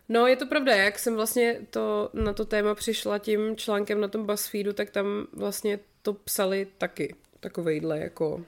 No, 0.09 0.27
je 0.27 0.37
to 0.37 0.47
pravda, 0.47 0.77
jak 0.77 0.99
jsem 0.99 1.15
vlastně 1.15 1.61
to, 1.71 2.11
na 2.13 2.33
to 2.33 2.45
téma 2.45 2.75
přišla 2.75 3.19
tím 3.19 3.57
článkem 3.57 4.01
na 4.01 4.09
tom 4.09 4.27
BuzzFeedu, 4.27 4.73
tak 4.73 4.91
tam 4.91 5.07
vlastně 5.33 5.79
to 6.03 6.13
psali 6.13 6.67
taky, 6.79 7.15
takovejhle 7.41 7.99
jako 7.99 8.43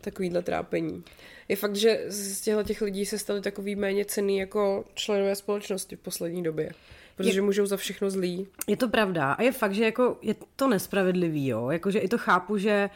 takovýhle 0.00 0.42
trápení. 0.42 1.04
Je 1.48 1.56
fakt, 1.56 1.76
že 1.76 2.04
z 2.08 2.40
těchto 2.40 2.62
těch 2.62 2.80
lidí 2.82 3.06
se 3.06 3.18
stali 3.18 3.40
takový 3.40 3.76
méně 3.76 4.04
cený 4.04 4.38
jako 4.38 4.84
členové 4.94 5.36
společnosti 5.36 5.96
v 5.96 6.00
poslední 6.00 6.42
době. 6.42 6.70
Protože 7.16 7.38
Je- 7.38 7.42
můžou 7.42 7.66
za 7.66 7.76
všechno 7.76 8.10
zlý. 8.10 8.46
Je 8.66 8.76
to 8.76 8.88
pravda 8.88 9.32
a 9.32 9.42
je 9.42 9.52
fakt, 9.52 9.74
že 9.74 9.84
jako 9.84 10.18
je 10.22 10.34
to 10.56 10.68
nespravedlivý, 10.68 11.46
jo, 11.46 11.70
jakože 11.70 11.98
i 11.98 12.08
to 12.08 12.18
chápu, 12.18 12.58
že 12.58 12.90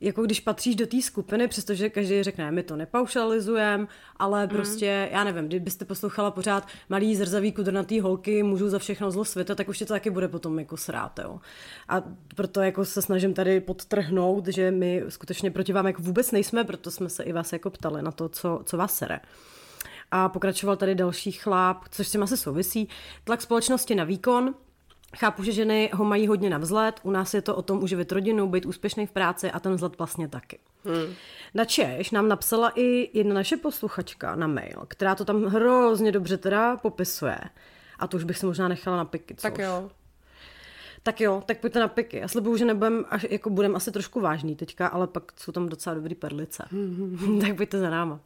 jako 0.00 0.22
když 0.22 0.40
patříš 0.40 0.76
do 0.76 0.86
té 0.86 1.02
skupiny, 1.02 1.48
přestože 1.48 1.90
každý 1.90 2.22
řekne, 2.22 2.50
my 2.50 2.62
to 2.62 2.76
nepaušalizujeme, 2.76 3.86
ale 4.16 4.40
Mhm. 4.46 4.48
prostě, 4.56 5.08
já 5.12 5.24
nevím, 5.24 5.46
kdybyste 5.46 5.84
poslouchala 5.84 6.30
pořád 6.30 6.68
malý 6.88 7.16
zrzavý 7.16 7.52
kudrnatý 7.52 8.00
holky, 8.00 8.42
můžou 8.42 8.68
za 8.68 8.78
všechno 8.78 9.10
zlo 9.10 9.24
světa, 9.24 9.54
tak 9.54 9.68
už 9.68 9.78
tě 9.78 9.86
to 9.86 9.92
taky 9.94 10.10
bude 10.10 10.28
potom 10.28 10.58
jako 10.58 10.76
srát, 10.76 11.18
jo. 11.22 11.40
A 11.88 12.02
proto 12.34 12.60
jako 12.60 12.84
se 12.84 13.02
snažím 13.02 13.34
tady 13.34 13.60
podtrhnout, 13.60 14.46
že 14.46 14.70
my 14.70 15.02
skutečně 15.08 15.50
proti 15.50 15.72
vám 15.72 15.86
jako 15.86 16.02
vůbec 16.02 16.30
nejsme, 16.32 16.64
proto 16.64 16.90
jsme 16.90 17.08
se 17.08 17.22
i 17.22 17.32
vás 17.32 17.52
jako 17.52 17.70
ptali 17.70 18.02
na 18.02 18.10
to, 18.12 18.28
co, 18.28 18.60
co 18.64 18.76
vás 18.76 18.96
sere. 18.96 19.20
A 20.10 20.28
pokračoval 20.28 20.76
tady 20.76 20.94
další 20.94 21.32
chlap, 21.32 21.76
což 21.90 22.08
s 22.08 22.12
tím 22.12 22.22
asi 22.22 22.36
souvisí. 22.36 22.88
Tlak 23.24 23.42
společnosti 23.42 23.94
na 23.94 24.04
výkon. 24.04 24.54
Chápu, 25.16 25.42
že 25.42 25.52
ženy 25.52 25.90
ho 25.94 26.04
mají 26.04 26.26
hodně 26.26 26.50
na 26.50 26.58
vzhled. 26.58 27.00
U 27.02 27.10
nás 27.10 27.34
je 27.34 27.42
to 27.42 27.56
o 27.56 27.62
tom 27.62 27.82
uživit 27.82 28.12
rodinu, 28.12 28.48
být 28.48 28.66
úspěšný 28.66 29.06
v 29.06 29.10
práci 29.10 29.50
a 29.50 29.60
ten 29.60 29.74
vzhled 29.74 29.98
vlastně 29.98 30.28
taky. 30.28 30.58
Hmm. 30.84 31.14
Na 31.54 31.64
Češ 31.64 32.10
nám 32.10 32.28
napsala 32.28 32.72
i 32.74 33.18
jedna 33.18 33.34
naše 33.34 33.56
posluchačka 33.56 34.36
na 34.36 34.46
mail, 34.46 34.84
která 34.88 35.14
to 35.14 35.24
tam 35.24 35.44
hrozně 35.44 36.12
dobře 36.12 36.36
teda 36.36 36.76
popisuje. 36.76 37.38
A 37.98 38.06
to 38.06 38.16
už 38.16 38.24
bych 38.24 38.38
se 38.38 38.46
možná 38.46 38.68
nechala 38.68 38.96
na 38.96 39.04
piky, 39.04 39.34
což? 39.34 39.42
Tak 39.42 39.58
jo. 39.58 39.90
Tak 41.02 41.20
jo, 41.20 41.42
tak 41.46 41.60
pojďte 41.60 41.80
na 41.80 41.88
piky. 41.88 42.16
Já 42.16 42.28
slibuju, 42.28 42.56
že 42.56 42.64
nebudem, 42.64 43.04
až, 43.10 43.26
jako 43.30 43.50
budem 43.50 43.76
asi 43.76 43.92
trošku 43.92 44.20
vážný 44.20 44.56
teďka, 44.56 44.86
ale 44.86 45.06
pak 45.06 45.32
jsou 45.36 45.52
tam 45.52 45.68
docela 45.68 45.94
dobrý 45.94 46.14
perlice. 46.14 46.64
tak 47.40 47.56
pojďte 47.56 47.78
za 47.78 47.90
náma. 47.90 48.20